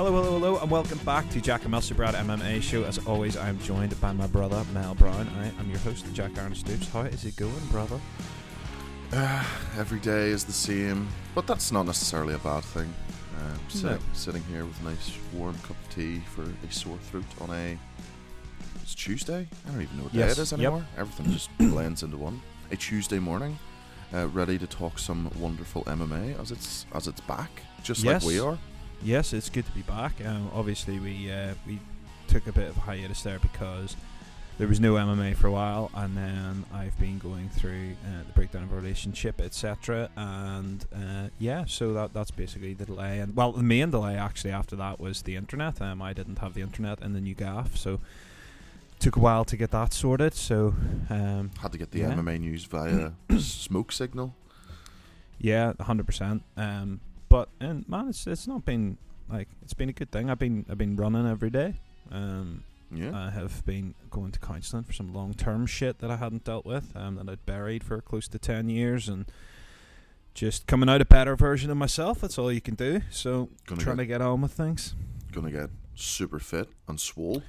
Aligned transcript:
Hello, 0.00 0.12
hello, 0.12 0.38
hello, 0.38 0.58
and 0.62 0.70
welcome 0.70 0.96
back 1.04 1.28
to 1.28 1.42
Jack 1.42 1.66
and 1.66 1.94
Brad 1.94 2.14
MMA 2.14 2.62
show. 2.62 2.84
As 2.84 2.96
always, 3.06 3.36
I 3.36 3.50
am 3.50 3.58
joined 3.58 4.00
by 4.00 4.12
my 4.12 4.26
brother 4.28 4.64
Mel 4.72 4.94
Brown. 4.94 5.28
I 5.36 5.48
am 5.60 5.68
your 5.68 5.78
host, 5.80 6.06
Jack 6.14 6.38
Aaron 6.38 6.54
Stoops. 6.54 6.88
How 6.88 7.02
is 7.02 7.26
it 7.26 7.36
going, 7.36 7.52
brother? 7.70 8.00
Uh, 9.12 9.44
every 9.76 10.00
day 10.00 10.30
is 10.30 10.44
the 10.44 10.54
same, 10.54 11.06
but 11.34 11.46
that's 11.46 11.70
not 11.70 11.84
necessarily 11.84 12.32
a 12.32 12.38
bad 12.38 12.64
thing. 12.64 12.90
Uh, 13.36 13.58
sitting, 13.68 13.90
No. 13.90 13.98
sitting 14.14 14.42
here 14.44 14.64
with 14.64 14.80
a 14.80 14.84
nice 14.84 15.18
warm 15.34 15.54
cup 15.58 15.76
of 15.78 15.94
tea 15.94 16.20
for 16.34 16.44
a 16.44 16.72
sore 16.72 16.96
throat 17.10 17.26
on 17.38 17.50
a. 17.50 17.78
It's 18.80 18.94
Tuesday. 18.94 19.46
I 19.66 19.70
don't 19.70 19.82
even 19.82 19.98
know 19.98 20.04
what 20.04 20.14
Yes, 20.14 20.28
day 20.34 20.40
it 20.40 20.42
is 20.44 20.52
yep. 20.52 20.60
anymore. 20.60 20.86
Everything 20.96 21.30
just 21.30 21.50
blends 21.58 22.02
into 22.04 22.16
one. 22.16 22.40
A 22.70 22.76
Tuesday 22.76 23.18
morning, 23.18 23.58
uh, 24.14 24.28
ready 24.28 24.56
to 24.60 24.66
talk 24.66 24.98
some 24.98 25.30
wonderful 25.38 25.84
MMA 25.84 26.40
as 26.40 26.52
it's 26.52 26.86
as 26.94 27.06
it's 27.06 27.20
back, 27.20 27.50
just 27.82 28.02
Yes. 28.02 28.24
like 28.24 28.32
we 28.32 28.40
are. 28.40 28.56
Yes, 29.02 29.32
it's 29.32 29.48
good 29.48 29.64
to 29.66 29.72
be 29.72 29.82
back. 29.82 30.12
Um, 30.24 30.50
obviously, 30.54 30.98
we 30.98 31.30
uh, 31.30 31.54
we 31.66 31.80
took 32.28 32.46
a 32.46 32.52
bit 32.52 32.68
of 32.68 32.76
a 32.76 32.80
hiatus 32.80 33.22
there 33.22 33.38
because 33.38 33.96
there 34.58 34.68
was 34.68 34.78
no 34.78 34.94
MMA 34.94 35.34
for 35.36 35.46
a 35.46 35.50
while, 35.52 35.90
and 35.94 36.14
then 36.16 36.64
I've 36.72 36.98
been 37.00 37.18
going 37.18 37.48
through 37.48 37.92
uh, 38.04 38.24
the 38.26 38.32
breakdown 38.34 38.62
of 38.64 38.72
our 38.72 38.78
relationship, 38.78 39.40
etc. 39.40 40.10
And 40.16 40.84
uh, 40.94 41.28
yeah, 41.38 41.64
so 41.66 41.94
that 41.94 42.12
that's 42.12 42.30
basically 42.30 42.74
the 42.74 42.84
delay. 42.84 43.20
And 43.20 43.34
well, 43.34 43.52
the 43.52 43.62
main 43.62 43.90
delay 43.90 44.16
actually 44.16 44.50
after 44.52 44.76
that 44.76 45.00
was 45.00 45.22
the 45.22 45.34
internet. 45.36 45.80
Um, 45.80 46.02
I 46.02 46.12
didn't 46.12 46.38
have 46.40 46.52
the 46.52 46.60
internet 46.60 47.00
in 47.00 47.14
the 47.14 47.20
new 47.20 47.34
gaff, 47.34 47.76
so 47.78 48.00
took 48.98 49.16
a 49.16 49.20
while 49.20 49.46
to 49.46 49.56
get 49.56 49.70
that 49.70 49.94
sorted. 49.94 50.34
So 50.34 50.74
um, 51.08 51.52
Had 51.62 51.72
to 51.72 51.78
get 51.78 51.90
the 51.90 52.00
Yeah. 52.00 52.12
MMA 52.12 52.38
news 52.40 52.64
via 52.66 53.12
smoke 53.38 53.92
signal. 53.92 54.34
Yeah, 55.38 55.72
hundred 55.80 56.04
percent. 56.04 56.42
Um, 57.32 57.46
but 57.60 57.66
and 57.66 57.88
man, 57.88 58.08
it's 58.08 58.26
it's 58.26 58.46
not 58.46 58.64
been 58.64 58.96
like 59.28 59.48
it's 59.62 59.74
been 59.74 59.88
a 59.88 59.92
good 59.92 60.10
thing. 60.10 60.30
I've 60.30 60.38
been 60.38 60.64
I've 60.70 60.78
been 60.78 60.96
running 60.96 61.26
every 61.26 61.50
day. 61.50 61.74
Um, 62.10 62.64
Yeah, 62.92 63.16
I 63.16 63.30
have 63.30 63.64
been 63.64 63.94
going 64.10 64.32
to 64.32 64.40
counselling 64.40 64.84
for 64.84 64.92
some 64.92 65.12
long 65.14 65.34
term 65.34 65.66
shit 65.66 65.98
that 66.00 66.10
I 66.10 66.16
hadn't 66.16 66.44
dealt 66.44 66.66
with, 66.66 66.94
um, 66.96 67.16
that 67.16 67.28
I'd 67.28 67.46
buried 67.46 67.84
for 67.84 68.00
close 68.00 68.26
to 68.28 68.38
ten 68.38 68.68
years, 68.68 69.08
and 69.08 69.26
just 70.34 70.66
coming 70.66 70.88
out 70.88 71.00
a 71.00 71.04
better 71.04 71.36
version 71.36 71.70
of 71.70 71.76
myself. 71.76 72.20
That's 72.20 72.38
all 72.38 72.50
you 72.52 72.60
can 72.60 72.74
do. 72.74 73.00
So 73.10 73.48
gonna 73.66 73.80
trying 73.80 73.96
get, 73.98 74.02
to 74.02 74.06
get 74.06 74.20
on 74.22 74.40
with 74.40 74.52
things. 74.52 74.94
gonna 75.32 75.50
get 75.52 75.70
super 75.94 76.38
fit 76.40 76.68
and 76.88 76.98
swole. 76.98 77.42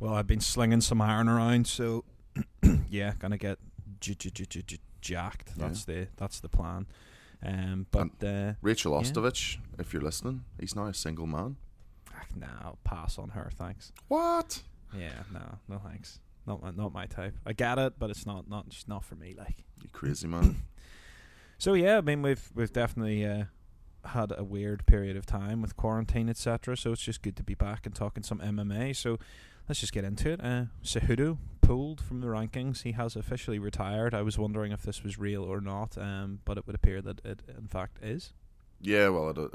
Well, 0.00 0.14
I've 0.14 0.26
been 0.26 0.40
slinging 0.40 0.80
some 0.80 1.00
iron 1.00 1.28
around, 1.28 1.66
so 1.66 2.04
yeah, 2.90 3.12
gonna 3.18 3.38
get 3.38 3.58
j- 4.00 4.14
j- 4.14 4.30
j- 4.30 4.78
jacked. 5.00 5.50
Yeah. 5.56 5.66
That's 5.68 5.84
the 5.84 6.08
that's 6.16 6.40
the 6.40 6.48
plan. 6.48 6.86
Um, 7.42 7.86
but 7.90 8.22
uh, 8.22 8.52
Rachel 8.62 8.92
Yeah. 8.92 9.00
Ostovich, 9.08 9.58
if 9.78 9.92
you're 9.92 10.02
listening, 10.02 10.44
he's 10.58 10.74
now 10.76 10.86
a 10.86 10.94
single 10.94 11.26
man. 11.26 11.56
ah, 12.14 12.22
nah, 12.36 12.46
I'll 12.62 12.78
pass 12.84 13.18
on 13.18 13.30
her. 13.30 13.50
Thanks. 13.56 13.92
What? 14.08 14.62
Yeah, 14.96 15.22
no, 15.32 15.58
no 15.68 15.78
thanks. 15.78 16.20
Not 16.46 16.62
my, 16.62 16.70
not 16.70 16.92
my 16.92 17.06
type. 17.06 17.34
I 17.46 17.52
get 17.52 17.78
it, 17.78 17.94
but 17.98 18.10
it's 18.10 18.26
not 18.26 18.48
not 18.48 18.68
just 18.68 18.88
not 18.88 19.04
for 19.04 19.14
me. 19.14 19.34
Like, 19.38 19.64
You 19.82 19.88
crazy 19.92 20.26
man. 20.26 20.56
so 21.58 21.74
yeah, 21.74 21.98
I 21.98 22.00
mean 22.00 22.22
we've 22.22 22.50
we've 22.54 22.72
definitely 22.72 23.24
uh, 23.24 23.44
had 24.04 24.32
a 24.36 24.42
weird 24.44 24.84
period 24.86 25.16
of 25.16 25.26
time 25.26 25.62
with 25.62 25.76
quarantine, 25.76 26.28
etc. 26.28 26.76
So 26.76 26.92
it's 26.92 27.02
just 27.02 27.22
good 27.22 27.36
to 27.36 27.42
be 27.42 27.54
back 27.54 27.86
and 27.86 27.94
talking 27.94 28.22
some 28.22 28.38
MMA. 28.40 28.96
So 28.96 29.18
let's 29.68 29.80
just 29.80 29.92
get 29.92 30.04
into 30.04 30.30
it. 30.30 30.40
Uh, 30.44 30.64
Cejudo 30.82 31.38
pulled 31.70 32.00
from 32.00 32.20
the 32.20 32.26
rankings. 32.26 32.82
He 32.82 32.90
has 32.92 33.14
officially 33.14 33.60
retired. 33.60 34.12
I 34.12 34.22
was 34.22 34.36
wondering 34.36 34.72
if 34.72 34.82
this 34.82 35.04
was 35.04 35.20
real 35.20 35.44
or 35.44 35.60
not, 35.60 35.96
um, 35.96 36.40
but 36.44 36.58
it 36.58 36.66
would 36.66 36.74
appear 36.74 37.00
that 37.00 37.24
it 37.24 37.42
in 37.56 37.68
fact 37.68 38.02
is. 38.02 38.32
Yeah, 38.80 39.10
well, 39.10 39.30
it 39.30 39.38
a 39.38 39.50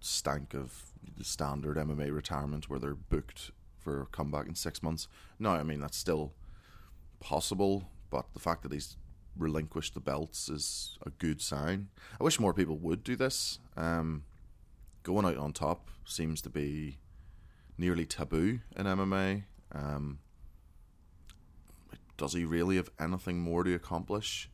stank 0.00 0.54
of 0.54 0.92
the 1.18 1.22
standard 1.22 1.76
MMA 1.76 2.14
retirement 2.14 2.70
where 2.70 2.78
they're 2.78 2.94
booked 2.94 3.50
for 3.76 4.00
a 4.00 4.06
comeback 4.06 4.46
in 4.46 4.54
six 4.54 4.82
months. 4.82 5.06
No, 5.38 5.50
I 5.50 5.62
mean 5.62 5.80
that's 5.80 5.98
still 5.98 6.32
possible, 7.18 7.90
but 8.08 8.24
the 8.32 8.40
fact 8.40 8.62
that 8.62 8.72
he's 8.72 8.96
relinquished 9.36 9.92
the 9.92 10.00
belts 10.00 10.48
is 10.48 10.96
a 11.04 11.10
good 11.10 11.42
sign. 11.42 11.88
I 12.18 12.24
wish 12.24 12.40
more 12.40 12.54
people 12.54 12.78
would 12.78 13.04
do 13.04 13.16
this. 13.16 13.58
Um, 13.76 14.24
going 15.02 15.26
out 15.26 15.36
on 15.36 15.52
top 15.52 15.90
seems 16.06 16.40
to 16.40 16.48
be 16.48 16.96
nearly 17.76 18.06
taboo 18.06 18.60
in 18.78 18.86
MMA. 18.86 19.42
Um, 19.72 20.20
does 22.20 22.34
he 22.34 22.44
really 22.44 22.76
have 22.76 22.90
anything 23.00 23.40
more 23.40 23.64
to 23.64 23.74
accomplish? 23.74 24.50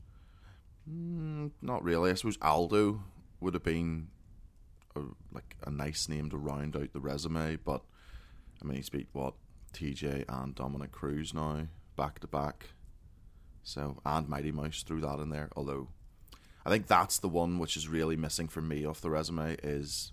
Mm, 0.88 1.50
not 1.60 1.82
really. 1.82 2.12
I 2.12 2.15
suppose 2.15 2.38
Aldo 2.41 3.03
would 3.41 3.54
have 3.54 3.65
been 3.65 4.06
a, 4.94 5.00
like 5.32 5.56
a 5.66 5.71
nice 5.71 6.09
name 6.09 6.31
to 6.31 6.37
round 6.37 6.77
out 6.77 6.93
the 6.93 7.00
resume, 7.00 7.56
but 7.56 7.82
I 8.62 8.66
mean 8.66 8.77
he's 8.77 8.88
beat 8.88 9.09
what 9.12 9.34
TJ 9.75 10.27
and 10.28 10.54
Dominick 10.54 10.93
Cruz 10.93 11.34
now 11.34 11.66
back 11.97 12.21
to 12.21 12.28
back. 12.28 12.69
So 13.65 14.00
and 14.06 14.28
Mighty 14.28 14.53
Mouse 14.53 14.84
threw 14.84 15.00
that 15.00 15.19
in 15.19 15.31
there. 15.31 15.50
Although 15.56 15.88
I 16.65 16.71
think 16.71 16.87
that's 16.87 17.19
the 17.19 17.28
one 17.28 17.59
which 17.59 17.77
is 17.77 17.88
really 17.88 18.16
missing 18.16 18.47
for 18.47 18.62
me 18.62 18.87
off 18.87 19.00
the 19.00 19.10
resume 19.10 19.56
is 19.65 20.12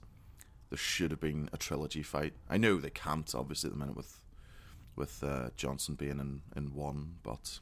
there 0.72 0.78
should 0.80 1.12
have 1.12 1.20
been 1.20 1.52
a 1.54 1.58
trilogy 1.58 2.02
fight. 2.02 2.34
I 2.50 2.58
know 2.58 2.78
they 2.78 2.90
can't 2.90 3.32
obviously 3.36 3.68
at 3.68 3.74
the 3.74 3.80
minute 3.80 3.96
with 3.96 4.23
with 4.96 5.24
uh, 5.24 5.50
Johnson 5.56 5.96
being 5.96 6.20
in 6.20 6.42
in 6.56 6.74
one, 6.74 7.16
but 7.24 7.60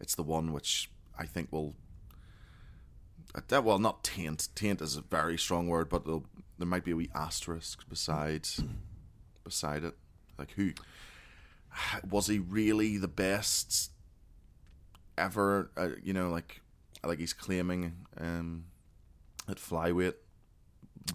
it's 0.00 0.14
the 0.14 0.22
one 0.22 0.52
which 0.52 0.90
I 1.18 1.26
think 1.26 1.52
will 1.52 1.74
uh, 3.34 3.62
well 3.62 3.78
not 3.78 4.04
taint. 4.04 4.48
Taint 4.54 4.80
is 4.80 4.96
a 4.96 5.02
very 5.02 5.38
strong 5.38 5.68
word 5.68 5.88
but 5.88 6.04
there 6.04 6.66
might 6.66 6.84
be 6.84 6.92
a 6.92 6.96
wee 6.96 7.10
asterisk 7.14 7.88
beside 7.88 8.48
beside 9.44 9.84
it. 9.84 9.96
Like 10.38 10.52
who 10.52 10.72
was 12.08 12.26
he 12.26 12.38
really 12.38 12.96
the 12.96 13.08
best 13.08 13.90
ever? 15.16 15.70
Uh, 15.76 15.90
you 16.02 16.12
know 16.12 16.30
like 16.30 16.60
like 17.04 17.18
he's 17.18 17.32
claiming 17.32 17.94
um 18.18 18.64
at 19.48 19.56
flyweight 19.56 20.14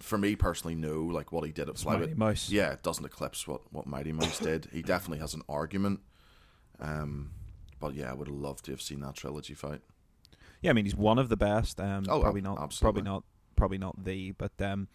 for 0.00 0.18
me 0.18 0.34
personally 0.36 0.74
no 0.74 1.02
like 1.02 1.32
what 1.32 1.44
he 1.46 1.52
did 1.52 1.68
at 1.68 1.84
Mighty 1.84 2.14
Mouse. 2.14 2.50
yeah 2.50 2.72
it 2.72 2.82
doesn't 2.82 3.04
eclipse 3.04 3.46
what 3.46 3.62
what 3.72 3.86
mighty 3.86 4.12
mouse 4.12 4.38
did 4.38 4.68
he 4.72 4.82
definitely 4.82 5.18
has 5.18 5.32
an 5.34 5.42
argument 5.48 6.00
um 6.80 7.30
but 7.80 7.94
yeah 7.94 8.10
i 8.10 8.14
would 8.14 8.26
have 8.28 8.36
loved 8.36 8.64
to 8.64 8.70
have 8.72 8.82
seen 8.82 9.00
that 9.00 9.14
trilogy 9.14 9.54
fight 9.54 9.80
Yeah, 10.60 10.70
I 10.70 10.72
mean 10.74 10.84
he's 10.86 10.96
one 10.96 11.18
of 11.18 11.28
the 11.28 11.36
best. 11.36 11.80
Um, 11.80 12.04
Oh, 12.08 12.20
probably 12.20 12.40
not, 12.40 12.58
absolutely. 12.60 13.02
probably 13.02 13.02
not, 13.12 13.24
probably 13.54 13.78
not 13.78 14.04
the, 14.04 14.32
but 14.32 14.52
um, 14.60 14.88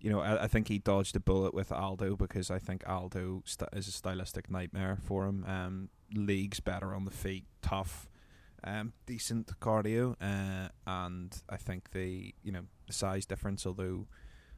you 0.00 0.10
know, 0.10 0.20
I, 0.20 0.44
I 0.44 0.48
think 0.48 0.68
he 0.68 0.78
dodged 0.78 1.16
a 1.16 1.20
bullet 1.20 1.54
with 1.54 1.72
Aldo 1.72 2.16
because 2.16 2.50
I 2.50 2.58
think 2.58 2.86
Aldo 2.86 3.42
st- 3.46 3.70
is 3.72 3.88
a 3.88 3.92
stylistic 3.92 4.50
nightmare 4.50 4.98
for 5.02 5.24
him. 5.26 5.44
Um, 5.46 5.88
leagues 6.14 6.60
better 6.60 6.94
on 6.94 7.04
the 7.06 7.10
feet, 7.10 7.44
tough, 7.62 8.08
um, 8.64 8.92
decent 9.06 9.58
cardio, 9.60 10.16
uh, 10.20 10.68
and 10.86 11.40
I 11.48 11.56
think 11.56 11.92
the 11.92 12.34
you 12.42 12.52
know 12.52 12.64
the 12.86 12.92
size 12.92 13.24
difference, 13.24 13.64
although 13.66 14.06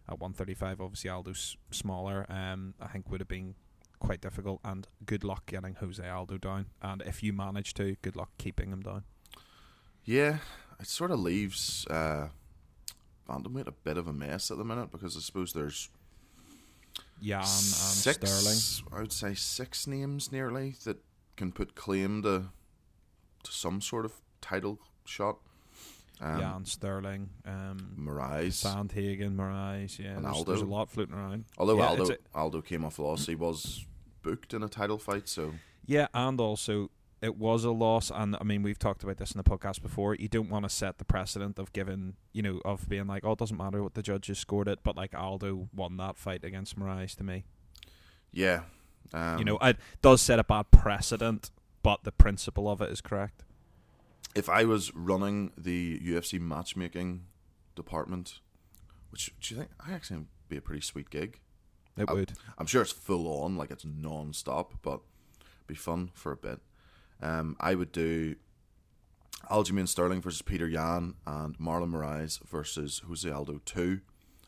at 0.09 0.21
one 0.21 0.33
thirty 0.33 0.55
five, 0.55 0.81
obviously 0.81 1.11
Aldo's 1.11 1.57
smaller, 1.71 2.27
um, 2.29 2.75
I 2.81 2.87
think 2.89 3.11
would 3.11 3.21
have 3.21 3.29
been 3.29 3.55
quite 3.99 4.21
difficult. 4.21 4.61
And 4.65 4.87
good 5.05 5.25
luck 5.25 5.47
getting 5.47 5.75
Jose 5.75 6.07
Aldo 6.07 6.39
down. 6.39 6.67
And 6.83 7.03
if 7.03 7.23
you 7.23 7.33
manage 7.33 7.75
to, 7.75 7.97
good 8.03 8.17
luck 8.17 8.31
keeping 8.39 8.71
him 8.71 8.83
down. 8.83 9.05
Yeah, 10.05 10.39
it 10.79 10.87
sort 10.87 11.11
of 11.11 11.19
leaves 11.19 11.87
uh, 11.89 12.29
bantamweight 13.29 13.67
a 13.67 13.73
bit 13.73 13.97
of 13.97 14.07
a 14.07 14.13
mess 14.13 14.51
at 14.51 14.59
the 14.59 14.65
minute 14.65 14.93
because 14.93 15.17
I 15.17 15.21
suppose 15.21 15.53
there's 15.53 15.91
Yan 17.21 17.41
and 17.41 17.49
six, 17.49 18.31
Sterling. 18.31 18.93
I 18.97 19.01
would 19.01 19.13
say 19.13 19.35
six 19.35 19.87
names 19.87 20.31
nearly 20.31 20.77
that 20.85 20.99
can 21.37 21.51
put 21.51 21.75
claim 21.75 22.23
to 22.23 22.45
to 23.43 23.53
some 23.53 23.81
sort 23.81 24.05
of 24.05 24.13
title 24.41 24.79
shot. 25.05 25.39
Um, 26.21 26.41
Yan 26.41 26.65
Sterling, 26.65 27.29
um, 27.45 27.95
Moraes. 27.99 28.65
Sandhagen, 28.65 29.37
Moraes. 29.37 29.99
Yeah, 29.99 30.17
And 30.17 30.25
there's, 30.25 30.35
Aldo. 30.37 30.51
there's 30.53 30.63
a 30.63 30.67
lot 30.67 30.89
floating 30.91 31.15
around. 31.15 31.45
Although 31.59 31.77
Yeah, 31.79 31.89
Aldo 31.89 32.11
a- 32.13 32.39
Aldo 32.39 32.63
came 32.63 32.85
off 32.87 32.99
loss, 32.99 33.27
he 33.27 33.35
was 33.35 33.85
booked 34.23 34.55
in 34.55 34.63
a 34.63 34.69
title 34.69 34.97
fight. 34.99 35.29
So 35.29 35.53
Yeah, 35.85 36.09
and 36.15 36.41
also 36.41 36.91
it 37.23 37.37
was 37.37 37.65
a 37.65 37.71
loss, 37.71 38.11
and 38.11 38.37
I 38.41 38.45
mean 38.45 38.63
we've 38.63 38.79
talked 38.79 39.03
about 39.03 39.17
this 39.19 39.33
in 39.33 39.39
the 39.39 39.45
podcast 39.45 39.83
before. 39.83 40.15
You 40.15 40.29
don't 40.29 40.49
want 40.51 40.65
to 40.65 40.69
set 40.69 40.99
the 40.99 41.05
precedent 41.05 41.59
of 41.59 41.73
giving, 41.73 42.15
you 42.33 42.43
know, 42.43 42.61
of 42.65 42.89
being 42.89 43.07
like, 43.07 43.25
oh, 43.25 43.33
it 43.33 43.39
doesn't 43.39 43.57
matter 43.57 43.83
what 43.83 43.95
the 43.95 44.03
judges 44.03 44.39
scored 44.39 44.69
it, 44.69 44.81
but 44.83 44.97
like 44.97 45.15
Aldo 45.15 45.69
won 45.75 45.97
that 45.99 46.17
fight 46.17 46.45
against 46.45 46.79
Moraes 46.79 47.15
to 47.17 47.25
me. 47.25 47.45
yeah, 48.33 48.63
um, 49.15 49.39
you 49.39 49.45
know, 49.45 49.59
it 49.59 49.77
does 50.03 50.21
set 50.23 50.39
a 50.39 50.45
bad 50.45 50.71
precedent, 50.71 51.51
but 51.83 52.05
the 52.05 52.13
principle 52.13 52.69
of 52.71 52.81
it 52.81 52.91
is 52.91 53.01
correct. 53.01 53.45
If 54.37 54.49
I 54.49 54.65
was 54.65 54.95
running 54.95 55.53
the 55.57 55.99
UFC 56.01 56.39
matchmaking 56.41 57.27
department, 57.75 58.41
which 59.11 59.35
do 59.41 59.55
you 59.55 59.61
think 59.61 59.73
I 59.81 59.93
actually 59.93 60.19
would 60.19 60.29
be 60.49 60.57
a 60.57 60.61
pretty 60.61 60.83
sweet 60.83 61.11
gig? 61.11 61.41
It 61.97 62.09
I- 62.09 62.13
would. 62.13 62.33
I'm 62.59 62.67
sure 62.67 62.83
it's 62.83 62.93
full 62.93 63.27
on, 63.43 63.57
like 63.57 63.71
it's 63.71 63.85
non-stop, 63.85 64.75
but 64.83 65.01
be 65.67 65.75
fun 65.75 66.11
for 66.15 66.31
a 66.33 66.37
bit. 66.37 66.61
Um, 67.21 67.57
I 67.59 67.75
would 67.75 67.93
do 67.93 68.37
Aljamain 69.51 69.89
Sterling 69.89 70.21
versus 70.21 70.43
Peter 70.43 70.69
Yan 70.69 71.15
and 71.27 71.57
Marlon 71.59 71.91
Moraes 71.91 72.41
versus 72.47 73.01
Jose 73.07 73.31
Aldo 73.31 73.61
2 73.65 74.01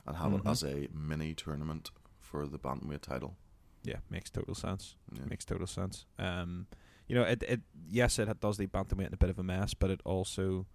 and 0.06 0.16
have 0.16 0.32
Mhm. 0.32 0.40
it 0.40 0.46
as 0.46 0.62
a 0.64 0.88
mini 0.92 1.34
tournament 1.34 1.90
for 2.20 2.46
the 2.46 2.58
bantamweight 2.58 3.00
title. 3.02 3.36
Yeah, 3.84 4.00
makes 4.10 4.28
total 4.30 4.54
sense. 4.54 4.96
Yeah. 5.12 5.24
Makes 5.24 5.44
total 5.46 5.66
sense. 5.66 6.04
Um, 6.18 6.66
you 7.08 7.14
know, 7.14 7.22
it 7.22 7.42
it 7.42 7.60
yes, 7.90 8.18
it 8.18 8.40
does 8.40 8.58
leave 8.58 8.70
bantamweight 8.70 9.08
in 9.08 9.14
a 9.14 9.18
bit 9.18 9.30
of 9.30 9.38
a 9.38 9.42
mess, 9.42 9.74
but 9.74 9.90
it 9.90 10.00
also 10.04 10.66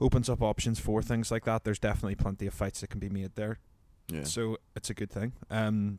opens 0.00 0.28
up 0.28 0.42
options 0.42 0.78
for 0.80 1.02
things 1.02 1.30
like 1.30 1.44
that. 1.44 1.64
There's 1.64 1.78
definitely 1.78 2.16
plenty 2.16 2.46
of 2.46 2.54
fights 2.54 2.80
that 2.80 2.88
can 2.88 3.00
be 3.00 3.08
made 3.08 3.34
there, 3.34 3.60
yeah. 4.08 4.24
so 4.24 4.56
it's 4.74 4.90
a 4.90 4.94
good 4.94 5.10
thing. 5.10 5.32
Um, 5.50 5.98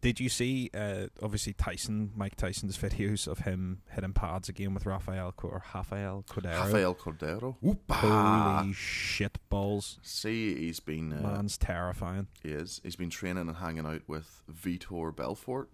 did 0.00 0.18
you 0.18 0.28
see, 0.28 0.70
uh, 0.74 1.06
obviously 1.22 1.52
Tyson, 1.52 2.12
Mike 2.16 2.36
Tyson's 2.36 2.76
videos 2.78 3.26
of 3.28 3.40
him 3.40 3.82
hitting 3.90 4.12
pads 4.12 4.48
again 4.48 4.74
with 4.74 4.84
Rafael 4.84 5.32
or 5.42 5.62
Rafael 5.74 6.24
Cordero? 6.28 6.60
Rafael 6.60 6.94
Cordero. 6.94 7.56
Holy 7.88 8.72
shit 8.72 9.38
balls! 9.48 9.98
See, 10.02 10.54
he's 10.54 10.80
been 10.80 11.12
uh, 11.12 11.20
Man's 11.22 11.56
terrifying. 11.56 12.26
he 12.42 12.50
is 12.50 12.80
he's 12.82 12.96
been 12.96 13.10
training 13.10 13.48
and 13.48 13.56
hanging 13.56 13.86
out 13.86 14.02
with 14.06 14.42
Vitor 14.52 15.14
Belfort. 15.14 15.68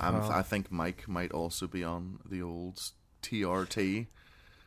I 0.00 0.42
think 0.42 0.70
Mike 0.70 1.08
might 1.08 1.32
also 1.32 1.66
be 1.66 1.82
on 1.84 2.18
the 2.28 2.42
old 2.42 2.80
TRT. 3.22 4.06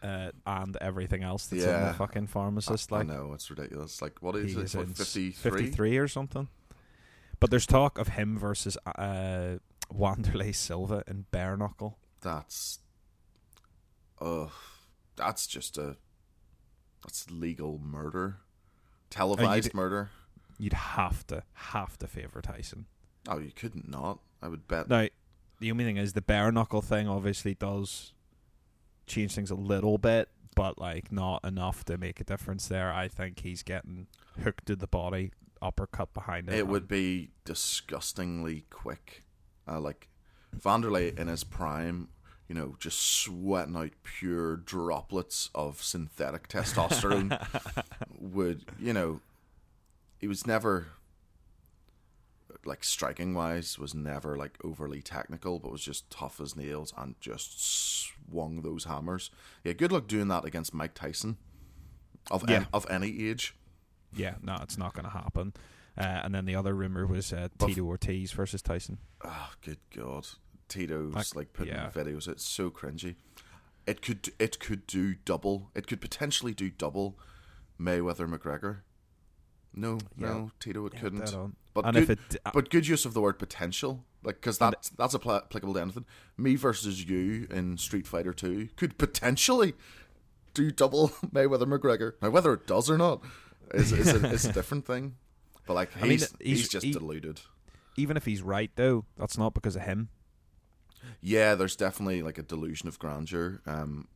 Uh, 0.04 0.32
and 0.48 0.76
everything 0.82 1.22
else 1.24 1.46
that's 1.46 1.64
in 1.64 1.70
Yeah. 1.70 1.90
the 1.90 1.94
fucking 1.94 2.26
pharmacist. 2.28 2.92
I, 2.92 2.98
like 2.98 3.06
I 3.10 3.14
know 3.14 3.34
it's 3.34 3.50
ridiculous. 3.52 4.02
Like 4.02 4.22
what 4.22 4.36
is 4.36 4.56
it? 4.56 4.74
in 4.76 4.88
53? 4.94 5.32
53 5.32 5.98
or 5.98 6.08
something. 6.08 6.48
But 7.40 7.52
there's 7.52 7.68
talk 7.68 7.98
of 8.00 8.10
him 8.10 8.38
versus 8.38 8.78
uh, 8.86 9.58
Wanderlei 9.94 10.56
Silva 10.56 11.04
in 11.08 11.26
bare 11.32 11.56
knuckle. 11.56 11.98
That's, 12.22 12.80
uh, 14.20 14.48
that's 15.16 15.46
just 15.48 15.78
a, 15.78 15.98
that's 17.04 17.30
legal 17.30 17.80
murder, 17.80 18.38
televised 19.12 19.74
murder. 19.74 20.10
You'd 20.58 20.74
have 20.74 21.26
to 21.28 21.44
have 21.54 21.98
to 22.00 22.08
favor 22.08 22.42
Tyson. 22.42 22.86
Oh, 23.28 23.40
you 23.40 23.52
couldn't 23.56 23.90
not. 23.90 24.20
I 24.42 24.48
would 24.48 24.68
bet. 24.68 24.90
Now, 24.90 25.08
the 25.60 25.72
only 25.72 25.84
thing 25.84 25.98
is 25.98 26.14
the 26.14 26.22
bare 26.22 26.52
knuckle 26.52 26.82
thing 26.82 27.08
obviously 27.08 27.54
does 27.54 28.14
change 29.06 29.36
things 29.36 29.52
a 29.52 29.56
little 29.56 29.98
bit, 29.98 30.30
but 30.56 30.80
like 30.80 31.12
not 31.12 31.44
enough 31.46 31.84
to 31.86 31.98
make 31.98 32.20
a 32.20 32.24
difference 32.24 32.68
there. 32.68 32.92
I 32.92 33.08
think 33.08 33.42
he's 33.42 33.62
getting 33.62 34.08
hooked 34.44 34.66
to 34.68 34.76
the 34.76 34.88
body, 34.88 35.32
uppercut 35.62 36.14
behind 36.14 36.50
it. 36.50 36.56
It 36.56 36.68
would 36.68 36.88
be 36.88 37.32
disgustingly 37.46 38.66
quick. 38.70 39.24
Uh, 39.68 39.80
like 39.80 40.10
Wanderlei 40.58 41.18
in 41.18 41.28
his 41.28 41.44
prime, 41.44 42.10
you 42.48 42.56
know, 42.56 42.76
just 42.80 43.00
sweating 43.00 43.76
out 43.76 43.92
pure 44.04 44.58
droplets 44.58 45.50
of 45.54 45.84
synthetic 45.84 46.48
testosterone 46.48 47.40
would, 48.20 48.66
you 48.80 48.94
know, 48.94 49.22
he 50.18 50.28
was 50.28 50.46
never 50.48 50.88
like 52.66 52.84
striking 52.84 53.34
wise 53.34 53.78
was 53.80 53.94
never 53.94 54.38
like 54.38 54.58
overly 54.64 55.02
technical, 55.02 55.60
but 55.60 55.72
was 55.72 55.82
just 55.84 56.10
tough 56.10 56.40
as 56.42 56.56
nails 56.56 56.94
and 56.98 57.16
just 57.20 57.60
swung 57.64 58.62
those 58.62 58.86
hammers. 58.86 59.30
Yeah, 59.64 59.74
good 59.74 59.92
luck 59.92 60.08
doing 60.08 60.28
that 60.30 60.46
against 60.46 60.74
Mike 60.74 60.94
Tyson 60.94 61.38
of 62.30 62.44
Yeah. 62.50 62.58
an, 62.58 62.68
of 62.74 62.86
any 62.90 63.28
age. 63.30 63.56
Yeah, 64.14 64.36
no, 64.42 64.58
it's 64.62 64.78
not 64.78 64.94
going 64.94 65.06
to 65.06 65.12
happen. 65.12 65.54
Uh, 65.98 66.22
and 66.24 66.34
then 66.36 66.46
the 66.46 66.56
other 66.56 66.74
rumor 66.74 67.06
was 67.06 67.32
uh, 67.34 67.50
Tito 67.60 67.84
Ortiz 67.84 68.32
versus 68.32 68.62
Tyson. 68.62 68.98
Oh, 69.24 69.52
good 69.62 69.80
God. 69.96 70.28
Tito's 70.68 71.14
Like, 71.14 71.36
like, 71.36 71.54
putting 71.54 71.74
yeah. 71.74 71.90
videos. 71.94 72.28
It's 72.28 72.44
so 72.48 72.70
cringy. 72.70 73.16
It 73.88 74.02
could 74.02 74.32
it 74.40 74.60
could 74.60 74.86
do 74.88 75.16
double. 75.26 75.70
It 75.76 75.88
could 75.88 76.00
potentially 76.02 76.54
do 76.54 76.70
double 76.70 77.18
Mayweather 77.80 78.32
McGregor. 78.32 78.80
No, 79.74 80.00
Yeah. 80.18 80.28
no, 80.28 80.52
Tito 80.60 80.86
it 80.86 80.94
Yeah, 80.96 81.00
couldn't. 81.00 81.36
But 81.74 81.86
and 81.86 81.94
good, 81.96 82.04
if 82.04 82.10
it, 82.10 82.42
uh, 82.46 82.52
but 82.54 82.70
good 82.70 82.86
use 82.88 83.06
of 83.06 83.14
the 83.14 83.22
word 83.22 83.40
potential, 83.40 84.04
like 84.24 84.36
because 84.36 84.58
that's 84.58 84.90
that's 84.90 85.16
appli- 85.16 85.44
applicable 85.44 85.74
to 85.76 85.82
anything. 85.82 86.06
Me 86.38 86.56
versus 86.56 87.06
you 87.08 87.48
in 87.50 87.78
Street 87.78 88.06
Fighter 88.06 88.34
Two 88.34 88.68
could 88.76 88.98
potentially 88.98 89.74
do 90.54 90.70
double 90.72 91.08
Mayweather 91.34 91.64
McGregor. 91.66 92.14
Now 92.22 92.30
whether 92.30 92.52
it 92.54 92.68
does 92.68 92.90
or 92.90 92.98
not 92.98 93.22
is 93.74 93.94
is 93.94 94.14
a, 94.14 94.28
is 94.30 94.44
a 94.46 94.52
different 94.60 94.86
thing. 94.86 95.16
But 95.66 95.76
like 95.76 95.94
he's 95.94 96.02
I 96.04 96.08
mean, 96.08 96.10
he's, 96.12 96.36
he's- 96.60 96.68
just 96.68 96.86
he- 96.86 96.92
deluded. 96.92 97.40
even 97.96 98.18
if 98.18 98.26
he's 98.26 98.42
right 98.42 98.72
though, 98.76 99.06
that's 99.18 99.38
not 99.38 99.54
because 99.54 99.78
of 99.78 99.84
him. 99.84 100.10
Yeah, 101.22 101.56
there's 101.56 101.76
definitely 101.78 102.22
like 102.22 102.38
a 102.38 102.44
delusion 102.44 102.88
of 102.90 103.00
grandeur. 103.00 103.62
Um, 103.66 104.10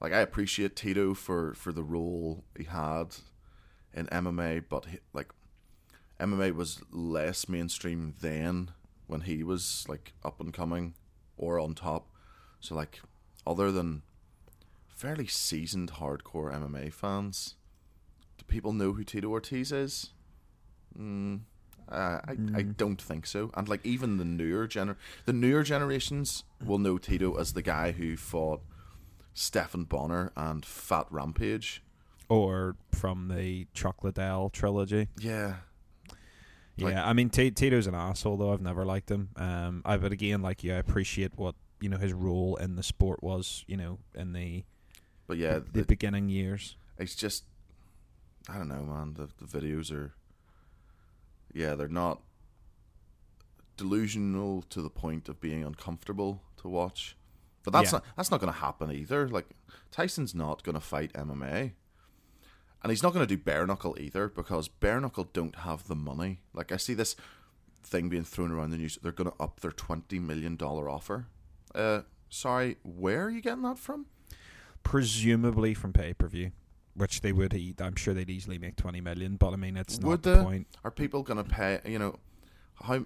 like 0.00 0.12
I 0.12 0.18
appreciate 0.18 0.74
Tito 0.74 1.14
for 1.14 1.54
for 1.54 1.70
the 1.72 1.84
role 1.84 2.42
he 2.58 2.64
had 2.64 3.14
in 3.94 4.06
MMA, 4.06 4.64
but 4.68 4.86
he, 4.86 4.98
like 5.12 5.28
MMA 6.20 6.54
was 6.54 6.80
less 6.90 7.48
mainstream 7.48 8.14
then 8.20 8.70
when 9.06 9.22
he 9.22 9.42
was 9.42 9.84
like 9.88 10.12
up 10.24 10.40
and 10.40 10.52
coming 10.52 10.94
or 11.36 11.58
on 11.58 11.74
top. 11.74 12.08
So 12.60 12.74
like, 12.74 13.00
other 13.46 13.72
than 13.72 14.02
fairly 14.88 15.26
seasoned 15.26 15.92
hardcore 15.94 16.52
MMA 16.52 16.92
fans, 16.92 17.56
do 18.38 18.44
people 18.46 18.72
know 18.72 18.92
who 18.92 19.04
Tito 19.04 19.28
Ortiz 19.28 19.72
is? 19.72 20.10
Mm, 20.98 21.40
uh, 21.90 22.20
I 22.24 22.36
I 22.54 22.62
don't 22.62 23.00
think 23.00 23.26
so. 23.26 23.50
And 23.54 23.68
like 23.68 23.84
even 23.84 24.18
the 24.18 24.24
newer 24.24 24.68
gener 24.68 24.96
the 25.26 25.32
newer 25.32 25.62
generations 25.62 26.44
will 26.64 26.78
know 26.78 26.98
Tito 26.98 27.34
as 27.34 27.52
the 27.52 27.62
guy 27.62 27.92
who 27.92 28.16
fought 28.16 28.62
Stephan 29.34 29.84
Bonnar 29.84 30.32
and 30.36 30.64
Fat 30.64 31.06
Rampage. 31.10 31.82
Or 32.32 32.76
from 32.92 33.28
the 33.28 33.66
Chuck 33.74 34.02
Liddell 34.02 34.48
trilogy. 34.50 35.08
Yeah, 35.18 35.56
Yeah, 36.76 36.84
Like- 36.86 36.96
I 36.96 37.12
mean 37.12 37.28
T- 37.28 37.50
Tito's 37.50 37.86
an 37.86 37.94
asshole 37.94 38.38
though. 38.38 38.52
I've 38.52 38.62
never 38.62 38.84
liked 38.84 39.10
him. 39.10 39.28
Um, 39.36 39.82
I 39.84 39.96
but 39.98 40.12
again, 40.12 40.40
like 40.40 40.64
you, 40.64 40.72
I 40.72 40.76
appreciate 40.76 41.32
what 41.36 41.54
you 41.80 41.88
know 41.90 41.98
his 41.98 42.12
role 42.14 42.56
in 42.56 42.76
the 42.76 42.82
sport 42.82 43.22
was. 43.22 43.64
You 43.66 43.76
know, 43.76 43.98
in 44.14 44.32
the 44.32 44.64
but 45.26 45.36
yeah, 45.36 45.58
the, 45.58 45.80
the, 45.80 45.84
beginning 45.84 46.28
years. 46.30 46.76
it's 46.98 47.14
just 47.14 47.44
I 48.48 48.56
don't 48.56 48.68
know, 48.68 48.82
man. 48.82 49.14
The 49.14 49.28
the 49.44 49.46
videos 49.60 49.92
are 49.92 50.14
yeah, 51.52 51.74
they're 51.74 51.88
not 51.88 52.22
delusional 53.76 54.62
to 54.70 54.80
the 54.82 54.90
point 54.90 55.28
of 55.28 55.40
being 55.40 55.64
uncomfortable 55.64 56.42
to 56.58 56.68
watch. 56.68 57.16
But 57.64 57.72
that's 57.72 57.92
Yeah. 57.92 57.98
not 57.98 58.04
that's 58.16 58.30
not 58.30 58.40
going 58.40 58.52
to 58.52 58.58
happen 58.58 58.90
either. 58.90 59.28
Like 59.28 59.50
Tyson's 59.90 60.34
not 60.34 60.62
going 60.62 60.74
to 60.74 60.80
fight 60.80 61.12
MMA. 61.12 61.72
And 62.82 62.90
he's 62.90 63.02
not 63.02 63.12
going 63.14 63.26
to 63.26 63.36
do 63.36 63.40
bare 63.40 63.66
knuckle 63.66 63.96
either 64.00 64.28
because 64.28 64.66
bare 64.68 65.00
knuckle 65.00 65.28
don't 65.32 65.54
have 65.56 65.86
the 65.86 65.94
money. 65.94 66.40
Like 66.52 66.72
I 66.72 66.76
see 66.76 66.94
this 66.94 67.14
thing 67.84 68.08
being 68.08 68.24
thrown 68.24 68.50
around 68.50 68.70
the 68.70 68.76
news. 68.76 68.98
They're 69.02 69.12
going 69.12 69.30
to 69.30 69.36
up 69.42 69.60
their 69.60 69.70
twenty 69.70 70.18
million 70.18 70.56
dollar 70.56 70.88
offer. 70.90 71.26
Uh, 71.74 72.00
sorry, 72.28 72.76
where 72.82 73.24
are 73.24 73.30
you 73.30 73.40
getting 73.40 73.62
that 73.62 73.78
from? 73.78 74.06
Presumably 74.82 75.74
from 75.74 75.92
pay 75.92 76.12
per 76.12 76.26
view, 76.26 76.50
which 76.94 77.20
they 77.20 77.32
would. 77.32 77.54
Eat. 77.54 77.80
I'm 77.80 77.94
sure 77.94 78.14
they'd 78.14 78.28
easily 78.28 78.58
make 78.58 78.74
twenty 78.76 79.00
million. 79.00 79.36
But 79.36 79.52
I 79.52 79.56
mean, 79.56 79.76
it's 79.76 80.00
not 80.00 80.08
Would 80.08 80.22
the 80.22 80.34
they? 80.36 80.42
point. 80.42 80.66
Are 80.84 80.90
people 80.90 81.22
going 81.22 81.42
to 81.42 81.48
pay? 81.48 81.80
You 81.84 82.00
know, 82.00 82.18
how 82.82 83.04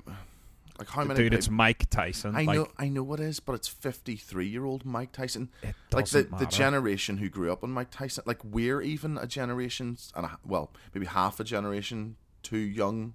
like 0.78 0.88
how 0.88 1.04
many? 1.04 1.18
Dude, 1.18 1.32
pay- 1.32 1.38
it's 1.38 1.50
Mike 1.50 1.88
Tyson. 1.90 2.34
I 2.36 2.42
like, 2.42 2.56
know, 2.56 2.68
I 2.78 2.88
know 2.88 3.12
it 3.14 3.20
is, 3.20 3.40
but 3.40 3.54
it's 3.54 3.68
fifty-three-year-old 3.68 4.84
Mike 4.84 5.12
Tyson. 5.12 5.50
It 5.62 5.74
Like 5.92 6.06
the 6.06 6.24
doesn't 6.24 6.38
the 6.38 6.46
generation 6.46 7.18
who 7.18 7.28
grew 7.28 7.52
up 7.52 7.64
on 7.64 7.70
Mike 7.70 7.90
Tyson. 7.90 8.24
Like 8.26 8.44
we're 8.44 8.82
even 8.82 9.18
a 9.18 9.26
generation, 9.26 9.96
and 10.14 10.26
a, 10.26 10.38
well, 10.44 10.72
maybe 10.94 11.06
half 11.06 11.40
a 11.40 11.44
generation 11.44 12.16
too 12.42 12.58
young 12.58 13.14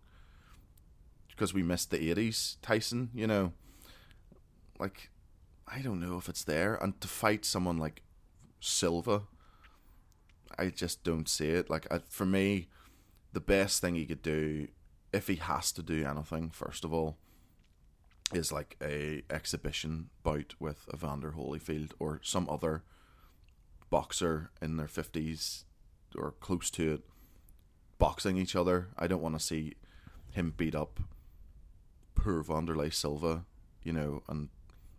because 1.29 1.53
we 1.53 1.63
missed 1.63 1.91
the 1.91 2.09
eighties 2.09 2.57
Tyson. 2.61 3.09
You 3.13 3.27
know, 3.27 3.53
like 4.79 5.09
I 5.67 5.79
don't 5.81 5.99
know 5.99 6.17
if 6.17 6.27
it's 6.29 6.43
there, 6.43 6.75
and 6.75 6.99
to 7.01 7.07
fight 7.07 7.45
someone 7.45 7.77
like 7.77 8.01
Silva, 8.59 9.23
I 10.57 10.67
just 10.67 11.03
don't 11.03 11.29
see 11.29 11.49
it. 11.49 11.69
Like 11.69 11.87
I, 11.91 11.99
for 12.09 12.25
me, 12.25 12.69
the 13.33 13.39
best 13.39 13.81
thing 13.81 13.95
he 13.95 14.05
could 14.05 14.21
do, 14.21 14.67
if 15.13 15.27
he 15.27 15.35
has 15.35 15.71
to 15.73 15.83
do 15.83 16.05
anything, 16.05 16.49
first 16.49 16.83
of 16.83 16.93
all, 16.93 17.17
is 18.33 18.51
like 18.51 18.77
a 18.81 19.23
exhibition 19.29 20.09
bout 20.23 20.55
with 20.59 20.87
Evander 20.93 21.33
Holyfield 21.33 21.91
or 21.99 22.19
some 22.23 22.47
other 22.49 22.83
boxer 23.89 24.51
in 24.61 24.77
their 24.77 24.87
fifties 24.87 25.65
or 26.15 26.31
close 26.39 26.69
to 26.71 26.93
it, 26.93 27.01
boxing 27.97 28.37
each 28.37 28.55
other. 28.55 28.89
I 28.97 29.07
don't 29.07 29.21
want 29.21 29.35
to 29.35 29.45
see 29.45 29.73
him 30.31 30.53
beat 30.55 30.75
up 30.75 30.99
poor 32.15 32.43
Wanderlei 32.43 32.93
Silva, 32.93 33.45
you 33.83 33.93
know, 33.93 34.23
and 34.27 34.49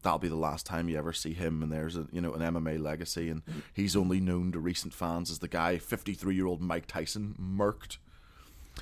that'll 0.02 0.18
be 0.18 0.28
the 0.28 0.34
last 0.34 0.66
time 0.66 0.88
you 0.88 0.98
ever 0.98 1.12
see 1.12 1.32
him. 1.32 1.62
And 1.62 1.72
there's 1.72 1.96
a 1.96 2.06
you 2.12 2.20
know 2.20 2.34
an 2.34 2.40
MMA 2.40 2.80
legacy, 2.80 3.28
and 3.28 3.42
he's 3.72 3.96
only 3.96 4.20
known 4.20 4.52
to 4.52 4.58
recent 4.58 4.94
fans 4.94 5.30
as 5.30 5.38
the 5.38 5.48
guy, 5.48 5.78
fifty 5.78 6.14
three 6.14 6.34
year 6.34 6.46
old 6.46 6.60
Mike 6.60 6.86
Tyson, 6.86 7.34
murked. 7.40 7.98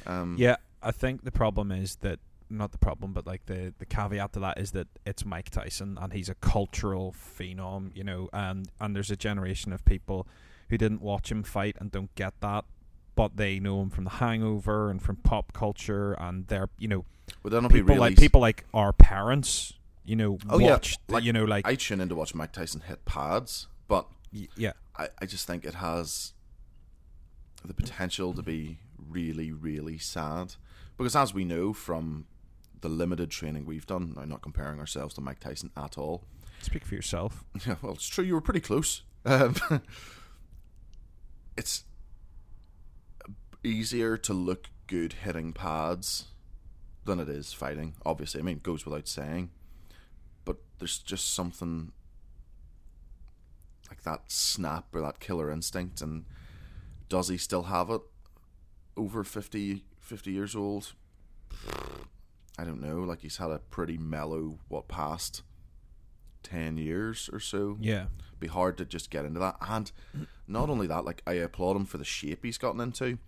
Um, 0.06 0.36
Yeah, 0.38 0.56
I 0.82 0.92
think 0.92 1.24
the 1.24 1.32
problem 1.32 1.72
is 1.72 1.96
that 1.96 2.20
not 2.50 2.72
the 2.72 2.78
problem, 2.78 3.12
but 3.12 3.26
like 3.26 3.46
the 3.46 3.72
the 3.78 3.86
caveat 3.86 4.32
to 4.34 4.40
that 4.40 4.58
is 4.58 4.72
that 4.72 4.88
it's 5.06 5.24
Mike 5.24 5.50
Tyson 5.50 5.98
and 6.00 6.12
he's 6.12 6.28
a 6.28 6.34
cultural 6.34 7.12
phenom, 7.12 7.94
you 7.96 8.04
know, 8.04 8.28
and 8.32 8.70
and 8.80 8.94
there's 8.94 9.10
a 9.10 9.16
generation 9.16 9.72
of 9.72 9.84
people 9.84 10.26
who 10.68 10.78
didn't 10.78 11.00
watch 11.00 11.30
him 11.30 11.42
fight 11.42 11.76
and 11.80 11.90
don't 11.90 12.14
get 12.14 12.34
that 12.40 12.64
but 13.20 13.36
they 13.36 13.60
know 13.60 13.82
him 13.82 13.90
from 13.90 14.04
The 14.04 14.10
Hangover 14.10 14.90
and 14.90 15.02
from 15.02 15.16
pop 15.16 15.52
culture, 15.52 16.14
and 16.14 16.46
they're 16.46 16.70
you 16.78 16.88
know 16.88 17.04
be 17.44 17.50
people 17.50 17.94
really? 17.94 17.98
like 17.98 18.16
people 18.16 18.40
like 18.40 18.64
our 18.72 18.94
parents, 18.94 19.74
you 20.04 20.16
know, 20.16 20.38
Oh, 20.48 20.58
yeah, 20.58 20.78
like, 21.08 21.22
you 21.22 21.32
know 21.32 21.44
like 21.44 21.66
I 21.66 21.74
tune 21.74 22.00
in 22.00 22.08
to 22.08 22.14
watch 22.14 22.34
Mike 22.34 22.52
Tyson 22.52 22.80
hit 22.80 23.04
pads, 23.04 23.66
but 23.88 24.06
y- 24.32 24.48
yeah 24.56 24.72
I, 24.96 25.08
I 25.20 25.26
just 25.26 25.46
think 25.46 25.66
it 25.66 25.74
has 25.74 26.32
the 27.62 27.74
potential 27.74 28.32
to 28.32 28.42
be 28.42 28.78
really, 28.96 29.52
really 29.52 29.98
sad. 29.98 30.54
Because 30.96 31.14
as 31.14 31.34
we 31.34 31.44
know 31.44 31.72
from 31.72 32.26
the 32.80 32.88
limited 32.88 33.30
training 33.30 33.66
we've 33.66 33.86
done, 33.86 34.16
I'm 34.18 34.28
not 34.28 34.42
comparing 34.42 34.78
ourselves 34.78 35.14
to 35.14 35.20
Mike 35.20 35.40
Tyson 35.40 35.70
at 35.76 35.98
all. 35.98 36.24
speak 36.62 36.84
for 36.84 36.94
yourself. 36.94 37.44
Yeah, 37.66 37.76
well, 37.82 37.92
it's 37.92 38.06
true. 38.06 38.24
You 38.24 38.34
were 38.34 38.40
pretty 38.40 38.60
close. 38.60 39.02
Um, 39.24 39.54
it's 41.56 41.84
easier 43.62 44.16
to 44.16 44.32
look 44.32 44.68
good 44.86 45.12
hitting 45.24 45.52
pads 45.52 46.26
than 47.04 47.20
it 47.20 47.28
is 47.28 47.52
fighting. 47.52 47.94
Obviously, 48.04 48.40
I 48.40 48.42
mean, 48.42 48.56
it 48.58 48.62
goes 48.62 48.84
without 48.84 49.08
saying. 49.08 49.50
But 50.44 50.56
there's 50.78 50.98
just 50.98 51.34
something 51.34 51.92
like 53.90 54.02
that 54.04 54.22
snap 54.30 54.86
or 54.94 55.00
that 55.02 55.20
killer 55.20 55.50
instinct. 55.50 56.00
And 56.00 56.24
does 57.08 57.28
he 57.28 57.36
still 57.36 57.64
have 57.64 57.90
it 57.90 58.00
over 58.96 59.22
50, 59.24 59.84
50 59.98 60.30
years 60.32 60.56
old? 60.56 60.92
I 62.60 62.64
don't 62.64 62.80
know. 62.82 62.98
Like, 63.00 63.22
he's 63.22 63.38
had 63.38 63.50
a 63.50 63.58
pretty 63.58 63.96
mellow, 63.96 64.58
what, 64.68 64.86
past 64.88 65.42
10 66.42 66.76
years 66.78 67.28
or 67.32 67.40
so 67.40 67.76
Yeah, 67.80 68.06
be 68.38 68.46
hard 68.46 68.76
to 68.78 68.84
just 68.84 69.10
get 69.10 69.24
into 69.24 69.40
that. 69.40 69.56
And 69.60 69.90
not 70.46 70.68
only 70.70 70.86
that, 70.86 71.04
like 71.04 71.22
I 71.26 71.34
applaud 71.34 71.76
him 71.76 71.84
for 71.86 71.98
the 71.98 72.04
shape 72.04 72.44
he's 72.44 72.58
gotten 72.58 72.80
into. 72.80 73.18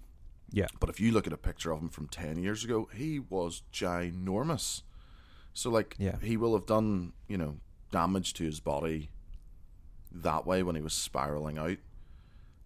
yeah, 0.51 0.67
But 0.81 0.89
if 0.91 0.99
you 1.01 1.13
look 1.13 1.27
at 1.27 1.33
a 1.33 1.37
picture 1.39 1.73
of 1.73 1.81
him 1.81 1.89
from 1.89 2.09
ten 2.09 2.37
years 2.43 2.65
ago, 2.65 2.89
he 2.95 3.19
was 3.21 3.63
ginormous. 3.73 4.83
So 5.55 5.71
like 5.71 5.95
Yeah. 5.99 6.17
he 6.23 6.37
will 6.37 6.55
have 6.55 6.67
done, 6.67 7.13
you 7.29 7.37
know, 7.39 7.57
damage 7.91 8.33
to 8.35 8.45
his 8.45 8.61
body 8.61 9.11
that 10.11 10.47
way 10.47 10.63
when 10.63 10.75
he 10.77 10.83
was 10.83 10.95
spiraling 10.95 11.59
out. 11.59 11.79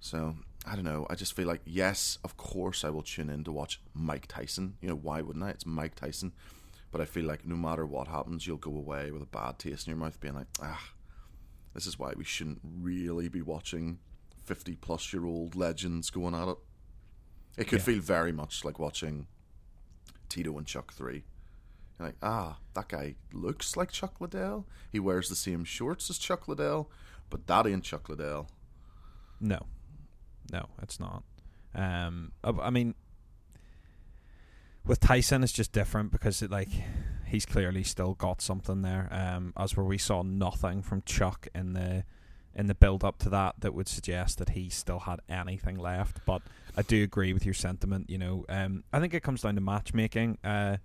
So 0.01 0.37
I 0.69 0.75
don't 0.75 0.85
know. 0.85 1.07
I 1.09 1.15
just 1.15 1.35
feel 1.35 1.47
like 1.47 1.61
yes, 1.65 2.19
of 2.25 2.37
course 2.37 2.85
I 2.85 2.91
will 2.91 3.03
tune 3.03 3.31
in 3.31 3.45
to 3.45 3.53
watch 3.53 3.81
Mike 3.95 4.27
Tyson. 4.27 4.77
You 4.81 4.89
know, 4.89 4.97
why 4.97 5.21
wouldn't 5.21 5.45
I? 5.45 5.51
It's 5.51 5.65
Mike 5.67 5.95
Tyson. 5.95 6.33
But 6.91 7.01
I 7.01 7.05
feel 7.05 7.25
like 7.25 7.47
no 7.47 7.57
matter 7.57 7.87
what 7.87 8.09
happens, 8.09 8.47
you'll 8.47 8.57
go 8.57 8.75
away 8.77 9.11
with 9.11 9.23
a 9.23 9.27
bad 9.27 9.59
taste 9.59 9.87
in 9.87 9.91
your 9.93 9.99
mouth, 9.99 10.21
being 10.21 10.35
like, 10.35 10.47
ah, 10.63 10.91
this 11.75 11.87
is 11.87 11.99
why 11.99 12.15
we 12.17 12.25
shouldn't 12.25 12.61
really 12.65 13.29
be 13.29 13.43
watching 13.43 13.99
fifty 14.45 14.75
plus 14.77 15.13
year 15.13 15.25
old 15.25 15.55
legends 15.55 16.11
going 16.11 16.35
at 16.35 16.49
it. 16.49 16.59
It 17.57 17.69
could 17.69 17.79
Yeah. 17.81 17.85
feel 17.85 18.01
very 18.01 18.33
much 18.33 18.65
like 18.65 18.79
watching 18.79 19.27
Tito 20.29 20.57
and 20.59 20.67
Chuck 20.67 20.93
3. 20.93 21.25
You're 21.99 22.09
like, 22.09 22.17
ah, 22.23 22.59
that 22.75 22.89
guy 22.89 23.15
looks 23.33 23.77
like 23.77 23.91
Chuck 23.91 24.21
Liddell. 24.21 24.67
He 24.93 24.99
wears 25.01 25.29
the 25.29 25.35
same 25.37 25.65
shorts 25.65 26.11
as 26.11 26.19
Chuck 26.19 26.47
Liddell, 26.49 26.91
but 27.31 27.47
that 27.47 27.67
ain't 27.67 27.85
Chuck 27.85 28.09
Liddell. 28.09 28.49
no, 29.41 29.61
no, 30.53 30.67
it's 30.83 31.01
not. 31.01 31.23
Um, 31.75 32.33
I, 32.43 32.51
I 32.63 32.71
mean, 32.71 32.95
with 34.85 35.01
Tyson, 35.01 35.43
it's 35.43 35.53
just 35.53 35.73
different 35.73 36.13
because 36.13 36.43
it 36.43 36.51
like 36.51 36.69
he's 37.27 37.45
clearly 37.45 37.83
still 37.83 38.15
got 38.15 38.41
something 38.41 38.83
there. 38.83 39.09
Um, 39.11 39.53
as 39.57 39.77
where 39.77 39.85
we 39.85 39.99
saw 39.99 40.23
nothing 40.23 40.83
from 40.83 41.03
Chuck 41.03 41.49
in 41.55 41.73
the 41.73 42.05
in 42.55 42.69
the 42.69 42.75
build 42.75 43.05
up 43.05 43.19
to 43.19 43.29
that 43.29 43.57
that 43.59 43.75
would 43.75 43.89
suggest 43.89 44.39
that 44.39 44.51
he 44.51 44.71
still 44.71 45.01
had 45.01 45.21
anything 45.29 45.77
left. 45.77 46.25
But 46.25 46.43
I 46.77 46.83
do 46.83 47.03
agree 47.03 47.33
with 47.33 47.45
your 47.45 47.55
sentiment. 47.55 48.09
You 48.09 48.19
know, 48.19 48.45
um, 48.49 48.85
I 48.93 49.01
think 49.01 49.13
it 49.13 49.23
comes 49.23 49.43
down 49.43 49.57
to 49.57 49.61
matchmaking. 49.61 50.39
Uh, 50.43 50.79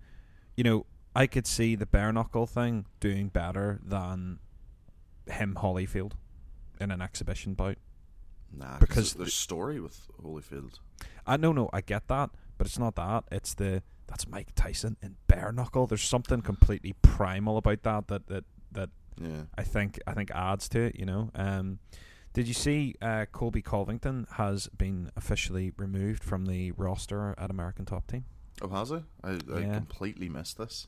you 0.56 0.64
know, 0.64 0.86
I 1.14 1.26
could 1.26 1.46
see 1.46 1.74
the 1.74 1.86
bare 1.86 2.12
knuckle 2.12 2.46
thing 2.46 2.86
doing 3.00 3.28
better 3.28 3.80
than 3.84 4.38
him 5.26 5.56
Holyfield 5.60 6.12
in 6.80 6.90
an 6.90 7.00
exhibition 7.00 7.54
bout. 7.54 7.78
Nah, 8.54 8.78
Because 8.78 9.14
there's 9.14 9.34
story 9.34 9.80
with 9.80 10.06
Holyfield. 10.22 10.78
I 11.26 11.36
no 11.36 11.52
no, 11.52 11.70
I 11.72 11.80
get 11.80 12.08
that, 12.08 12.30
but 12.58 12.66
it's 12.66 12.78
not 12.78 12.96
that. 12.96 13.24
It's 13.32 13.54
the 13.54 13.82
that's 14.06 14.28
Mike 14.28 14.54
Tyson 14.54 14.96
in 15.02 15.16
bare 15.26 15.52
knuckle. 15.52 15.86
There's 15.86 16.02
something 16.02 16.42
completely 16.42 16.94
primal 17.02 17.56
about 17.56 17.82
that 17.84 18.08
that 18.08 18.26
that 18.26 18.44
that 18.72 18.90
Yeah. 19.18 19.44
I 19.56 19.62
think 19.62 19.98
I 20.06 20.12
think 20.14 20.30
adds 20.32 20.68
to 20.70 20.80
it. 20.80 20.96
You 20.98 21.06
know. 21.06 21.30
Um, 21.34 21.78
did 22.34 22.48
you 22.48 22.54
see 22.54 22.94
uh, 23.02 23.26
Colby 23.30 23.60
Covington 23.60 24.26
has 24.32 24.66
been 24.68 25.10
officially 25.16 25.70
removed 25.76 26.24
from 26.24 26.46
the 26.46 26.72
roster 26.72 27.34
at 27.36 27.50
American 27.50 27.84
Top 27.84 28.06
Team? 28.06 28.24
Oh, 28.62 28.68
has 28.68 28.88
he? 28.88 28.96
I, 29.22 29.30
I 29.54 29.58
Yeah. 29.60 29.74
completely 29.74 30.30
missed 30.30 30.56
this. 30.56 30.86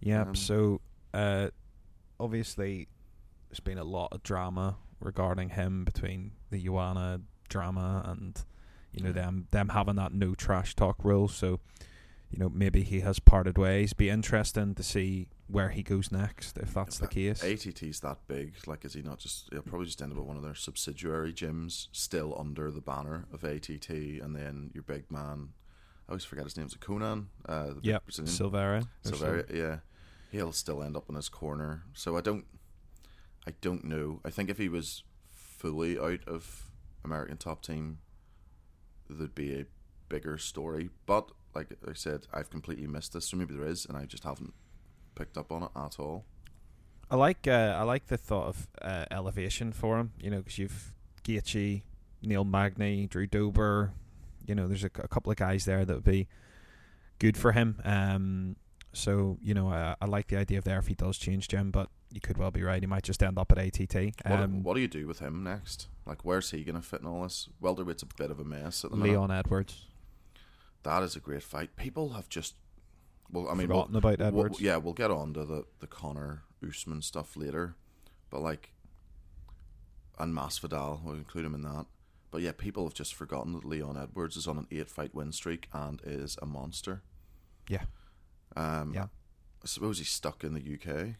Yep. 0.00 0.26
Um, 0.28 0.34
so, 0.36 0.80
uh, 1.12 1.48
obviously, 2.20 2.86
there's 3.48 3.58
been 3.60 3.78
a 3.78 3.84
lot 3.84 4.12
of 4.12 4.22
drama 4.22 4.76
regarding 5.00 5.50
him 5.50 5.84
between 5.84 6.32
the 6.50 6.64
Ioana 6.64 7.22
drama 7.48 8.02
and 8.06 8.42
you 8.92 9.02
know 9.02 9.08
Yeah. 9.10 9.14
them 9.14 9.46
them 9.50 9.68
having 9.70 9.96
that 9.96 10.12
no 10.12 10.34
trash 10.34 10.74
talk 10.76 11.04
rule. 11.04 11.28
So, 11.28 11.60
you 12.30 12.38
know, 12.38 12.48
maybe 12.48 12.82
he 12.82 13.00
has 13.00 13.18
parted 13.18 13.58
ways. 13.58 13.92
Be 13.92 14.08
interesting 14.08 14.74
to 14.74 14.82
see 14.82 15.28
where 15.48 15.70
he 15.70 15.82
goes 15.82 16.12
next 16.12 16.56
if 16.58 16.72
that's 16.74 16.98
the 16.98 17.08
case. 17.08 17.42
ATT's 17.42 18.00
that 18.00 18.18
big. 18.28 18.54
Like, 18.68 18.84
is 18.84 18.94
he 18.94 19.02
not 19.02 19.18
just? 19.18 19.48
He'll 19.50 19.62
probably 19.62 19.86
just 19.86 20.00
end 20.00 20.12
up 20.12 20.18
at 20.18 20.24
one 20.24 20.36
of 20.36 20.42
their 20.44 20.54
subsidiary 20.54 21.32
gyms, 21.32 21.88
still 21.92 22.36
under 22.38 22.70
the 22.70 22.80
banner 22.80 23.26
of 23.32 23.42
ATT, 23.42 23.90
and 23.90 24.34
then 24.36 24.70
your 24.74 24.84
big 24.84 25.10
man. 25.10 25.50
I 26.08 26.12
always 26.12 26.24
forget 26.24 26.44
his 26.44 26.56
name. 26.56 26.66
Is 26.66 26.72
it 26.74 26.80
Conan? 26.80 27.28
Uh, 27.46 27.66
the 27.68 27.74
big 27.76 27.84
Yep, 27.86 28.04
Brazilian- 28.04 28.34
Silveira. 28.34 28.78
or 29.04 29.10
Silveria, 29.12 29.54
yeah, 29.54 29.78
he'll 30.32 30.50
still 30.52 30.82
end 30.82 30.96
up 30.96 31.08
in 31.08 31.14
his 31.14 31.28
corner. 31.28 31.84
So 31.94 32.16
I 32.16 32.20
don't, 32.20 32.44
I 33.46 33.52
don't 33.60 33.84
know. 33.84 34.20
I 34.24 34.30
think 34.30 34.50
if 34.50 34.58
he 34.58 34.68
was 34.68 35.04
fully 35.32 35.98
out 35.98 36.26
of 36.26 36.70
American 37.04 37.36
top 37.36 37.62
team, 37.62 37.98
there'd 39.08 39.34
be 39.34 39.54
a 39.54 39.66
bigger 40.08 40.38
story. 40.38 40.90
But 41.06 41.30
like 41.54 41.68
I 41.88 41.94
said, 41.94 42.26
I've 42.32 42.50
completely 42.50 42.86
missed 42.86 43.12
this. 43.12 43.28
So 43.28 43.36
maybe 43.36 43.54
there 43.54 43.66
is, 43.66 43.86
and 43.86 43.96
I 43.96 44.04
just 44.04 44.24
haven't 44.24 44.54
picked 45.14 45.36
up 45.36 45.50
on 45.50 45.64
it 45.64 45.70
at 45.76 45.98
all. 45.98 46.24
I 47.10 47.16
like 47.16 47.48
uh, 47.48 47.76
I 47.76 47.82
like 47.82 48.06
the 48.06 48.16
thought 48.16 48.46
of 48.48 48.68
uh, 48.80 49.04
elevation 49.10 49.72
for 49.72 49.98
him. 49.98 50.12
You 50.20 50.30
know, 50.30 50.38
because 50.38 50.58
you've 50.58 50.92
Gaethje, 51.24 51.82
Neil 52.22 52.44
Magny, 52.44 53.06
Drew 53.06 53.26
Dober. 53.26 53.92
You 54.46 54.54
know, 54.54 54.68
there's 54.68 54.84
a, 54.84 54.90
a 54.98 55.08
couple 55.08 55.32
of 55.32 55.36
guys 55.36 55.64
there 55.64 55.84
that 55.84 55.92
would 55.92 56.04
be 56.04 56.28
good 57.18 57.36
for 57.36 57.52
him. 57.52 57.80
Um, 57.84 58.56
so 58.92 59.38
you 59.42 59.54
know, 59.54 59.68
I, 59.68 59.96
I 60.00 60.06
like 60.06 60.28
the 60.28 60.36
idea 60.36 60.58
of 60.58 60.64
there 60.64 60.78
if 60.78 60.86
he 60.86 60.94
does 60.94 61.18
change 61.18 61.48
gym, 61.48 61.70
but 61.70 61.88
you 62.12 62.20
could 62.20 62.36
well 62.38 62.50
be 62.50 62.62
right. 62.62 62.82
He 62.82 62.86
might 62.86 63.02
just 63.04 63.22
end 63.22 63.38
up 63.38 63.52
at 63.52 63.58
ATT. 63.58 63.94
What, 64.26 64.40
Um, 64.40 64.62
what 64.62 64.74
do 64.74 64.80
you 64.80 64.88
do 64.88 65.06
with 65.06 65.20
him 65.20 65.42
next? 65.44 65.88
Like, 66.06 66.24
where's 66.24 66.50
he 66.50 66.64
going 66.64 66.76
to 66.80 66.82
fit 66.86 67.00
in 67.00 67.06
all 67.06 67.22
this? 67.22 67.48
Welterweight's 67.60 68.02
a 68.02 68.06
bit 68.06 68.30
of 68.30 68.40
a 68.40 68.44
mess 68.44 68.84
at 68.84 68.90
the 68.90 68.96
minute. 68.96 69.12
Leon 69.12 69.30
Edwards. 69.30 69.86
That 70.82 71.02
is 71.02 71.14
a 71.14 71.20
great 71.20 71.42
fight. 71.42 71.76
People 71.76 72.10
have 72.14 72.28
just, 72.28 72.54
well, 73.30 73.48
I 73.48 73.54
mean, 73.54 73.68
we'll- 73.68 73.82
Forgotten 73.86 73.96
about 73.96 74.18
We'll- 74.18 74.26
Edwards. 74.28 74.60
yeah, 74.60 74.76
we'll 74.78 74.94
get 74.94 75.10
on 75.10 75.34
to 75.34 75.44
the, 75.44 75.64
the 75.78 75.86
Conor 75.86 76.42
Usman 76.66 77.02
stuff 77.02 77.36
later. 77.36 77.76
But 78.30 78.40
like, 78.40 78.72
and 80.18 80.34
Masvidal, 80.34 81.02
we'll 81.02 81.14
include 81.14 81.44
him 81.44 81.54
in 81.54 81.62
that. 81.62 81.86
But 82.30 82.42
yeah, 82.42 82.52
people 82.56 82.84
have 82.84 82.94
just 82.94 83.14
forgotten 83.14 83.52
that 83.54 83.64
Leon 83.64 83.96
Edwards 83.96 84.36
is 84.36 84.46
on 84.46 84.56
an 84.58 84.66
eight 84.70 84.88
fight 84.88 85.14
win 85.14 85.32
streak 85.32 85.68
and 85.72 86.00
is 86.04 86.36
a 86.40 86.46
monster. 86.46 87.02
Yeah. 87.68 87.84
Um, 88.56 88.94
Yeah. 88.94 89.06
I 89.62 89.66
suppose 89.66 89.98
he's 89.98 90.08
stuck 90.10 90.42
in 90.44 90.54
the 90.54 90.60
UK 90.74 91.16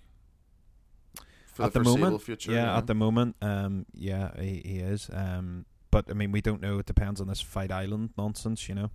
for 1.52 1.64
at 1.64 1.72
the 1.72 1.80
the 1.80 1.84
moment, 1.84 2.22
future. 2.22 2.52
yeah, 2.52 2.66
know? 2.66 2.74
at 2.76 2.86
the 2.86 2.94
moment, 2.94 3.36
um, 3.42 3.86
yeah, 3.92 4.30
he, 4.40 4.62
he 4.64 4.78
is. 4.78 5.08
Um, 5.12 5.66
but 5.90 6.06
I 6.10 6.14
mean, 6.14 6.32
we 6.32 6.40
don't 6.40 6.60
know. 6.60 6.78
It 6.78 6.86
depends 6.86 7.20
on 7.20 7.26
this 7.28 7.40
Fight 7.40 7.70
Island 7.72 8.10
nonsense, 8.16 8.68
you 8.68 8.74
know. 8.74 8.90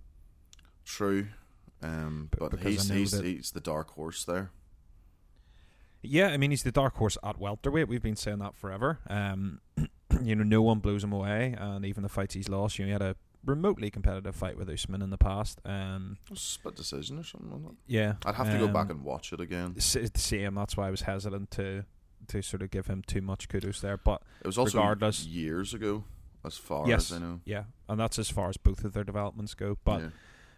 True. 0.84 1.26
Um, 1.82 2.28
B- 2.32 2.38
but 2.40 2.58
he's 2.60 2.88
he's, 2.88 3.18
he's 3.20 3.50
the 3.50 3.60
dark 3.60 3.90
horse 3.90 4.24
there. 4.24 4.50
Yeah, 6.02 6.28
I 6.28 6.36
mean 6.36 6.50
he's 6.50 6.62
the 6.62 6.72
dark 6.72 6.94
horse 6.96 7.18
at 7.24 7.38
welterweight. 7.38 7.88
We've 7.88 8.02
been 8.02 8.16
saying 8.16 8.38
that 8.38 8.54
forever. 8.54 9.00
Um, 9.08 9.60
you 10.22 10.34
know, 10.36 10.44
no 10.44 10.62
one 10.62 10.78
blows 10.78 11.02
him 11.04 11.12
away, 11.12 11.54
and 11.58 11.84
even 11.84 12.02
the 12.02 12.08
fights 12.08 12.34
he's 12.34 12.48
lost, 12.48 12.78
you 12.78 12.84
know, 12.84 12.88
he 12.88 12.92
had 12.92 13.02
a 13.02 13.16
remotely 13.44 13.90
competitive 13.90 14.34
fight 14.34 14.56
with 14.56 14.68
Usman 14.70 15.02
in 15.02 15.10
the 15.10 15.18
past. 15.18 15.60
Um, 15.64 16.16
It 16.26 16.30
was 16.30 16.38
a 16.38 16.42
split 16.42 16.76
decision 16.76 17.18
or 17.18 17.24
something. 17.24 17.50
Wasn't 17.50 17.70
it? 17.72 17.76
yeah, 17.86 18.14
I'd 18.24 18.36
have 18.36 18.50
to 18.52 18.58
go 18.58 18.68
back 18.68 18.86
um, 18.86 18.90
and 18.92 19.04
watch 19.04 19.32
it 19.32 19.40
again. 19.40 19.74
s- 19.76 19.92
the 19.94 20.10
same. 20.18 20.54
That's 20.54 20.76
why 20.76 20.86
I 20.88 20.90
was 20.90 21.02
hesitant 21.02 21.50
to 21.52 21.84
to 22.28 22.42
sort 22.42 22.62
of 22.62 22.70
give 22.70 22.86
him 22.86 23.02
too 23.06 23.20
much 23.22 23.48
kudos 23.48 23.80
there. 23.80 23.96
But 23.96 24.22
It 24.40 24.46
was 24.46 24.58
also 24.58 24.78
regardless- 24.78 25.26
years 25.26 25.72
ago, 25.74 26.04
as 26.44 26.56
far 26.56 26.86
Yes. 26.88 27.10
as 27.10 27.18
I 27.18 27.20
know. 27.20 27.40
yeah, 27.44 27.64
and 27.88 27.98
that's 27.98 28.18
as 28.18 28.30
far 28.30 28.48
as 28.48 28.56
both 28.56 28.84
of 28.84 28.92
their 28.92 29.04
developments 29.04 29.54
go. 29.54 29.78
But 29.84 30.12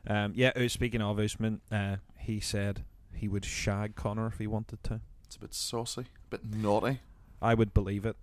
Yeah. 0.06 0.24
um, 0.24 0.32
yeah, 0.34 0.52
uh, 0.56 0.68
speaking 0.68 1.00
of 1.00 1.18
Usman, 1.18 1.60
uh, 1.70 1.96
he 2.18 2.40
said 2.40 2.84
he 3.12 3.28
would 3.28 3.44
shag 3.44 3.96
Conor 3.96 4.26
if 4.28 4.38
he 4.38 4.46
wanted 4.46 4.82
to. 4.84 5.00
It's 5.24 5.36
a 5.36 5.40
bit 5.40 5.54
saucy, 5.54 6.02
a 6.02 6.30
bit 6.30 6.44
naughty. 6.44 7.00
I 7.42 7.54
would 7.54 7.72
believe 7.74 8.04
it. 8.06 8.16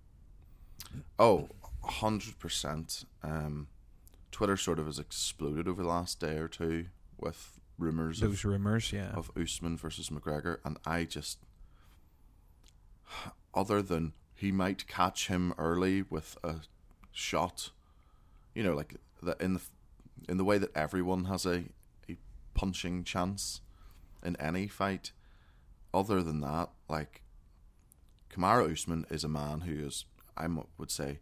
Oh, 1.18 1.48
hundred 1.82 2.38
percent. 2.38 3.04
Um, 3.22 3.68
Twitter 4.30 4.56
sort 4.56 4.78
of 4.78 4.86
has 4.86 4.98
exploded 4.98 5.66
over 5.68 5.82
the 5.82 5.88
last 5.88 6.20
day 6.20 6.36
or 6.38 6.48
two 6.48 6.86
with 7.18 7.58
rumors 7.78 8.22
of 8.22 8.30
Those 8.30 8.44
rumors, 8.44 8.92
yeah. 8.92 9.10
of 9.12 9.30
Usman 9.36 9.76
versus 9.76 10.10
McGregor, 10.10 10.58
and 10.64 10.78
I 10.84 11.04
just, 11.04 11.38
other 13.54 13.82
than 13.82 14.12
he 14.34 14.52
might 14.52 14.86
catch 14.86 15.28
him 15.28 15.54
early 15.58 16.02
with 16.02 16.36
a 16.44 16.56
shot, 17.12 17.70
you 18.54 18.62
know, 18.62 18.74
like 18.74 18.96
that 19.22 19.40
in 19.40 19.54
the 19.54 19.60
in 20.28 20.36
the 20.36 20.44
way 20.44 20.58
that 20.58 20.74
everyone 20.76 21.24
has 21.26 21.46
a 21.46 21.64
a 22.08 22.16
punching 22.54 23.04
chance 23.04 23.60
in 24.24 24.36
any 24.36 24.66
fight. 24.66 25.12
Other 25.94 26.22
than 26.22 26.40
that, 26.42 26.70
like 26.88 27.22
Kamaru 28.30 28.72
Usman 28.72 29.06
is 29.10 29.24
a 29.24 29.28
man 29.28 29.62
who 29.62 29.86
is, 29.86 30.04
I 30.36 30.46
would 30.76 30.90
say, 30.90 31.20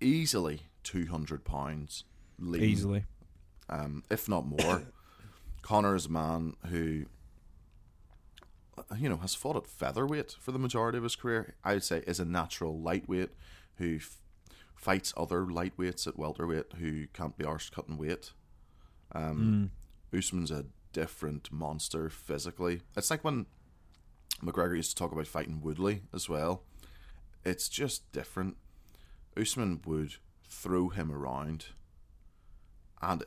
easily 0.00 0.62
two 0.84 1.06
hundred 1.06 1.44
pounds, 1.44 2.04
lean, 2.38 2.62
Easily. 2.62 3.04
um, 3.68 4.04
if 4.10 4.28
not 4.28 4.46
more. 4.46 4.82
Conor 5.62 5.94
is 5.94 6.06
a 6.06 6.10
man 6.10 6.54
who, 6.68 7.04
you 8.98 9.08
know, 9.08 9.18
has 9.18 9.34
fought 9.34 9.56
at 9.56 9.66
featherweight 9.66 10.32
for 10.40 10.52
the 10.52 10.58
majority 10.58 10.98
of 10.98 11.04
his 11.04 11.16
career. 11.16 11.54
I 11.64 11.74
would 11.74 11.84
say 11.84 12.02
is 12.06 12.20
a 12.20 12.24
natural 12.24 12.78
lightweight 12.78 13.30
who 13.76 13.96
f- 13.96 14.16
fights 14.74 15.12
other 15.16 15.44
lightweights 15.44 16.06
at 16.06 16.18
welterweight 16.18 16.74
who 16.78 17.06
can't 17.08 17.36
be 17.36 17.44
arsed 17.44 17.72
cutting 17.72 17.98
weight. 17.98 18.32
Um, 19.12 19.70
Usman's 20.16 20.50
a 20.50 20.66
different 20.92 21.52
monster 21.52 22.08
physically. 22.10 22.82
It's 22.96 23.10
like 23.10 23.24
when 23.24 23.46
McGregor 24.42 24.76
used 24.76 24.90
to 24.90 24.96
talk 24.96 25.12
about 25.12 25.26
fighting 25.26 25.60
Woodley 25.60 26.02
as 26.14 26.28
well. 26.28 26.62
It's 27.44 27.68
just 27.68 28.10
different. 28.12 28.56
Usman 29.36 29.80
would 29.86 30.14
throw 30.48 30.88
him 30.88 31.10
around, 31.12 31.66
and 33.00 33.22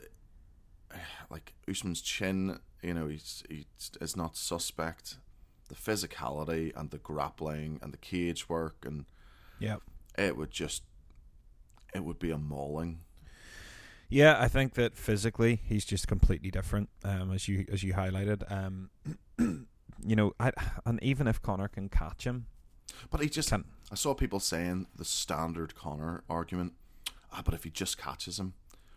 like 1.30 1.54
Usman's 1.68 2.02
chin, 2.02 2.60
you 2.82 2.94
know, 2.94 3.08
he's 3.08 3.44
he's 3.50 3.66
is 4.02 4.16
not 4.16 4.36
suspect. 4.38 5.18
The 5.74 5.92
physicality 5.92 6.72
and 6.76 6.92
the 6.92 7.00
grappling 7.00 7.80
and 7.82 7.92
the 7.94 7.98
cage 7.98 8.48
work 8.48 8.86
and 8.86 9.06
Yeah. 9.60 9.78
it 10.18 10.38
would 10.38 10.52
just 10.52 10.84
it 11.94 12.04
would 12.04 12.20
be 12.20 12.32
a 12.32 12.38
mauling. 12.38 13.02
Yeah, 14.10 14.40
I 14.40 14.48
think 14.48 14.74
that 14.74 14.96
physically 14.98 15.62
he's 15.64 15.86
just 15.86 16.08
completely 16.08 16.50
different, 16.52 16.90
um, 17.04 17.32
as 17.32 17.48
you 17.48 17.66
as 17.72 17.84
you 17.84 17.94
highlighted. 17.94 18.52
Um, 18.52 18.90
you 19.40 20.16
know, 20.16 20.34
I, 20.40 20.52
and 20.86 21.02
even 21.04 21.28
if 21.28 21.42
Conor 21.42 21.68
can 21.68 21.90
catch 21.90 22.26
him, 22.26 22.48
But 23.10 23.22
he 23.22 23.30
just 23.30 23.50
can 23.50 23.66
I 23.92 23.96
saw 23.96 24.14
people 24.14 24.40
saying 24.40 24.88
the 24.96 25.06
standard 25.06 25.76
Conor 25.76 26.24
argument. 26.30 26.74
Ah, 27.32 27.42
but 27.44 27.54
if 27.54 27.64
he 27.64 27.70
just 27.72 27.98
catches 27.98 28.40
him, 28.40 28.54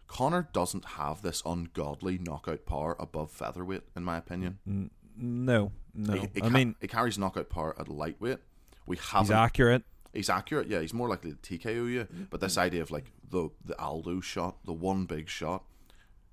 Conor 0.09 0.49
doesn't 0.53 0.85
have 0.85 1.23
this 1.23 1.43
ungodly 1.47 2.19
knockout 2.19 2.67
power 2.67 2.97
above 2.99 3.31
featherweight, 3.31 3.83
in 3.95 4.05
my 4.05 4.17
opinion. 4.19 4.91
No, 5.17 5.73
no. 5.95 6.13
He, 6.15 6.21
he 6.35 6.43
I 6.43 6.49
ca- 6.49 6.51
mean, 6.51 6.75
he 6.81 6.89
carries 6.89 7.19
knockout 7.19 7.49
power 7.49 7.75
at 7.79 7.89
lightweight. 7.89 8.39
We 8.87 8.97
haven't. 8.97 9.35
accurate. 9.35 9.83
he's 10.13 10.31
accurate. 10.31 10.69
Yeah, 10.69 10.81
he's 10.81 10.95
more 10.95 11.09
likely 11.09 11.33
to 11.33 11.59
TKO 11.59 11.91
you. 11.91 12.09
But 12.31 12.41
this 12.41 12.57
idea 12.57 12.83
of 12.83 12.91
like 12.91 13.13
the 13.29 13.51
the 13.65 13.79
Aldo 13.81 14.21
shot, 14.21 14.65
the 14.65 14.73
one 14.73 15.07
big 15.07 15.29
shot, 15.29 15.65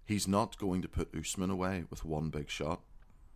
he's 0.05 0.27
not 0.27 0.57
going 0.57 0.81
to 0.81 0.87
put 0.87 1.13
Usman 1.15 1.49
away 1.49 1.85
with 1.89 2.05
one 2.05 2.29
big 2.29 2.49
shot. 2.49 2.81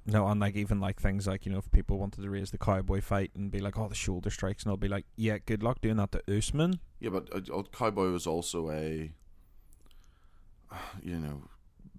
No, 0.10 0.26
and 0.28 0.40
like 0.40 0.56
even 0.56 0.80
like 0.80 1.02
things 1.02 1.28
like 1.28 1.46
you 1.46 1.52
know 1.52 1.58
if 1.58 1.70
people 1.72 1.98
wanted 1.98 2.22
to 2.22 2.30
raise 2.30 2.52
the 2.52 2.58
cowboy 2.58 3.02
fight 3.02 3.32
and 3.36 3.52
be 3.52 3.60
like, 3.60 3.78
oh, 3.78 3.90
the 3.90 3.96
shoulder 3.96 4.30
strikes, 4.30 4.64
and 4.64 4.72
I'll 4.72 4.78
be 4.78 4.88
like, 4.88 5.06
yeah, 5.18 5.38
good 5.46 5.62
luck 5.62 5.82
doing 5.82 5.98
that 5.98 6.14
to 6.14 6.38
Usman. 6.38 6.80
Yeah, 7.00 7.10
but 7.10 7.28
uh, 7.34 7.64
Cowboy 7.74 8.12
was 8.12 8.26
also 8.26 8.70
a, 8.72 9.12
you 11.04 11.20
know, 11.20 11.44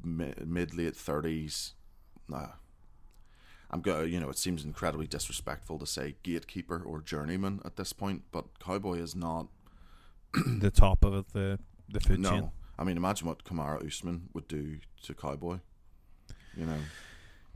mid 0.02 0.74
late 0.74 0.96
thirties. 0.96 1.74
Nah, 2.28 2.48
I'm 3.70 3.80
go. 3.80 4.02
You 4.02 4.20
know, 4.20 4.30
it 4.30 4.38
seems 4.38 4.64
incredibly 4.64 5.06
disrespectful 5.06 5.78
to 5.78 5.86
say 5.86 6.16
gatekeeper 6.22 6.82
or 6.84 7.00
journeyman 7.00 7.60
at 7.64 7.76
this 7.76 7.92
point, 7.92 8.22
but 8.32 8.58
Cowboy 8.58 8.98
is 8.98 9.14
not. 9.14 9.48
the 10.46 10.70
top 10.70 11.04
of 11.04 11.32
the 11.32 11.58
the 11.88 12.00
food 12.00 12.20
no, 12.20 12.30
chain. 12.30 12.50
I 12.78 12.84
mean, 12.84 12.96
imagine 12.96 13.26
what 13.26 13.44
Kamaru 13.44 13.86
Usman 13.86 14.28
would 14.34 14.46
do 14.46 14.78
to 15.02 15.14
Cowboy. 15.14 15.58
You 16.56 16.66
know, 16.66 16.78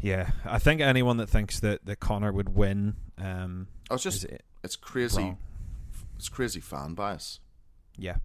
Yeah, 0.01 0.31
I 0.45 0.59
think 0.59 0.81
anyone 0.81 1.17
that 1.17 1.29
thinks 1.29 1.61
that, 1.61 1.85
that 1.87 1.97
Conor 2.01 2.33
would 2.33 2.51
win, 2.55 2.95
um, 3.19 3.69
I 3.91 3.95
was 3.95 4.03
just 4.03 4.25
it 4.25 4.43
it's 4.63 4.77
crazy. 4.77 5.23
wrong. 5.23 5.39
It's 6.17 6.29
crazy 6.29 6.61
fan 6.61 6.95
bias. 6.95 7.41
Yeah, 7.97 8.17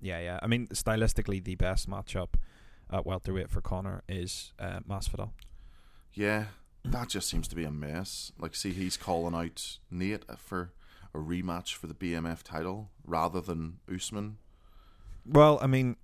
yeah, 0.00 0.20
yeah. 0.20 0.38
I 0.42 0.46
mean, 0.46 0.66
stylistically, 0.68 1.42
the 1.42 1.54
best 1.54 1.88
matchup 1.88 2.34
at 2.92 3.06
welterweight 3.06 3.50
for 3.50 3.60
Conor 3.60 4.02
is 4.08 4.52
uh, 4.58 4.80
Masvidal. 4.88 5.30
Yeah, 6.12 6.46
that 6.92 7.08
just 7.08 7.28
seems 7.28 7.48
to 7.48 7.56
be 7.56 7.64
a 7.64 7.70
mess. 7.70 8.32
Like, 8.38 8.54
see, 8.54 8.72
he's 8.72 8.96
calling 8.96 9.34
out 9.34 9.78
Nate 9.90 10.24
for 10.38 10.72
a 11.14 11.18
rematch 11.18 11.74
for 11.74 11.86
the 11.86 11.94
BMF 11.94 12.42
title 12.42 12.90
rather 13.04 13.40
than 13.40 13.78
Usman. 13.92 14.38
Well, 15.24 15.58
I 15.60 15.66
mean, 15.66 15.96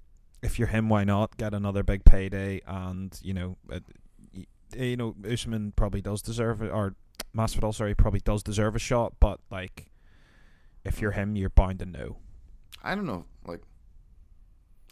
if 0.43 0.59
you're 0.59 0.69
him, 0.69 0.89
why 0.89 1.05
not 1.05 1.37
get 1.37 1.55
another 1.55 1.83
big 1.83 2.05
payday? 2.05 2.61
And 2.67 3.19
you 3.23 3.35
know, 3.35 3.57
uh, 3.71 3.81
you 4.77 4.97
know, 4.97 5.15
Usman 5.31 5.73
probably 5.77 6.01
does 6.01 6.23
deserve 6.23 6.63
it, 6.63 6.71
or 6.71 6.95
Masvidal, 7.37 7.75
sorry, 7.75 7.95
probably 7.95 8.21
does 8.21 8.43
deserve 8.43 8.75
a 8.75 8.81
shot. 8.81 9.15
But 9.21 9.41
like, 9.51 9.91
if 10.85 11.01
you're 11.01 11.13
him, 11.13 11.37
you're 11.37 11.51
bound 11.51 11.79
to 11.81 11.87
know. 11.87 12.17
I 12.83 12.95
don't 12.97 13.07
know, 13.07 13.27
like, 13.47 13.61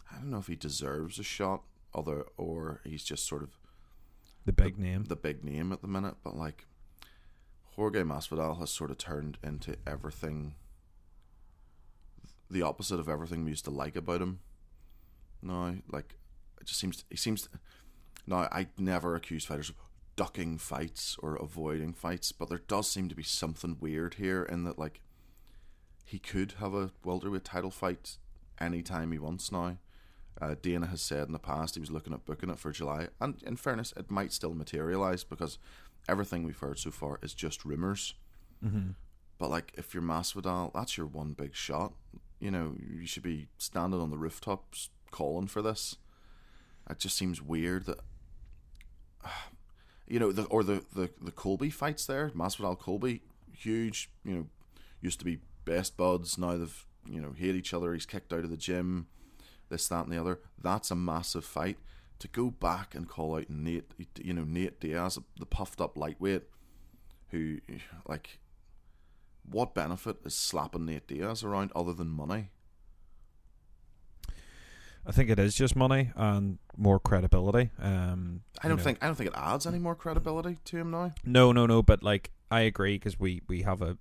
I 0.09 0.15
don't 0.15 0.29
know 0.29 0.37
if 0.37 0.47
he 0.47 0.55
deserves 0.55 1.19
a 1.19 1.23
shot, 1.23 1.63
other 1.93 2.25
or 2.37 2.79
he's 2.85 3.03
just 3.03 3.27
sort 3.27 3.43
of 3.43 3.60
The 4.45 4.53
big 4.53 4.77
name. 4.79 5.05
the 5.05 5.15
big 5.15 5.43
name 5.43 5.71
at 5.71 5.81
the 5.81 5.87
minute. 5.87 6.15
But 6.23 6.35
like, 6.35 6.65
Jorge 7.75 8.01
Masvidal 8.01 8.59
has 8.59 8.69
sort 8.69 8.91
of 8.91 8.97
turned 8.97 9.37
into 9.43 9.75
everything, 9.85 10.55
the 12.49 12.61
opposite 12.61 12.99
of 12.99 13.07
everything 13.07 13.43
we 13.43 13.51
used 13.51 13.65
to 13.65 13.71
like 13.71 13.95
about 13.95 14.21
him. 14.21 14.39
No, 15.41 15.77
like, 15.89 16.15
it 16.59 16.67
just 16.67 16.79
seems 16.79 17.03
he 17.09 17.17
seems. 17.17 17.49
No, 18.27 18.47
I 18.51 18.67
never 18.77 19.15
accuse 19.15 19.45
fighters 19.45 19.69
of 19.69 19.75
ducking 20.15 20.57
fights 20.57 21.17
or 21.19 21.35
avoiding 21.35 21.93
fights, 21.93 22.31
but 22.31 22.49
there 22.49 22.61
does 22.67 22.89
seem 22.89 23.09
to 23.09 23.15
be 23.15 23.23
something 23.23 23.77
weird 23.79 24.15
here 24.15 24.43
in 24.43 24.63
that 24.65 24.77
like 24.77 25.01
he 26.05 26.19
could 26.19 26.55
have 26.59 26.73
a 26.73 26.91
welterweight 27.03 27.45
title 27.45 27.71
fight 27.71 28.17
anytime 28.59 29.11
he 29.11 29.17
wants 29.17 29.51
now. 29.51 29.77
Uh, 30.41 30.55
Dana 30.59 30.87
has 30.87 31.01
said 31.01 31.27
in 31.27 31.33
the 31.33 31.39
past 31.39 31.75
he 31.75 31.79
was 31.79 31.91
looking 31.91 32.13
at 32.13 32.25
booking 32.25 32.49
it 32.49 32.57
for 32.57 32.71
July, 32.71 33.09
and 33.19 33.41
in 33.43 33.55
fairness, 33.55 33.93
it 33.95 34.09
might 34.09 34.33
still 34.33 34.55
materialize 34.55 35.23
because 35.23 35.59
everything 36.09 36.43
we've 36.43 36.57
heard 36.57 36.79
so 36.79 36.89
far 36.89 37.19
is 37.21 37.33
just 37.33 37.63
rumors. 37.63 38.15
mm-hmm. 38.63 38.91
But 39.37 39.49
like, 39.49 39.73
if 39.75 39.93
you're 39.93 40.03
Masvidal, 40.03 40.71
that's 40.73 40.97
your 40.97 41.07
one 41.07 41.33
big 41.33 41.55
shot. 41.55 41.93
You 42.39 42.51
know, 42.51 42.75
you 42.79 43.07
should 43.07 43.23
be 43.23 43.47
standing 43.57 43.99
on 43.99 44.09
the 44.09 44.17
rooftops 44.17 44.89
calling 45.11 45.47
for 45.47 45.61
this. 45.61 45.97
It 46.89 46.99
just 46.99 47.17
seems 47.17 47.41
weird 47.41 47.85
that, 47.85 47.99
you 50.07 50.19
know, 50.19 50.31
the 50.31 50.43
or 50.45 50.63
the 50.63 50.83
the 50.93 51.09
the 51.21 51.31
Colby 51.31 51.69
fights 51.69 52.05
there, 52.05 52.29
Masvidal 52.29 52.77
Colby, 52.79 53.21
huge. 53.55 54.09
You 54.23 54.35
know, 54.35 54.45
used 55.01 55.19
to 55.19 55.25
be 55.25 55.39
best 55.65 55.97
buds. 55.97 56.37
Now 56.37 56.57
they've 56.57 56.85
you 57.07 57.21
know 57.21 57.33
hate 57.35 57.55
each 57.55 57.73
other. 57.73 57.93
He's 57.93 58.05
kicked 58.05 58.33
out 58.33 58.43
of 58.43 58.49
the 58.49 58.57
gym. 58.57 59.07
This, 59.71 59.87
that, 59.87 60.03
and 60.03 60.13
the 60.13 60.19
other. 60.19 60.39
That's 60.61 60.91
a 60.91 60.95
massive 60.95 61.45
fight. 61.45 61.77
To 62.19 62.27
go 62.27 62.51
back 62.51 62.93
and 62.93 63.09
call 63.09 63.35
out 63.35 63.49
Nate, 63.49 63.93
you 64.21 64.33
know, 64.33 64.43
Nate 64.43 64.79
Diaz, 64.79 65.17
the 65.39 65.45
puffed 65.47 65.81
up 65.81 65.97
lightweight, 65.97 66.43
who 67.29 67.57
like 68.07 68.37
what 69.49 69.73
benefit 69.73 70.17
is 70.23 70.35
slapping 70.35 70.85
Nate 70.85 71.07
Diaz 71.07 71.43
around 71.43 71.71
other 71.75 71.93
than 71.93 72.09
money? 72.09 72.49
I 75.05 75.11
think 75.11 75.31
it 75.31 75.39
is 75.39 75.55
just 75.55 75.75
money 75.75 76.11
and 76.15 76.59
more 76.77 76.99
credibility. 76.99 77.71
Um, 77.79 78.41
I 78.61 78.67
don't 78.67 78.77
know. 78.77 78.83
think 78.83 78.99
I 79.01 79.07
don't 79.07 79.15
think 79.15 79.31
it 79.31 79.35
adds 79.35 79.65
any 79.65 79.79
more 79.79 79.95
credibility 79.95 80.59
to 80.65 80.77
him 80.77 80.91
now. 80.91 81.13
No, 81.25 81.51
no, 81.51 81.65
no. 81.65 81.81
But 81.81 82.03
like, 82.03 82.29
I 82.51 82.61
agree 82.61 82.95
because 82.95 83.19
we 83.19 83.41
we 83.47 83.63
have 83.63 83.81
a, 83.81 83.97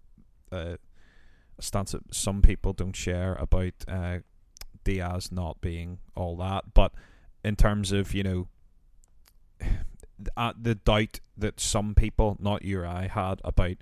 a 0.52 0.76
a 1.58 1.62
stance 1.62 1.92
that 1.92 2.14
some 2.14 2.42
people 2.42 2.72
don't 2.72 2.96
share 2.96 3.34
about 3.34 3.72
uh, 3.88 4.18
Diaz 4.84 5.30
not 5.30 5.60
being 5.60 5.98
all 6.14 6.36
that. 6.36 6.74
But 6.74 6.92
in 7.44 7.56
terms 7.56 7.92
of 7.92 8.14
you 8.14 8.22
know, 8.22 8.48
uh, 10.36 10.52
the 10.60 10.74
doubt 10.74 11.20
that 11.36 11.60
some 11.60 11.94
people, 11.94 12.36
not 12.40 12.64
you 12.64 12.80
or 12.80 12.86
I, 12.86 13.06
had 13.08 13.40
about. 13.44 13.76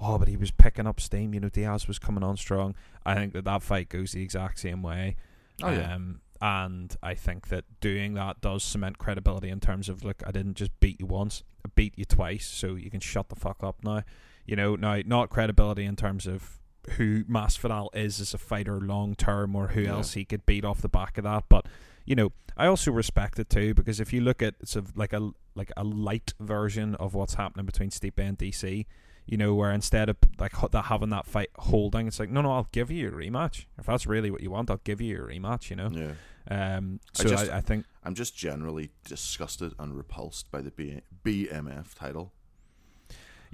Oh, 0.00 0.18
but 0.18 0.26
he 0.26 0.36
was 0.36 0.50
picking 0.50 0.88
up 0.88 1.00
steam. 1.00 1.34
You 1.34 1.40
know, 1.40 1.48
Diaz 1.48 1.86
was 1.86 2.00
coming 2.00 2.24
on 2.24 2.36
strong. 2.36 2.74
I 3.06 3.14
think 3.14 3.32
that 3.32 3.44
that 3.44 3.62
fight 3.62 3.88
goes 3.88 4.10
the 4.10 4.22
exact 4.22 4.58
same 4.58 4.82
way. 4.82 5.16
Oh 5.62 5.70
yeah, 5.70 5.94
Um, 5.94 6.20
and 6.40 6.94
I 7.02 7.14
think 7.14 7.48
that 7.48 7.64
doing 7.80 8.14
that 8.14 8.40
does 8.40 8.62
cement 8.64 8.98
credibility 8.98 9.48
in 9.48 9.60
terms 9.60 9.88
of 9.88 10.04
look, 10.04 10.22
I 10.26 10.32
didn't 10.32 10.54
just 10.54 10.78
beat 10.80 11.00
you 11.00 11.06
once, 11.06 11.42
I 11.64 11.70
beat 11.74 11.94
you 11.96 12.04
twice, 12.04 12.46
so 12.46 12.74
you 12.74 12.90
can 12.90 13.00
shut 13.00 13.28
the 13.28 13.36
fuck 13.36 13.62
up 13.62 13.84
now. 13.84 14.02
You 14.44 14.56
know, 14.56 14.76
now 14.76 15.00
not 15.06 15.30
credibility 15.30 15.84
in 15.84 15.96
terms 15.96 16.26
of 16.26 16.58
who 16.92 17.24
Masvidal 17.24 17.88
is 17.94 18.20
as 18.20 18.34
a 18.34 18.38
fighter 18.38 18.80
long 18.80 19.14
term, 19.14 19.54
or 19.56 19.68
who 19.68 19.82
Yeah. 19.82 19.90
else 19.92 20.12
he 20.14 20.24
could 20.24 20.44
beat 20.46 20.64
off 20.64 20.80
the 20.82 20.88
back 20.88 21.18
of 21.18 21.24
that. 21.24 21.44
But 21.48 21.66
you 22.06 22.14
know, 22.14 22.32
I 22.56 22.66
also 22.66 22.92
respect 22.92 23.38
it 23.38 23.48
too 23.48 23.74
because 23.74 23.98
if 24.00 24.12
you 24.12 24.20
look 24.20 24.42
at 24.42 24.54
sort 24.68 24.84
of 24.86 24.96
like 24.96 25.12
a 25.12 25.30
like 25.54 25.72
a 25.76 25.84
light 25.84 26.34
version 26.40 26.94
of 26.96 27.14
what's 27.14 27.34
happening 27.34 27.64
between 27.66 27.90
Stipe 27.90 28.18
and 28.18 28.36
DC, 28.36 28.86
you 29.26 29.36
know, 29.36 29.54
where 29.54 29.72
instead 29.72 30.08
of 30.08 30.16
like 30.38 30.52
having 30.74 31.08
that 31.10 31.26
fight 31.26 31.48
holding, 31.56 32.06
it's 32.08 32.20
like 32.20 32.30
no, 32.30 32.42
no, 32.42 32.52
I'll 32.52 32.68
give 32.72 32.90
you 32.90 33.08
a 33.08 33.12
rematch 33.12 33.64
if 33.78 33.86
that's 33.86 34.06
really 34.06 34.30
what 34.30 34.42
you 34.42 34.50
want. 34.50 34.70
I'll 34.70 34.80
give 34.84 35.00
you 35.00 35.16
a 35.16 35.26
rematch. 35.26 35.70
You 35.70 35.76
know, 35.76 35.90
Yeah. 35.90 36.76
um, 36.76 37.00
I 37.18 37.22
so 37.22 37.28
I, 37.28 37.30
just- 37.30 37.50
I 37.50 37.60
think 37.62 37.86
I'm 38.02 38.14
just 38.14 38.36
generally 38.36 38.90
disgusted 39.04 39.72
and 39.78 39.96
repulsed 39.96 40.50
by 40.50 40.60
the 40.60 40.70
B- 40.70 41.00
BMF 41.24 41.94
title. 41.94 42.32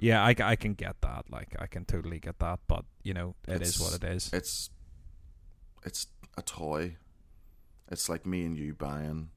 Yeah, 0.01 0.21
I, 0.21 0.35
I 0.43 0.55
can 0.57 0.73
get 0.73 0.99
that. 1.01 1.25
Like 1.31 1.55
I 1.59 1.67
can 1.67 1.85
totally 1.85 2.19
get 2.19 2.39
that, 2.39 2.59
but 2.67 2.83
you 3.03 3.13
know, 3.13 3.35
it 3.47 3.61
is 3.61 3.75
It's- 3.75 3.79
what 3.79 3.93
it 4.03 4.03
is. 4.15 4.29
It's 4.33 4.69
it's 5.85 6.07
a 6.37 6.41
toy. 6.41 6.97
It's 7.89 8.09
like 8.09 8.25
me 8.25 8.45
and 8.45 8.57
you 8.57 8.73
buying 8.73 9.29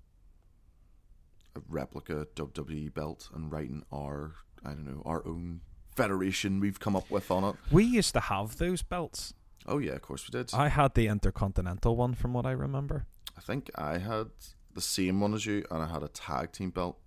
a 1.56 1.60
replica 1.68 2.26
WWE 2.34 2.92
belt 2.92 3.28
and 3.34 3.50
writing 3.52 3.84
our 3.92 4.34
I 4.64 4.70
don't 4.70 4.84
know 4.86 5.02
our 5.04 5.26
own 5.26 5.60
federation 5.94 6.58
we've 6.60 6.80
come 6.80 6.96
up 6.96 7.10
with 7.10 7.30
on 7.30 7.44
it. 7.44 7.56
We 7.70 7.84
used 7.84 8.14
to 8.14 8.20
have 8.20 8.56
those 8.58 8.82
belts. 8.82 9.34
Oh 9.66 9.78
yeah, 9.78 9.92
of 9.92 10.02
course 10.02 10.28
we 10.30 10.36
did. 10.38 10.50
I 10.54 10.68
had 10.68 10.94
the 10.94 11.06
Intercontinental 11.08 11.96
one 11.96 12.14
from 12.14 12.32
what 12.34 12.46
I 12.46 12.50
remember. 12.52 13.06
I 13.36 13.40
think 13.40 13.70
I 13.76 13.98
had 13.98 14.28
the 14.72 14.80
same 14.80 15.20
one 15.20 15.34
as 15.34 15.46
you, 15.46 15.64
and 15.70 15.82
I 15.82 15.86
had 15.88 16.02
a 16.02 16.08
tag 16.08 16.52
team 16.52 16.70
belt. 16.70 16.98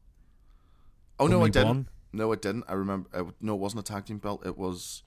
Oh 1.20 1.28
no, 1.28 1.44
I 1.44 1.50
didn't. 1.50 1.68
one? 1.68 1.88
No, 2.18 2.32
it 2.32 2.42
didn't. 2.42 2.66
I 2.68 2.74
remember. 2.74 3.08
I, 3.14 3.24
no, 3.40 3.54
it 3.54 3.60
wasn't 3.60 3.88
a 3.88 3.94
tag 3.94 4.06
team 4.06 4.18
belt. 4.18 4.44
It 4.44 4.58
was. 4.58 5.04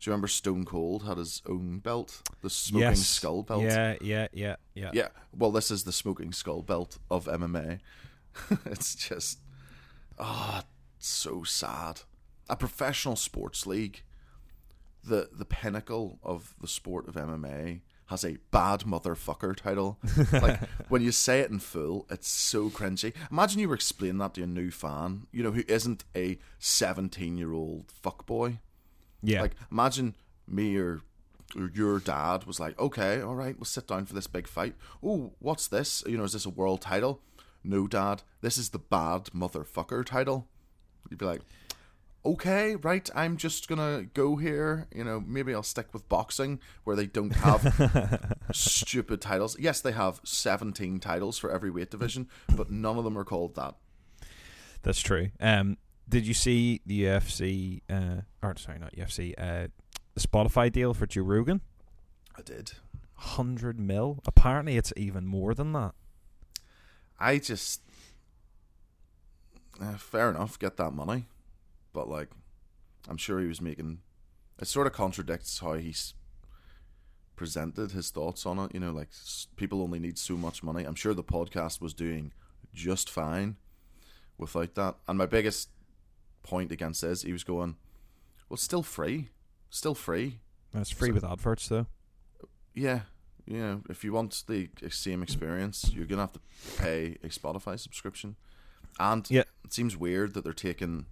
Do 0.00 0.08
you 0.08 0.12
remember 0.12 0.28
Stone 0.28 0.64
Cold 0.64 1.04
had 1.04 1.18
his 1.18 1.42
own 1.46 1.78
belt, 1.78 2.22
the 2.40 2.50
smoking 2.50 2.88
yes. 2.88 3.06
skull 3.06 3.42
belt? 3.42 3.62
Yeah, 3.62 3.96
yeah, 4.00 4.26
yeah, 4.32 4.56
yeah. 4.74 4.90
Yeah. 4.92 5.08
Well, 5.36 5.52
this 5.52 5.70
is 5.70 5.84
the 5.84 5.92
smoking 5.92 6.32
skull 6.32 6.62
belt 6.62 6.98
of 7.08 7.26
MMA. 7.26 7.78
it's 8.64 8.96
just, 8.96 9.38
ah, 10.18 10.64
so 10.98 11.44
sad. 11.44 12.00
A 12.48 12.56
professional 12.56 13.14
sports 13.14 13.66
league, 13.66 14.02
the 15.04 15.28
the 15.32 15.44
pinnacle 15.44 16.18
of 16.22 16.54
the 16.60 16.66
sport 16.66 17.06
of 17.06 17.14
MMA, 17.14 17.82
has 18.06 18.24
a 18.24 18.38
bad 18.50 18.80
motherfucker 18.80 19.56
title. 19.56 19.98
like 20.32 20.60
when 20.88 21.02
you 21.02 21.12
say 21.12 21.40
it 21.40 21.50
in 21.50 21.58
full, 21.58 22.06
it's 22.10 22.28
so 22.28 22.68
cringy. 22.70 23.14
Imagine 23.30 23.60
you 23.60 23.68
were 23.68 23.74
explaining 23.74 24.18
that 24.18 24.34
to 24.34 24.42
a 24.42 24.46
new 24.46 24.70
fan, 24.70 25.26
you 25.32 25.42
know, 25.42 25.52
who 25.52 25.62
isn't 25.68 26.04
a 26.14 26.38
seventeen-year-old 26.58 27.92
fuckboy. 28.04 28.58
Yeah. 29.22 29.42
Like, 29.42 29.52
imagine 29.70 30.16
me 30.48 30.76
or, 30.76 31.00
or 31.56 31.70
your 31.72 32.00
dad 32.00 32.44
was 32.44 32.58
like, 32.58 32.78
okay, 32.78 33.20
all 33.20 33.36
right, 33.36 33.56
we'll 33.56 33.64
sit 33.64 33.86
down 33.86 34.06
for 34.06 34.14
this 34.14 34.26
big 34.26 34.46
fight. 34.46 34.74
Oh, 35.02 35.32
what's 35.38 35.68
this? 35.68 36.02
You 36.06 36.18
know, 36.18 36.24
is 36.24 36.32
this 36.32 36.46
a 36.46 36.50
world 36.50 36.80
title? 36.80 37.20
No, 37.64 37.86
dad, 37.86 38.22
this 38.40 38.58
is 38.58 38.70
the 38.70 38.78
bad 38.78 39.26
motherfucker 39.26 40.04
title. 40.04 40.48
You'd 41.08 41.18
be 41.18 41.26
like, 41.26 41.42
okay, 42.24 42.76
right, 42.76 43.08
I'm 43.14 43.36
just 43.36 43.68
gonna 43.68 44.04
go 44.14 44.36
here. 44.36 44.86
You 44.94 45.04
know, 45.04 45.20
maybe 45.26 45.54
I'll 45.54 45.62
stick 45.62 45.92
with 45.92 46.08
boxing 46.08 46.60
where 46.84 46.96
they 46.96 47.06
don't 47.06 47.34
have 47.36 48.36
stupid 48.52 49.20
titles. 49.20 49.58
Yes, 49.58 49.80
they 49.80 49.92
have 49.92 50.20
17 50.24 51.00
titles 51.00 51.38
for 51.38 51.50
every 51.50 51.70
weight 51.70 51.90
division, 51.90 52.28
but 52.54 52.70
none 52.70 52.98
of 52.98 53.04
them 53.04 53.18
are 53.18 53.24
called 53.24 53.54
that. 53.56 53.74
That's 54.82 55.00
true. 55.00 55.30
Um, 55.40 55.76
did 56.08 56.26
you 56.26 56.34
see 56.34 56.80
the 56.86 57.04
UFC? 57.04 57.82
Uh, 57.88 58.22
or 58.42 58.56
sorry, 58.56 58.78
not 58.78 58.94
UFC. 58.96 59.34
Uh, 59.38 59.68
the 60.14 60.20
Spotify 60.20 60.70
deal 60.70 60.92
for 60.94 61.06
Joe 61.06 61.22
Rogan, 61.22 61.60
I 62.36 62.42
did. 62.42 62.72
hundred 63.14 63.78
mil. 63.80 64.18
Apparently, 64.26 64.76
it's 64.76 64.92
even 64.96 65.26
more 65.26 65.54
than 65.54 65.72
that. 65.72 65.92
I 67.18 67.38
just 67.38 67.80
uh, 69.80 69.94
fair 69.96 70.28
enough, 70.30 70.58
get 70.58 70.76
that 70.76 70.90
money, 70.92 71.26
but 71.92 72.08
like, 72.08 72.30
I'm 73.08 73.16
sure 73.16 73.40
he 73.40 73.46
was 73.46 73.60
making. 73.60 74.00
It 74.58 74.66
sort 74.68 74.86
of 74.86 74.92
contradicts 74.92 75.58
how 75.58 75.74
he's 75.74 76.14
presented 77.36 77.92
his 77.92 78.10
thoughts 78.10 78.46
on 78.46 78.58
it. 78.58 78.72
You 78.74 78.80
know, 78.80 78.92
like 78.92 79.08
people 79.56 79.82
only 79.82 79.98
need 79.98 80.18
so 80.18 80.36
much 80.36 80.62
money. 80.62 80.84
I'm 80.84 80.94
sure 80.94 81.14
the 81.14 81.24
podcast 81.24 81.80
was 81.80 81.94
doing 81.94 82.32
just 82.72 83.10
fine 83.10 83.56
without 84.38 84.74
that. 84.74 84.96
And 85.08 85.18
my 85.18 85.26
biggest 85.26 85.70
point 86.42 86.72
against 86.72 87.02
is 87.04 87.22
he 87.22 87.32
was 87.32 87.44
going, 87.44 87.76
"Well, 88.48 88.56
still 88.56 88.82
free, 88.82 89.30
still 89.70 89.94
free." 89.94 90.40
That's 90.72 90.90
free 90.90 91.08
So- 91.08 91.14
with 91.14 91.24
adverts, 91.24 91.68
though. 91.68 91.86
Yeah, 92.74 93.02
you 93.44 93.58
know, 93.58 93.82
if 93.90 94.02
you 94.04 94.12
want 94.12 94.44
the 94.46 94.70
same 94.90 95.22
experience, 95.22 95.90
you're 95.92 96.06
gonna 96.06 96.22
have 96.22 96.32
to 96.32 96.40
pay 96.78 97.18
a 97.22 97.28
Spotify 97.28 97.78
subscription. 97.78 98.36
And 98.98 99.28
Yeah. 99.30 99.44
it 99.64 99.72
seems 99.72 99.96
weird 99.96 100.34
that 100.34 100.44
they're 100.44 100.52
taking 100.54 101.06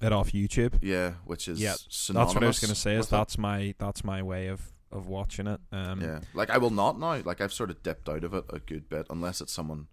It 0.00 0.12
off 0.12 0.30
YouTube. 0.32 0.78
yeah, 0.82 1.14
which 1.24 1.48
is 1.48 1.60
Yeah, 1.60 1.74
synonymous 1.88 2.28
That's 2.28 2.34
what 2.34 2.44
I 2.44 2.46
was 2.46 2.58
going 2.60 2.68
to 2.68 2.74
say. 2.80 2.92
Is 2.94 2.98
with 3.00 3.08
it. 3.08 3.10
that's 3.16 3.38
my 3.38 3.74
that's 3.78 4.04
my 4.04 4.22
way 4.22 4.46
of 4.48 4.60
of 4.92 5.06
watching 5.06 5.46
it. 5.46 5.60
Um, 5.72 6.00
yeah, 6.00 6.20
like 6.34 6.50
I 6.50 6.58
will 6.58 6.70
not 6.70 6.98
now. 6.98 7.20
Like 7.24 7.40
I've 7.40 7.52
sort 7.52 7.70
of 7.70 7.82
dipped 7.82 8.08
out 8.08 8.24
of 8.24 8.32
it 8.34 8.44
a 8.50 8.58
good 8.60 8.88
bit, 8.88 9.06
unless 9.10 9.40
it's 9.40 9.52
someone 9.52 9.88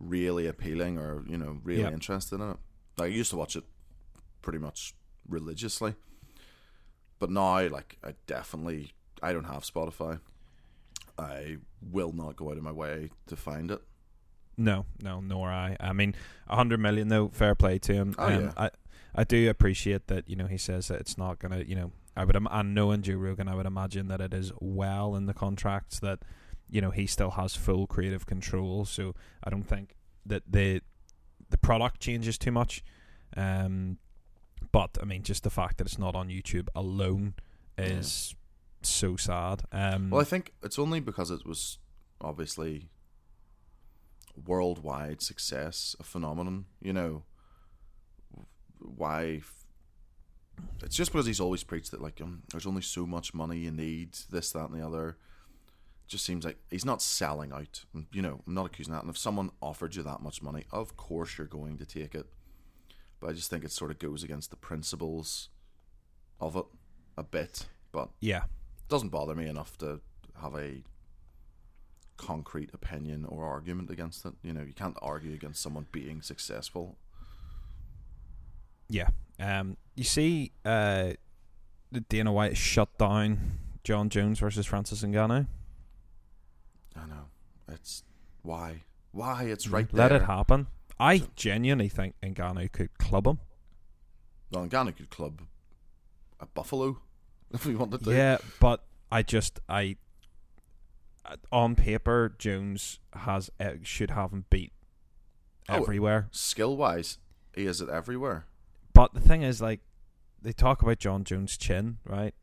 really 0.00 0.46
appealing 0.46 0.98
or 0.98 1.22
you 1.28 1.38
know 1.38 1.58
really 1.62 1.82
Yeah. 1.82 1.90
interested 1.90 2.40
in 2.40 2.50
it. 2.50 2.56
Like 2.98 3.06
I 3.12 3.14
used 3.14 3.30
to 3.30 3.36
watch 3.36 3.54
it 3.56 3.64
pretty 4.42 4.58
much 4.58 4.94
religiously, 5.28 5.94
but 7.18 7.30
now 7.30 7.68
like 7.68 7.96
I 8.04 8.14
definitely 8.26 8.92
I 9.22 9.32
don't 9.32 9.44
have 9.44 9.62
Spotify. 9.62 10.18
I 11.18 11.58
will 11.80 12.12
not 12.12 12.36
go 12.36 12.50
out 12.50 12.56
of 12.56 12.62
my 12.64 12.72
way 12.72 13.10
to 13.28 13.36
find 13.36 13.70
it. 13.70 13.80
No, 14.56 14.84
no, 15.00 15.20
nor 15.20 15.50
I. 15.50 15.76
I 15.80 15.92
mean, 15.92 16.14
a 16.48 16.56
hundred 16.56 16.80
million 16.80 17.08
though. 17.08 17.28
Fair 17.28 17.54
play 17.54 17.78
to 17.80 17.94
him. 17.94 18.14
Oh, 18.18 18.26
um, 18.26 18.42
yeah. 18.42 18.52
I 18.56 18.70
I 19.14 19.24
do 19.24 19.48
appreciate 19.50 20.06
that. 20.06 20.28
You 20.28 20.36
know, 20.36 20.46
he 20.46 20.58
says 20.58 20.88
that 20.88 21.00
it's 21.00 21.18
not 21.18 21.38
gonna. 21.38 21.60
You 21.60 21.76
know, 21.76 21.92
I 22.16 22.24
would. 22.24 22.36
And 22.36 22.74
knowing 22.74 23.02
Joe 23.02 23.14
Rogan, 23.14 23.48
I 23.48 23.54
would 23.54 23.66
imagine 23.66 24.08
that 24.08 24.20
it 24.20 24.32
is 24.32 24.52
well 24.60 25.14
in 25.14 25.26
the 25.26 25.34
contracts 25.34 25.98
that 26.00 26.20
you 26.70 26.80
know 26.80 26.90
he 26.90 27.06
still 27.06 27.32
has 27.32 27.54
full 27.54 27.86
creative 27.86 28.26
control. 28.26 28.84
So 28.84 29.14
I 29.44 29.50
don't 29.50 29.64
think 29.64 29.96
that 30.26 30.42
the 30.50 30.80
the 31.50 31.58
product 31.58 32.00
changes 32.00 32.38
too 32.38 32.52
much. 32.52 32.82
Um, 33.36 33.98
but 34.70 34.96
I 35.00 35.04
mean, 35.04 35.22
just 35.22 35.42
the 35.42 35.50
fact 35.50 35.78
that 35.78 35.86
it's 35.86 35.98
not 35.98 36.14
on 36.14 36.28
YouTube 36.28 36.68
alone 36.74 37.34
is 37.76 38.34
so 38.82 39.16
sad. 39.16 39.62
Um, 39.72 40.10
Well, 40.10 40.20
I 40.20 40.24
think 40.24 40.52
it's 40.62 40.78
only 40.78 41.00
because 41.00 41.30
it 41.30 41.46
was 41.46 41.78
obviously 42.20 42.88
worldwide 44.46 45.20
success, 45.20 45.94
a 46.00 46.02
phenomenon. 46.04 46.66
You 46.80 46.92
know, 46.92 47.24
why? 48.96 49.42
It's 50.82 50.96
just 50.96 51.12
because 51.12 51.26
he's 51.26 51.40
always 51.40 51.64
preached 51.64 51.90
that 51.92 52.02
like 52.02 52.20
um, 52.20 52.42
there's 52.50 52.66
only 52.66 52.82
so 52.82 53.06
much 53.06 53.34
money 53.34 53.58
you 53.58 53.70
need, 53.70 54.12
this, 54.30 54.52
that, 54.52 54.70
and 54.70 54.80
the 54.80 54.86
other. 54.86 55.10
It 55.10 56.08
just 56.08 56.24
seems 56.24 56.44
like 56.44 56.58
he's 56.70 56.84
not 56.84 57.00
selling 57.02 57.52
out. 57.52 57.84
You 58.12 58.22
know, 58.22 58.40
I'm 58.46 58.54
not 58.54 58.66
accusing 58.66 58.92
that. 58.92 59.02
And 59.02 59.10
if 59.10 59.18
someone 59.18 59.50
offered 59.60 59.94
you 59.94 60.02
that 60.02 60.20
much 60.20 60.42
money, 60.42 60.64
of 60.70 60.96
course 60.96 61.38
you're 61.38 61.46
going 61.46 61.78
to 61.78 61.86
take 61.86 62.14
it. 62.14 62.26
But 63.20 63.30
I 63.30 63.32
just 63.32 63.50
think 63.50 63.64
it 63.64 63.70
sort 63.70 63.90
of 63.90 63.98
goes 63.98 64.22
against 64.22 64.50
the 64.50 64.56
principles 64.56 65.48
of 66.40 66.56
it 66.56 66.64
a 67.16 67.22
bit. 67.22 67.66
But 67.92 68.10
yeah, 68.20 68.44
doesn't 68.88 69.10
bother 69.10 69.34
me 69.34 69.46
enough 69.46 69.78
to 69.78 70.00
have 70.40 70.54
a 70.56 70.82
concrete 72.16 72.70
opinion 72.72 73.24
or 73.24 73.44
argument 73.44 73.90
against 73.90 74.24
it. 74.24 74.34
You 74.42 74.52
know, 74.52 74.62
you 74.62 74.72
can't 74.72 74.96
argue 75.00 75.32
against 75.32 75.62
someone 75.62 75.86
being 75.92 76.22
successful. 76.22 76.96
Yeah. 78.92 79.08
Um, 79.40 79.76
you 79.96 80.04
see, 80.04 80.52
uh, 80.64 81.12
Dana 82.08 82.30
White 82.32 82.56
shut 82.56 82.96
down 82.98 83.58
Jon 83.84 84.08
Jones 84.10 84.38
versus 84.38 84.66
Francis 84.66 85.02
Ngannou. 85.02 85.46
I 86.94 87.06
know. 87.06 87.24
It's 87.68 88.04
why? 88.42 88.82
Why? 89.12 89.44
It's 89.44 89.66
right 89.66 89.88
Let 89.92 90.08
there. 90.08 90.18
it 90.22 90.26
happen. 90.26 90.66
I 91.00 91.22
genuinely 91.36 91.88
think 91.88 92.14
Ngannou 92.22 92.70
could 92.70 92.96
club 92.98 93.26
him. 93.26 93.38
Well, 94.50 94.66
Ngannou 94.66 94.94
could 94.96 95.10
club 95.10 95.40
a 96.38 96.46
buffalo 96.46 96.98
if 97.50 97.64
we 97.64 97.74
wanted 97.74 98.04
to. 98.04 98.12
Yeah, 98.14 98.36
but 98.60 98.84
I 99.10 99.22
just 99.22 99.58
I 99.70 99.96
uh, 101.24 101.36
on 101.50 101.76
paper 101.76 102.34
Jones 102.38 102.98
has 103.14 103.50
uh, 103.58 103.72
should 103.82 104.10
have 104.10 104.32
him 104.32 104.44
beat 104.50 104.72
Oh, 105.68 105.76
everywhere. 105.76 106.28
Skill 106.30 106.76
wise, 106.76 107.18
he 107.54 107.64
is 107.66 107.80
it 107.80 107.88
everywhere. 107.88 108.46
But 109.02 109.14
the 109.14 109.20
thing 109.20 109.42
is, 109.42 109.60
like, 109.60 109.80
they 110.40 110.52
talk 110.52 110.80
about 110.80 111.00
Jon 111.00 111.24
Jones' 111.24 111.56
chin, 111.56 111.98
right? 112.04 112.34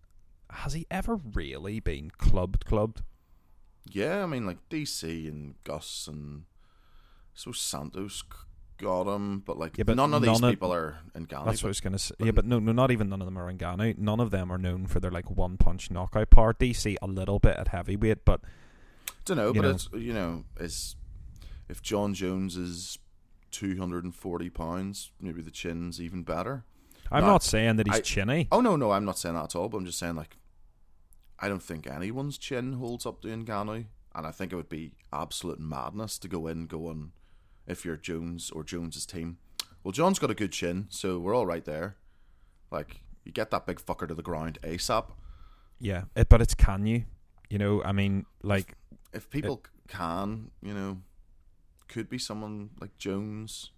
Has 0.49 0.73
he 0.73 0.85
ever 0.91 1.15
really 1.15 1.79
been 1.79 2.11
clubbed? 2.11 2.65
Clubbed? 2.65 3.01
Yeah, 3.89 4.23
I 4.23 4.25
mean 4.25 4.45
like 4.45 4.57
DC 4.69 5.25
and 5.29 5.55
Gus 5.63 6.05
and 6.05 6.43
so 7.33 7.53
Santos 7.53 8.25
got 8.77 9.07
him, 9.07 9.39
but 9.39 9.57
like 9.57 9.77
Yeah, 9.77 9.85
but 9.85 9.95
none 9.95 10.13
of 10.13 10.21
these 10.21 10.43
of- 10.43 10.49
people 10.49 10.73
are 10.73 10.99
Ngannou. 11.15 11.45
That's 11.45 11.63
what 11.63 11.69
I 11.69 11.69
was 11.69 11.79
gonna 11.79 11.97
say. 11.97 12.15
but- 12.19 12.25
yeah, 12.25 12.31
but 12.31 12.45
no, 12.45 12.59
no, 12.59 12.73
not 12.73 12.91
even 12.91 13.07
none 13.07 13.21
of 13.21 13.25
them 13.25 13.37
are 13.37 13.51
Ngannou. 13.53 13.97
None 13.97 14.19
of 14.19 14.29
them 14.31 14.51
are 14.51 14.57
known 14.57 14.85
for 14.85 14.99
their 14.99 15.11
like 15.11 15.31
one 15.31 15.55
punch 15.55 15.89
knockout 15.89 16.29
power. 16.29 16.53
DC 16.53 16.97
a 17.01 17.07
little 17.07 17.39
bit 17.39 17.55
at 17.55 17.69
heavyweight, 17.69 18.25
but 18.25 18.41
don't 19.23 19.37
know, 19.37 19.53
but 19.53 19.61
know. 19.61 19.69
it's 19.69 19.87
you 19.93 20.13
know, 20.13 20.43
is 20.59 20.97
if 21.69 21.81
Jon 21.81 22.13
Jones 22.13 22.57
is 22.57 22.99
two 23.51 23.77
hundred 23.77 24.03
and 24.03 24.15
forty 24.15 24.49
pounds, 24.49 25.11
maybe 25.19 25.41
the 25.41 25.51
chin's 25.51 25.99
even 26.01 26.23
better. 26.23 26.63
I'm 27.11 27.21
No, 27.23 27.27
not 27.31 27.43
saying 27.43 27.77
that 27.77 27.87
he's 27.87 27.97
I- 27.97 28.01
chinny. 28.01 28.47
Oh 28.51 28.61
no, 28.61 28.75
no, 28.75 28.91
I'm 28.91 29.05
not 29.05 29.17
saying 29.17 29.35
that 29.35 29.45
at 29.45 29.55
all. 29.55 29.69
But 29.69 29.77
I'm 29.79 29.85
just 29.85 29.97
saying 29.99 30.15
like, 30.15 30.37
I 31.39 31.47
don't 31.47 31.63
think 31.63 31.87
anyone's 31.87 32.37
chin 32.37 32.73
holds 32.73 33.05
up 33.05 33.21
to 33.21 33.27
Ngannou, 33.29 33.85
and 34.15 34.27
I 34.27 34.31
think 34.31 34.51
it 34.53 34.55
would 34.55 34.69
be 34.69 34.93
absolute 35.11 35.59
madness 35.59 36.17
to 36.19 36.27
go 36.27 36.47
in 36.47 36.67
going 36.67 37.11
if 37.65 37.83
you're 37.85 37.97
Jones 37.97 38.51
or 38.51 38.63
Jones's 38.63 39.05
team. 39.05 39.37
Well, 39.83 39.91
Jon's 39.91 40.19
got 40.19 40.29
a 40.31 40.35
good 40.35 40.51
chin, 40.51 40.87
so 40.89 41.19
we're 41.19 41.35
all 41.35 41.45
right 41.47 41.63
there. 41.65 41.95
Like 42.71 43.01
you 43.23 43.31
get 43.31 43.49
that 43.51 43.65
big 43.65 43.79
fucker 43.79 44.07
to 44.07 44.13
the 44.13 44.21
ground 44.21 44.59
ASAP. 44.63 45.05
Yeah, 45.79 46.03
it, 46.15 46.29
but 46.29 46.41
it's 46.41 46.53
can 46.53 46.85
you? 46.85 47.05
You 47.49 47.57
know, 47.57 47.81
I 47.83 47.91
mean, 47.93 48.25
like 48.43 48.75
If 49.13 49.29
people 49.29 49.63
can, 49.87 50.51
you 50.61 50.73
know, 50.73 50.97
could 51.89 52.09
be 52.09 52.17
someone 52.17 52.69
like 52.79 52.97
Jones. 52.97 53.71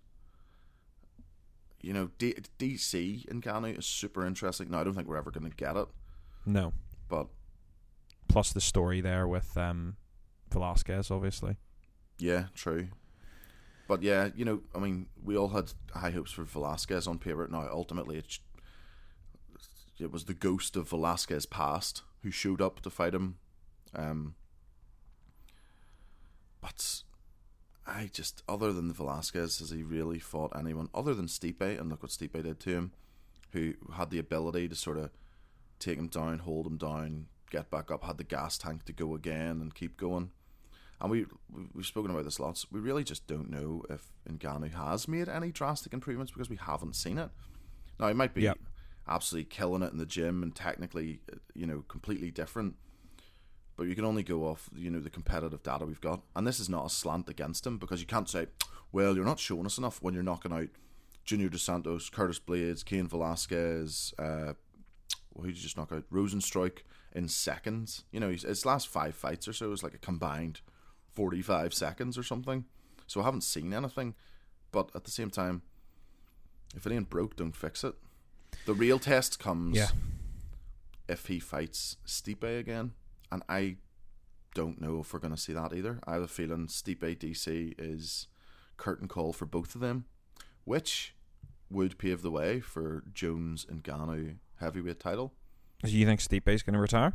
You 1.82 1.93
know, 1.93 2.12
D- 2.19 2.36
DC 2.60 3.26
Ngannou 3.28 3.80
is 3.80 3.88
super 3.88 4.26
interesting. 4.26 4.69
Now 4.69 4.82
I 4.82 4.84
don't 4.84 4.93
think 4.93 5.08
we're 5.08 5.17
ever 5.17 5.32
going 5.32 5.50
to 5.50 5.56
get 5.56 5.76
it, 5.76 5.88
no. 6.45 6.74
but 7.10 7.28
Plus 8.28 8.54
the 8.54 8.62
story 8.62 9.02
there 9.02 9.28
with 9.28 9.58
um, 9.58 9.95
Velasquez, 10.52 11.10
obviously. 11.10 11.58
Yeah, 12.19 12.45
true. 12.54 12.89
But 13.88 14.04
yeah, 14.04 14.30
you 14.36 14.45
know, 14.45 14.62
I 14.76 14.80
mean, 14.80 15.08
we 15.24 15.36
all 15.36 15.50
had 15.50 15.74
high 15.93 16.12
hopes 16.12 16.32
for 16.32 16.43
Velasquez 16.43 17.08
on 17.08 17.17
paper. 17.17 17.47
Now, 17.52 17.67
ultimately, 17.71 18.17
it, 18.17 18.38
it 20.00 20.12
was 20.12 20.26
the 20.26 20.34
ghost 20.34 20.78
of 20.78 20.89
Velasquez 20.89 21.45
past 21.45 22.04
who 22.21 22.32
showed 22.32 22.62
up 22.62 22.82
to 22.82 22.89
fight 22.89 23.15
him. 23.15 23.38
Um, 23.93 24.36
but 26.62 27.02
I 27.91 28.10
just, 28.12 28.41
other 28.47 28.71
than 28.73 28.93
Velasquez, 28.93 29.60
has 29.60 29.69
he 29.69 29.84
really 29.84 30.19
fought 30.19 30.56
anyone 30.58 30.89
other 30.93 31.13
than 31.13 31.25
Stipe? 31.27 31.62
And 31.80 31.89
look 31.89 32.04
what 32.04 32.12
Stipe 32.12 32.41
did 32.41 32.60
to 32.62 32.69
him, 32.69 32.91
who 33.51 33.73
had 33.95 34.10
the 34.10 34.19
ability 34.19 34.67
to 34.69 34.75
sort 34.75 34.97
of 34.97 35.10
take 35.80 35.97
him 35.97 36.08
down, 36.08 36.39
hold 36.39 36.67
him 36.67 36.77
down, 36.77 37.27
get 37.49 37.69
back 37.69 37.91
up, 37.91 38.04
had 38.04 38.17
the 38.17 38.23
gas 38.23 38.58
tank 38.58 38.86
to 38.86 38.93
go 38.93 39.13
again 39.15 39.60
and 39.62 39.75
keep 39.75 39.97
going. 39.97 40.32
And 41.01 41.10
we 41.10 41.25
we've 41.73 41.86
spoken 41.86 42.12
about 42.12 42.25
this 42.25 42.39
lots. 42.39 42.71
We 42.71 42.80
really 42.80 43.04
just 43.04 43.25
don't 43.27 43.49
know 43.49 43.84
if 43.89 44.06
Ngannou 44.30 44.71
has 44.73 45.08
made 45.08 45.27
any 45.27 45.51
drastic 45.51 45.93
improvements 45.93 46.32
because 46.32 46.49
we 46.49 46.58
haven't 46.58 46.95
seen 46.95 47.17
it. 47.17 47.30
Now 47.99 48.08
he 48.08 48.13
might 48.13 48.34
be 48.36 48.43
Yep. 48.43 48.60
absolutely 49.08 49.49
killing 49.49 49.82
it 49.82 49.91
in 49.91 49.97
the 49.97 50.06
gym 50.06 50.43
and 50.43 50.56
technically, 50.56 51.21
uh, 51.34 51.38
you 51.56 51.65
know, 51.65 51.84
completely 51.88 52.30
different. 52.30 52.75
But 53.81 53.87
you 53.87 53.95
can 53.95 54.05
only 54.05 54.21
go 54.21 54.43
off, 54.43 54.69
you 54.75 54.91
know, 54.91 54.99
the 54.99 55.09
competitive 55.09 55.63
data 55.63 55.87
we've 55.87 55.99
got. 55.99 56.21
And 56.35 56.45
this 56.45 56.59
is 56.59 56.69
not 56.69 56.85
a 56.85 56.89
slant 56.91 57.27
against 57.29 57.65
him 57.65 57.79
because 57.79 57.99
you 57.99 58.05
can't 58.05 58.29
say, 58.29 58.45
well, 58.91 59.15
you're 59.15 59.25
not 59.25 59.39
showing 59.39 59.65
us 59.65 59.79
enough 59.79 60.03
when 60.03 60.13
you're 60.13 60.21
knocking 60.21 60.53
out 60.53 60.67
Junior 61.25 61.49
Dos 61.49 61.63
Santos, 61.63 62.07
Curtis 62.11 62.39
Blaydes, 62.39 62.85
Cain 62.85 63.07
Velasquez, 63.07 64.13
uh, 64.19 64.53
who 65.35 65.47
did 65.47 65.55
you 65.57 65.63
just 65.63 65.77
knock 65.77 65.91
out? 65.91 66.03
Rozenstruik 66.13 66.83
in 67.13 67.27
seconds. 67.27 68.03
You 68.11 68.19
know, 68.19 68.29
his, 68.29 68.43
his 68.43 68.67
last 68.67 68.87
five 68.87 69.15
fights 69.15 69.47
or 69.47 69.53
so 69.53 69.71
is 69.71 69.81
like 69.81 69.95
a 69.95 69.97
combined 69.97 70.61
45 71.13 71.73
seconds 71.73 72.19
or 72.19 72.23
something. 72.23 72.65
So 73.07 73.21
I 73.21 73.23
haven't 73.23 73.41
seen 73.41 73.73
anything. 73.73 74.13
But 74.71 74.91
at 74.93 75.05
the 75.05 75.11
same 75.11 75.31
time, 75.31 75.63
if 76.75 76.85
it 76.85 76.93
ain't 76.93 77.09
broke, 77.09 77.35
don't 77.35 77.55
fix 77.55 77.83
it. 77.83 77.95
The 78.67 78.75
real 78.75 78.99
test 78.99 79.39
comes 79.39 79.75
Yeah. 79.75 79.89
if 81.09 81.25
he 81.25 81.39
fights 81.39 81.97
Stipe 82.05 82.43
again. 82.59 82.91
And 83.31 83.43
I 83.47 83.77
don't 84.53 84.81
know 84.81 84.99
if 84.99 85.13
we're 85.13 85.19
going 85.19 85.33
to 85.35 85.39
see 85.41 85.53
that 85.53 85.73
either. 85.73 85.99
I 86.05 86.13
have 86.13 86.21
a 86.23 86.27
feeling 86.27 86.67
Stipe 86.67 87.17
DC 87.17 87.73
is 87.77 88.27
curtain 88.77 89.07
call 89.07 89.31
for 89.33 89.45
both 89.45 89.75
of 89.75 89.81
them, 89.81 90.05
which 90.65 91.15
would 91.69 91.97
pave 91.97 92.21
the 92.21 92.31
way 92.31 92.59
for 92.59 93.03
Jones 93.13 93.65
and 93.69 93.83
Ngannou 93.83 94.35
heavyweight 94.59 94.99
title. 94.99 95.33
Do 95.83 95.89
you 95.91 96.05
think 96.05 96.19
Stipe's 96.19 96.61
going 96.63 96.73
to 96.73 96.79
retire? 96.79 97.13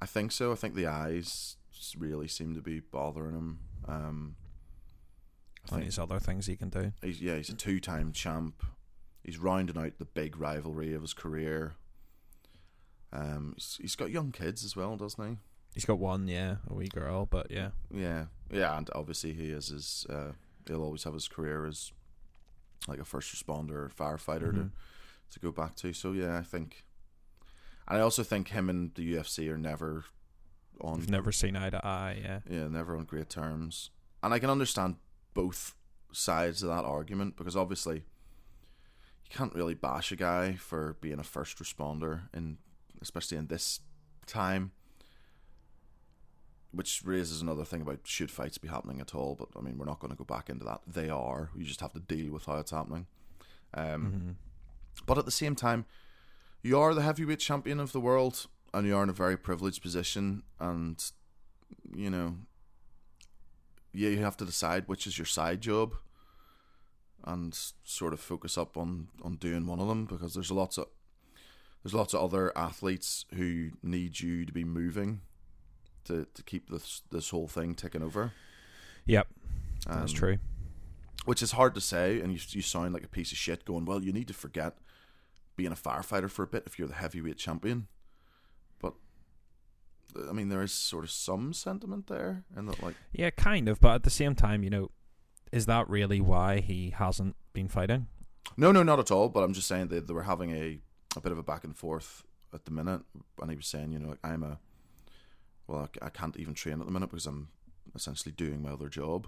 I 0.00 0.06
think 0.06 0.30
so. 0.32 0.52
I 0.52 0.56
think 0.56 0.74
the 0.74 0.86
eyes 0.86 1.56
really 1.96 2.28
seem 2.28 2.54
to 2.54 2.60
be 2.60 2.80
bothering 2.80 3.34
him. 3.34 3.58
Um, 3.88 4.36
I 4.36 5.60
And 5.62 5.70
think 5.70 5.82
there's 5.84 5.98
other 5.98 6.20
things 6.20 6.46
he 6.46 6.56
can 6.56 6.68
do. 6.68 6.92
he's 7.02 7.20
yeah, 7.22 7.36
he's 7.36 7.48
a 7.48 7.54
two-time 7.54 8.12
champ. 8.12 8.62
He's 9.24 9.38
rounding 9.38 9.78
out 9.78 9.98
the 9.98 10.04
big 10.04 10.36
rivalry 10.38 10.92
of 10.94 11.02
his 11.02 11.14
career. 11.14 11.74
Um, 13.12 13.52
he's, 13.56 13.78
he's 13.80 13.96
got 13.96 14.10
young 14.10 14.32
kids 14.32 14.64
as 14.64 14.76
well, 14.76 14.96
doesn't 14.96 15.26
he? 15.28 15.36
He's 15.74 15.84
got 15.84 15.98
one, 15.98 16.26
yeah, 16.28 16.56
a 16.68 16.74
wee 16.74 16.88
girl, 16.88 17.26
but 17.26 17.50
yeah. 17.50 17.70
Yeah, 17.90 18.26
yeah, 18.50 18.76
and 18.76 18.88
obviously 18.94 19.32
he 19.34 19.50
is 19.50 19.68
his. 19.68 20.06
Uh, 20.08 20.32
he'll 20.66 20.82
always 20.82 21.04
have 21.04 21.14
his 21.14 21.28
career 21.28 21.66
as 21.66 21.92
like 22.88 22.98
a 22.98 23.04
first 23.04 23.34
responder, 23.34 23.70
or 23.72 23.90
firefighter 23.94 24.52
to 24.54 24.60
Mhm. 24.60 24.70
to 25.32 25.40
go 25.40 25.52
back 25.52 25.74
to. 25.76 25.92
So 25.92 26.12
yeah, 26.12 26.38
I 26.38 26.42
think, 26.42 26.84
and 27.88 27.98
I 27.98 28.00
also 28.00 28.22
think 28.22 28.48
him 28.48 28.70
and 28.70 28.94
the 28.94 29.14
UFC 29.14 29.48
are 29.50 29.58
never 29.58 30.04
on 30.80 30.98
We've 31.00 31.10
never 31.10 31.32
seen 31.32 31.56
eye 31.56 31.70
to 31.70 31.84
eye, 31.86 32.20
yeah. 32.22 32.40
yeah, 32.48 32.68
never 32.68 32.96
on 32.96 33.04
great 33.04 33.28
terms. 33.30 33.90
And 34.22 34.32
I 34.32 34.38
can 34.38 34.50
understand 34.50 34.96
both 35.34 35.74
sides 36.12 36.62
of 36.62 36.68
that 36.70 36.84
argument 36.84 37.36
because 37.36 37.56
obviously 37.56 37.96
you 37.96 39.30
can't 39.30 39.54
really 39.54 39.74
bash 39.74 40.10
a 40.12 40.16
guy 40.16 40.54
for 40.54 40.96
being 41.00 41.18
a 41.18 41.24
first 41.24 41.58
responder 41.58 42.22
in 42.32 42.58
especially 43.02 43.38
in 43.38 43.46
this 43.46 43.80
time. 44.26 44.72
Which 46.72 47.02
raises 47.04 47.40
another 47.40 47.64
thing 47.64 47.80
about 47.80 48.00
should 48.04 48.30
fights 48.30 48.58
be 48.58 48.68
happening 48.68 49.00
at 49.00 49.14
all, 49.14 49.34
but 49.34 49.48
I 49.58 49.62
mean 49.62 49.78
we're 49.78 49.86
not 49.86 50.00
going 50.00 50.10
to 50.10 50.16
go 50.16 50.24
back 50.24 50.50
into 50.50 50.64
that. 50.66 50.82
They 50.86 51.08
are. 51.08 51.50
You 51.56 51.64
just 51.64 51.80
have 51.80 51.94
to 51.94 52.00
deal 52.00 52.32
with 52.32 52.44
how 52.44 52.56
it's 52.58 52.70
happening. 52.70 53.06
Um, 53.74 54.04
hmm 54.04 54.30
but 55.04 55.18
at 55.18 55.26
the 55.26 55.30
same 55.30 55.54
time, 55.54 55.84
you 56.62 56.78
are 56.78 56.94
the 56.94 57.02
heavyweight 57.02 57.38
champion 57.38 57.80
of 57.80 57.92
the 57.92 58.00
world, 58.00 58.46
and 58.72 58.86
you 58.86 58.96
are 58.96 59.02
in 59.02 59.10
a 59.10 59.14
very 59.14 59.36
privileged 59.36 59.82
position. 59.82 60.42
And 60.58 61.02
you 61.94 62.10
know, 62.10 62.36
yeah, 63.92 64.08
you 64.08 64.18
have 64.18 64.36
to 64.38 64.44
decide 64.44 64.88
which 64.88 65.06
is 65.06 65.18
your 65.18 65.26
side 65.26 65.60
job, 65.60 65.94
and 67.24 67.56
sort 67.84 68.12
of 68.12 68.20
focus 68.20 68.56
up 68.56 68.76
on 68.76 69.08
on 69.22 69.36
doing 69.36 69.66
one 69.66 69.80
of 69.80 69.88
them 69.88 70.06
because 70.06 70.34
there's 70.34 70.50
a 70.50 70.54
lots 70.54 70.78
of 70.78 70.86
there's 71.86 71.94
lots 71.94 72.14
of 72.14 72.20
other 72.20 72.50
athletes 72.58 73.24
who 73.34 73.70
need 73.80 74.18
you 74.18 74.44
to 74.44 74.52
be 74.52 74.64
moving 74.64 75.20
to 76.02 76.26
to 76.34 76.42
keep 76.42 76.68
this 76.68 77.02
this 77.12 77.30
whole 77.30 77.46
thing 77.46 77.76
ticking 77.76 78.02
over. 78.02 78.32
Yep, 79.04 79.28
that's 79.86 80.10
Um, 80.10 80.16
true. 80.16 80.38
which 81.26 81.42
is 81.42 81.52
hard 81.52 81.76
to 81.76 81.80
say, 81.80 82.20
and 82.20 82.32
you 82.32 82.40
you 82.48 82.60
sound 82.60 82.92
like 82.92 83.04
a 83.04 83.08
piece 83.08 83.30
of 83.30 83.38
shit. 83.38 83.64
Going 83.64 83.84
well, 83.84 84.02
you 84.02 84.12
need 84.12 84.26
to 84.26 84.34
forget 84.34 84.78
being 85.54 85.70
a 85.70 85.76
firefighter 85.76 86.28
for 86.28 86.42
a 86.42 86.48
bit 86.48 86.64
if 86.66 86.76
you're 86.76 86.88
the 86.88 86.94
heavyweight 86.94 87.38
champion. 87.38 87.86
But 88.80 88.94
I 90.28 90.32
mean, 90.32 90.48
there 90.48 90.62
is 90.62 90.72
sort 90.72 91.04
of 91.04 91.12
some 91.12 91.52
sentiment 91.52 92.08
there, 92.08 92.42
and 92.56 92.68
that 92.68 92.82
like 92.82 92.96
Yeah, 93.12 93.30
kind 93.30 93.68
of, 93.68 93.78
but 93.80 93.94
at 93.94 94.02
the 94.02 94.10
same 94.10 94.34
time, 94.34 94.64
you 94.64 94.70
know, 94.70 94.90
is 95.52 95.66
that 95.66 95.88
really 95.88 96.20
why 96.20 96.58
he 96.58 96.90
hasn't 96.90 97.36
been 97.52 97.68
fighting? 97.68 98.08
no, 98.56 98.72
no, 98.72 98.82
not 98.82 98.98
at 98.98 99.12
all. 99.12 99.28
But 99.28 99.44
I'm 99.44 99.52
just 99.52 99.68
saying 99.68 99.86
that 99.88 100.08
they 100.08 100.14
were 100.14 100.24
having 100.24 100.50
a 100.50 100.80
a 101.16 101.20
bit 101.20 101.32
of 101.32 101.38
a 101.38 101.42
back 101.42 101.64
and 101.64 101.76
forth 101.76 102.22
at 102.52 102.64
the 102.64 102.70
minute, 102.70 103.00
and 103.40 103.50
he 103.50 103.56
was 103.56 103.66
saying, 103.66 103.90
you 103.92 103.98
know, 103.98 104.10
like, 104.10 104.18
I'm 104.22 104.42
a 104.44 104.58
well, 105.66 105.88
I 106.00 106.10
can't 106.10 106.36
even 106.36 106.54
train 106.54 106.78
at 106.80 106.86
the 106.86 106.92
minute 106.92 107.10
because 107.10 107.26
I'm 107.26 107.48
essentially 107.94 108.30
doing 108.32 108.62
my 108.62 108.70
other 108.70 108.88
job. 108.88 109.26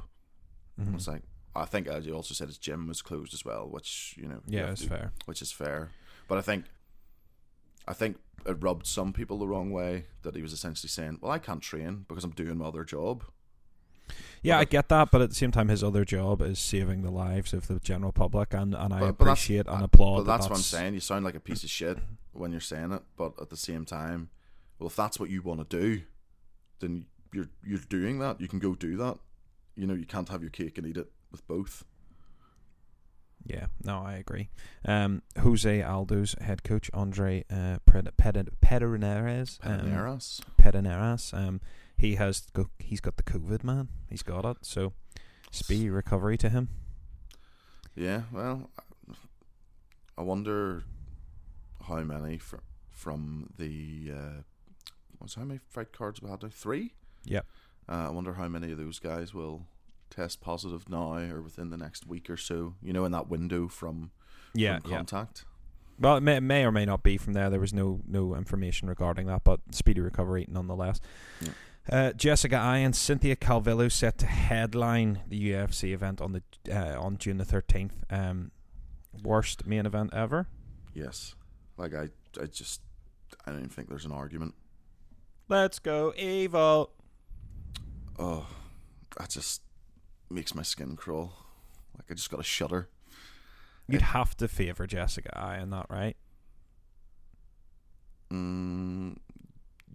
Mhm. 0.81 0.95
It's 0.95 1.09
like 1.09 1.23
I 1.57 1.65
think 1.65 1.89
as 1.89 2.07
you 2.07 2.15
also 2.15 2.35
said 2.35 2.47
his 2.47 2.59
gym 2.59 2.87
was 2.87 3.03
closed 3.03 3.35
as 3.35 3.45
well, 3.45 3.69
which 3.69 4.15
you 4.17 4.29
know 4.29 4.41
Yeah, 4.47 4.71
it's 4.71 4.85
fair. 4.85 5.13
which 5.25 5.43
is 5.43 5.51
fair. 5.51 5.91
But 6.29 6.39
I 6.39 6.43
think, 6.43 6.67
I 7.89 7.95
think 7.95 8.19
it 8.47 8.63
rubbed 8.63 8.87
some 8.87 9.13
people 9.13 9.39
the 9.39 9.49
wrong 9.49 9.73
way 9.73 10.07
that 10.23 10.37
he 10.37 10.43
was 10.43 10.53
essentially 10.53 10.89
saying, 10.91 11.19
"Well, 11.21 11.33
I 11.33 11.39
can't 11.41 11.63
train 11.63 12.05
because 12.07 12.23
I'm 12.23 12.31
doing 12.33 12.59
my 12.59 12.67
other 12.67 12.85
job." 12.85 13.25
Yeah, 14.43 14.59
I 14.59 14.65
get 14.65 14.89
that, 14.89 15.11
but 15.11 15.21
at 15.21 15.31
the 15.31 15.35
same 15.35 15.51
time, 15.51 15.69
his 15.69 15.83
other 15.83 16.05
job 16.05 16.41
is 16.43 16.59
saving 16.59 17.03
the 17.03 17.11
lives 17.11 17.53
of 17.53 17.67
the 17.67 17.79
general 17.81 18.13
public, 18.13 18.55
and, 18.55 18.75
and 18.75 18.95
I 18.95 19.01
But- 19.01 19.19
but 19.19 19.25
appreciate 19.25 19.67
and 19.67 19.85
applaud. 19.85 20.19
But 20.19 20.25
that 20.25 20.39
that's, 20.39 20.51
what 20.51 20.57
I'm 20.57 20.63
saying. 20.63 20.95
You 20.95 21.01
sound 21.01 21.25
like 21.25 21.35
a 21.35 21.41
piece 21.41 21.65
of 21.65 21.71
shit 21.71 21.99
when 22.33 22.53
you're 22.53 22.61
saying 22.61 22.93
it, 22.93 23.03
but 23.17 23.33
at 23.41 23.51
the 23.51 23.57
same 23.57 23.85
time, 23.85 24.31
well, 24.79 24.87
if 24.89 24.97
that's 24.97 25.19
what 25.19 25.29
you 25.31 25.43
want 25.43 25.69
to 25.69 25.81
do, 25.81 26.03
then 26.81 27.07
you're 27.33 27.49
you're 27.65 27.81
doing 27.89 28.21
that. 28.21 28.41
You 28.41 28.49
can 28.49 28.59
go 28.61 28.75
do 28.75 28.97
that. 28.99 29.19
You 29.77 29.87
know, 29.87 29.95
you 29.95 30.07
can't 30.07 30.29
have 30.29 30.43
your 30.43 30.51
cake 30.51 30.79
and 30.79 30.87
eat 30.87 30.97
it 30.97 31.11
with 31.31 31.47
both. 31.49 31.85
Yeah, 33.45 33.67
no, 33.83 34.01
I 34.05 34.15
agree. 34.17 34.51
Um, 34.85 35.23
Jose 35.41 35.83
Aldo's 35.83 36.35
head 36.41 36.63
coach 36.65 36.91
Andre 36.93 37.45
uh, 37.51 37.79
Ped- 37.87 38.17
Ped- 38.17 38.61
Pedernera, 38.61 39.59
um, 39.63 39.81
Panaderas. 40.61 41.33
Um, 41.35 41.61
he 41.99 42.15
has 42.17 42.43
go- 42.53 42.71
he's 42.79 43.01
got 43.01 43.17
the 43.17 43.23
COVID 43.23 43.65
man. 43.65 43.89
He's 44.09 44.23
got 44.23 44.45
it. 44.45 44.59
So 44.63 44.93
speedy 45.51 45.91
recovery 45.91 46.37
to 46.39 46.49
him. 46.49 46.69
Yeah, 47.95 48.23
well, 48.33 48.71
I 50.17 50.23
wonder 50.23 50.85
how 51.87 52.01
many 52.01 52.39
fr- 52.39 52.57
from 52.91 53.51
the 53.57 54.13
uh, 54.15 54.43
what's 55.19 55.35
how 55.35 55.43
many 55.45 55.61
fight 55.69 55.93
cards 55.93 56.23
we 56.23 56.31
had 56.31 56.43
now? 56.43 56.49
Three. 56.49 56.93
Yep. 57.25 57.47
Uh, 57.89 57.93
I 57.93 58.11
wonder 58.11 58.35
how 58.35 58.49
many 58.49 58.71
of 58.73 58.79
those 58.79 58.99
guys 58.99 59.33
will 59.35 59.67
test 60.11 60.41
positive 60.41 60.89
now 60.89 61.15
or 61.15 61.43
within 61.43 61.71
the 61.71 61.77
next 61.77 62.07
week 62.07 62.29
or 62.31 62.37
so. 62.37 62.75
You 62.83 62.93
know, 62.93 63.05
in 63.05 63.13
that 63.13 63.29
window 63.29 63.67
from, 63.69 64.11
Yeah, 64.55 64.79
from 64.79 64.91
yeah. 64.91 64.97
contact. 64.99 65.45
Well, 66.01 66.17
it 66.17 66.21
may, 66.21 66.39
may 66.39 66.65
or 66.65 66.71
may 66.71 66.85
not 66.85 67.03
be 67.03 67.17
from 67.17 67.33
there. 67.33 67.51
There 67.51 67.59
was 67.59 67.73
no 67.75 68.01
no 68.07 68.37
information 68.37 68.89
regarding 68.89 69.27
that, 69.27 69.43
but 69.43 69.61
speedy 69.73 70.01
recovery 70.01 70.47
nonetheless. 70.49 71.01
Yeah. 71.41 71.49
Uh, 71.91 72.13
Jessica 72.13 72.57
Eye 72.57 72.79
and 72.79 72.95
Cynthia 72.95 73.35
Calvillo 73.35 73.91
set 73.91 74.19
to 74.19 74.27
headline 74.27 75.21
the 75.27 75.53
UFC 75.53 75.93
event 75.95 76.21
on 76.21 76.33
the 76.33 76.43
uh, 76.71 77.01
on 77.01 77.17
June 77.17 77.39
the 77.39 77.45
thirteenth. 77.47 78.05
Um, 78.11 78.51
worst 79.23 79.67
main 79.67 79.87
event 79.87 80.11
ever. 80.13 80.47
Yes, 80.95 81.35
like 81.79 81.95
I, 81.95 82.11
I 82.41 82.47
just, 82.47 82.83
I 83.47 83.51
don't 83.51 83.61
even 83.61 83.71
think 83.71 83.89
there's 83.89 84.05
an 84.05 84.13
argument. 84.13 84.55
Let's 85.49 85.79
go 85.79 86.13
evil. 86.17 86.91
Oh, 88.19 88.47
that 89.19 89.31
just 89.31 89.63
makes 90.29 90.55
my 90.55 90.63
skin 90.63 90.95
crawl. 90.95 91.33
Like 91.97 92.11
I 92.11 92.15
just 92.15 92.31
got 92.31 92.41
a 92.41 92.45
shudder. 92.45 92.89
You'd 93.87 94.03
It- 94.03 94.07
have 94.09 94.37
to 94.39 94.49
favor 94.49 94.87
Jessica 94.87 95.31
Eye 95.39 95.59
in 95.59 95.71
that, 95.71 95.87
right? 95.89 96.17
Mm, 98.31 99.17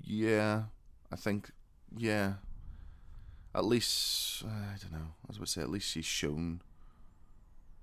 yeah, 0.04 0.64
I 1.12 1.16
think, 1.16 1.52
yeah. 1.98 2.34
At 3.56 3.66
least, 3.66 4.44
uh, 4.44 4.48
I 4.48 4.78
don't 4.82 4.92
know. 4.92 5.14
As 5.30 5.38
I 5.38 5.40
would 5.40 5.50
say, 5.50 5.62
at 5.62 5.70
least 5.70 5.88
she's 5.90 6.06
shown 6.06 6.62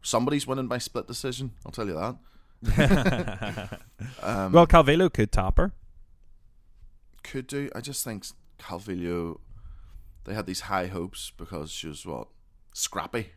somebody's 0.03 0.47
winning 0.47 0.67
by 0.67 0.79
split 0.79 1.07
decision. 1.07 1.53
I'll 1.65 1.73
tell 1.73 1.87
you 1.87 1.95
that. 1.95 3.81
Um, 4.23 4.53
well, 4.53 4.67
Calvillo 4.67 5.13
could 5.13 5.31
top 5.31 5.59
her. 5.59 5.73
could 7.23 7.47
do. 7.47 7.71
I 7.75 7.81
just 7.81 8.03
think 8.03 8.25
Calvillo, 8.59 9.39
they 10.25 10.35
had 10.35 10.47
these 10.47 10.61
high 10.63 10.87
hopes 10.87 11.33
because 11.37 11.71
she 11.71 11.87
was 11.87 12.05
what 12.07 12.29
scrappy 12.73 13.33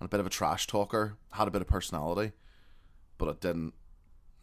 and 0.00 0.06
a 0.06 0.08
bit 0.08 0.20
of 0.20 0.26
a 0.26 0.30
trash 0.30 0.66
talker, 0.66 1.16
had 1.32 1.48
a 1.48 1.50
bit 1.50 1.60
of 1.60 1.66
personality, 1.68 2.32
but 3.18 3.28
it 3.28 3.40
didn't. 3.40 3.74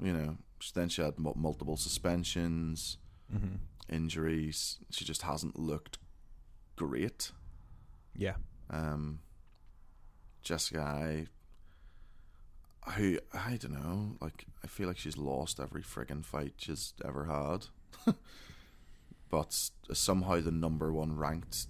You 0.01 0.11
know, 0.13 0.37
then 0.73 0.89
she 0.89 1.01
had 1.01 1.17
multiple 1.17 1.77
suspensions. 1.77 2.97
Mm-hmm. 3.33 3.55
Injuries. 3.93 4.79
She 4.89 5.05
just 5.05 5.21
hasn't 5.21 5.57
looked 5.59 5.97
great. 6.75 7.31
Yeah. 8.15 8.35
Um, 8.69 9.19
Jessica, 10.41 10.81
I, 10.81 11.27
who 12.91 13.19
I 13.33 13.57
don't 13.57 13.73
know, 13.73 14.15
like 14.19 14.45
I 14.63 14.67
feel 14.67 14.87
like 14.87 14.97
she's 14.97 15.17
lost 15.17 15.59
every 15.59 15.81
friggin' 15.81 16.25
fight 16.25 16.53
she's 16.57 16.93
ever 17.05 17.25
had, 17.25 17.67
but 19.29 19.69
somehow 19.93 20.41
the 20.41 20.51
number 20.51 20.91
one 20.91 21.15
ranked 21.15 21.67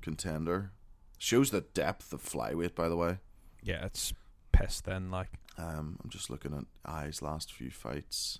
contender 0.00 0.72
shows 1.18 1.50
the 1.50 1.62
depth 1.62 2.12
of 2.12 2.22
flyweight. 2.22 2.74
By 2.74 2.88
the 2.88 2.96
way, 2.96 3.18
Yeah, 3.62 3.84
it's 3.86 4.12
piss 4.52 4.80
then. 4.80 5.10
Like, 5.10 5.30
um, 5.58 5.98
I'm 6.02 6.10
just 6.10 6.30
looking 6.30 6.54
at 6.54 6.64
Eye's 6.84 7.22
last 7.22 7.52
few 7.52 7.70
fights. 7.70 8.38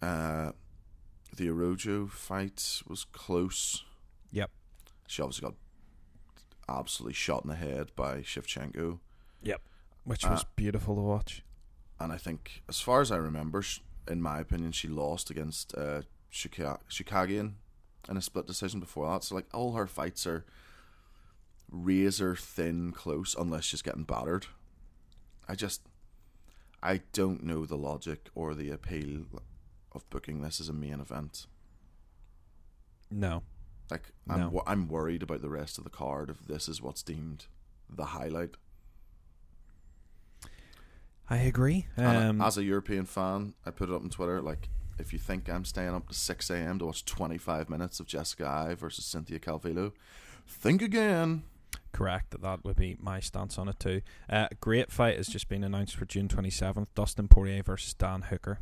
Uh, 0.00 0.52
the 1.36 1.48
Araújo 1.48 2.08
fight 2.10 2.82
was 2.88 3.04
close. 3.04 3.84
Yep. 4.32 4.50
She 5.06 5.22
obviously 5.22 5.48
got 5.48 5.54
absolutely 6.68 7.14
shot 7.14 7.44
in 7.44 7.50
the 7.50 7.56
head 7.56 7.92
by 7.94 8.18
Shevchenko. 8.22 8.98
Yep. 9.42 9.62
Which 10.04 10.24
Uh, 10.24 10.30
was 10.30 10.44
beautiful 10.56 10.94
to 10.96 11.00
watch. 11.02 11.42
And 12.00 12.12
I 12.12 12.16
think, 12.18 12.62
as 12.68 12.80
far 12.80 13.00
as 13.00 13.10
I 13.10 13.16
remember, 13.16 13.62
in 14.08 14.20
my 14.20 14.40
opinion, 14.40 14.72
she 14.72 14.88
lost 14.88 15.30
against 15.30 15.74
uh, 15.76 16.02
Shika- 16.32 16.80
Chookagian 16.90 17.54
in 18.08 18.16
a 18.16 18.22
split 18.22 18.46
decision 18.46 18.80
before 18.80 19.08
that. 19.12 19.24
So, 19.24 19.34
like, 19.34 19.46
all 19.54 19.72
her 19.72 19.86
fights 19.86 20.26
are 20.26 20.44
razor 21.70 22.36
thin 22.36 22.92
close 22.92 23.34
unless 23.38 23.64
she's 23.64 23.82
getting 23.82 24.04
battered. 24.04 24.46
I 25.48 25.54
just, 25.54 25.82
I 26.82 27.02
don't 27.12 27.42
know 27.44 27.64
the 27.66 27.76
logic 27.76 28.28
or 28.34 28.54
the 28.54 28.70
appeal 28.70 29.24
of 29.96 30.08
booking 30.10 30.42
this 30.42 30.60
as 30.60 30.68
a 30.68 30.72
main 30.72 31.00
event. 31.00 31.46
No. 33.10 33.42
Like, 33.90 34.10
I'm, 34.28 34.40
No. 34.40 34.62
I'm 34.66 34.88
worried 34.88 35.22
about 35.22 35.42
the 35.42 35.48
rest 35.48 35.78
of 35.78 35.84
the 35.84 35.90
card 35.90 36.30
if 36.30 36.40
this 36.46 36.68
is 36.68 36.82
what's 36.82 37.02
deemed 37.02 37.46
the 37.88 38.06
highlight. 38.06 38.56
I 41.28 41.38
agree. 41.38 41.86
Um, 41.96 42.40
as 42.40 42.56
a 42.56 42.62
European 42.64 43.04
fan, 43.04 43.54
I 43.64 43.70
put 43.70 43.88
it 43.90 43.94
up 43.94 44.02
on 44.02 44.10
Twitter. 44.10 44.40
Like, 44.40 44.68
if 44.98 45.12
you 45.12 45.18
think 45.18 45.48
I'm 45.48 45.64
staying 45.64 45.94
up 45.94 46.08
to 46.08 46.14
six 46.14 46.50
a.m. 46.50 46.78
to 46.78 46.86
watch 46.86 47.04
25 47.04 47.68
minutes 47.68 47.98
of 47.98 48.06
Jessica 48.06 48.46
Eye 48.46 48.74
versus 48.74 49.04
Cynthia 49.04 49.38
Calvillo, 49.40 49.92
think 50.48 50.82
again. 50.82 51.42
correct 51.92 52.40
that 52.40 52.64
would 52.64 52.76
be 52.76 52.96
my 53.00 53.18
stance 53.20 53.58
on 53.58 53.68
it 53.68 53.80
too. 53.80 54.02
Uh, 54.30 54.48
great 54.60 54.92
fight 54.92 55.16
has 55.16 55.26
just 55.26 55.48
been 55.48 55.64
announced 55.64 55.96
for 55.96 56.04
June 56.04 56.28
27th. 56.28 56.86
Dustin 56.94 57.26
Poirier 57.28 57.62
versus 57.62 57.94
Dan 57.94 58.22
Hooker. 58.22 58.60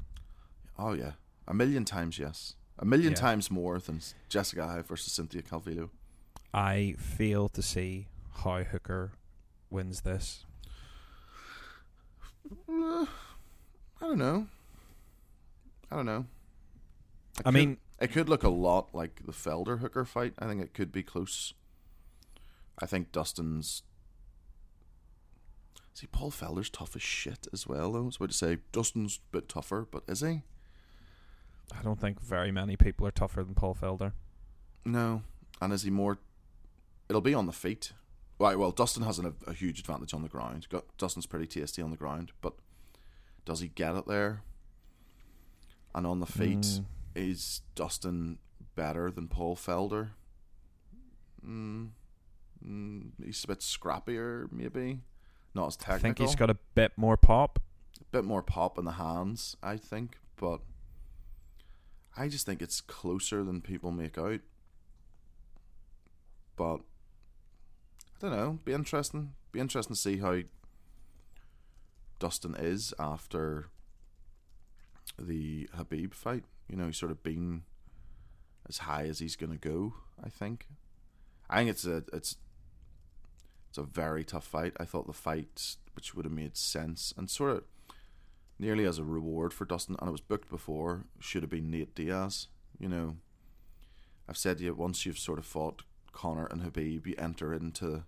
Oh 0.79 0.93
yeah, 0.95 1.13
a 1.47 1.55
million 1.55 1.85
times 1.85 2.19
yes, 2.19 2.55
a 2.79 2.85
million 2.85 3.13
Yeah. 3.13 3.19
times 3.19 3.51
more 3.51 3.79
than 3.79 4.01
Jessica 4.29 4.63
Eye 4.63 4.83
versus 4.83 5.13
Cynthia 5.13 5.43
Calvillo. 5.43 5.91
I 6.53 6.95
fail 6.99 7.49
to 7.51 7.63
see 7.63 8.07
how 8.43 8.63
Hooker 8.63 9.13
wins 9.71 10.03
this. 10.03 10.45
Uh, 12.69 13.07
I 14.01 14.07
don't 14.07 14.19
know. 14.19 14.47
I 15.91 15.97
don't 15.97 16.07
know. 16.07 16.27
It 17.39 17.41
I 17.41 17.43
could- 17.45 17.55
mean, 17.55 17.79
it 18.01 18.13
could 18.13 18.29
look 18.29 18.43
a 18.43 18.49
lot 18.49 18.95
like 18.95 19.23
the 19.25 19.33
Felder 19.33 19.81
Hooker 19.81 20.05
fight. 20.05 20.35
I 20.39 20.47
think 20.47 20.63
it 20.63 20.75
could 20.75 20.93
be 20.93 21.03
close. 21.03 21.55
I 22.81 22.87
think 22.87 23.13
Dustin's. 23.13 23.83
See, 25.95 26.09
Paul 26.09 26.33
Felder's 26.33 26.69
tough 26.71 26.97
as 26.97 27.03
shit 27.03 27.47
as 27.53 27.69
well, 27.69 27.93
though. 27.93 28.01
I 28.01 28.07
was 28.07 28.17
about 28.17 28.31
to 28.31 28.37
say 28.37 28.59
Dustin's 28.73 29.21
a 29.33 29.37
bit 29.37 29.49
tougher, 29.49 29.87
but 29.89 30.03
is 30.09 30.21
he? 30.21 30.43
I 31.73 31.83
don't 31.83 32.01
think 32.01 32.21
very 32.21 32.51
many 32.53 32.77
people 32.77 33.07
are 33.07 33.11
tougher 33.11 33.43
than 33.43 33.55
Paul 33.55 33.75
Felder. 33.75 34.13
No. 34.85 35.23
And 35.61 35.73
is 35.73 35.83
he 35.83 35.91
more. 35.91 36.19
It'll 37.09 37.21
be 37.23 37.35
on 37.35 37.47
the 37.47 37.53
feet. 37.53 37.93
Right, 38.39 38.59
well, 38.59 38.73
Dustin 38.73 39.05
has 39.05 39.19
an, 39.19 39.33
a 39.47 39.53
huge 39.53 39.79
advantage 39.81 40.13
on 40.13 40.23
the 40.23 40.29
ground. 40.29 40.67
Got, 40.69 40.85
Dustin's 40.99 41.27
pretty 41.27 41.47
tasty 41.47 41.81
on 41.81 41.91
the 41.91 41.97
ground, 41.97 42.33
but 42.41 42.55
does 43.45 43.61
he 43.61 43.69
get 43.69 43.95
it 43.95 44.07
there? 44.07 44.43
And 45.95 46.07
on 46.07 46.19
the 46.21 46.27
feet, 46.27 46.59
Mm, 46.59 46.85
is 47.15 47.61
Dustin 47.77 48.39
better 48.75 49.11
than 49.13 49.29
Paul 49.29 49.55
Felder? 49.55 50.11
Mm, 51.47 51.91
mm, 52.67 53.11
he's 53.25 53.45
a 53.45 53.49
bit 53.49 53.61
scrappier, 53.61 54.51
maybe. 54.51 55.01
Not 55.55 55.69
as 55.69 55.77
technical. 55.77 55.95
I 55.95 56.03
think 56.03 56.19
he's 56.19 56.35
got 56.35 56.51
a 56.51 56.57
bit 56.75 56.93
more 56.97 57.17
pop. 57.17 57.61
a 58.01 58.05
bit 58.11 58.25
more 58.25 58.43
pop 58.43 58.79
in 58.79 58.85
the 58.85 58.93
hands, 58.93 59.57
I 59.63 59.77
think, 59.77 60.19
but 60.37 60.61
I 62.17 62.29
just 62.29 62.47
think 62.47 62.63
it's 62.63 62.81
closer 62.81 63.43
than 63.43 63.61
people 63.61 63.91
make 63.91 64.19
out. 64.19 64.41
But 66.57 66.77
I 66.77 68.21
don't 68.21 68.31
know. 68.31 68.59
Be 68.65 68.73
interesting. 68.73 69.33
Be 69.53 69.61
interesting 69.61 69.95
to 69.95 70.01
see 70.01 70.19
how 70.19 70.41
Dustin 72.19 72.55
is 72.55 72.95
after 72.99 73.67
the 75.19 75.69
Khabib 75.77 76.15
fight. 76.15 76.45
You 76.69 76.77
know, 76.77 76.87
he's 76.87 76.97
sort 76.97 77.13
of 77.13 77.23
been 77.23 77.63
as 78.69 78.79
high 78.79 79.05
as 79.05 79.19
he's 79.19 79.37
gonna 79.37 79.57
go. 79.57 79.95
I 80.23 80.29
think. 80.29 80.69
I 81.51 81.59
think 81.59 81.71
it's 81.71 81.85
a 81.85 82.05
it's 82.13 82.37
it's 83.69 83.79
a 83.79 83.83
very 83.83 84.25
tough 84.25 84.47
fight. 84.47 84.73
I 84.79 84.85
thought 84.85 85.07
the 85.09 85.13
fight, 85.13 85.77
which 85.97 86.15
would 86.15 86.25
have 86.25 86.33
made 86.33 86.57
sense 86.57 87.13
and 87.17 87.29
sort 87.29 87.51
of 87.51 87.65
nearly 88.59 88.85
as 88.85 88.99
a 88.99 89.05
reward 89.05 89.53
for 89.53 89.65
Dustin, 89.65 89.97
and 89.99 90.09
it 90.09 90.13
was 90.13 90.21
booked 90.21 90.51
before, 90.51 91.05
should 91.19 91.43
have 91.43 91.51
been 91.51 91.71
Nate 91.71 91.95
Diaz. 91.95 92.49
You 92.79 92.89
know, 92.89 93.17
I've 94.29 94.37
said 94.37 94.59
to 94.59 94.65
you 94.65 94.75
once 94.75 95.05
you've 95.05 95.19
sort 95.19 95.39
of 95.39 95.47
fought 95.47 95.83
Conor 96.13 96.47
and 96.47 96.63
Khabib, 96.63 97.07
you 97.07 97.15
enter 97.19 97.53
into 97.53 98.05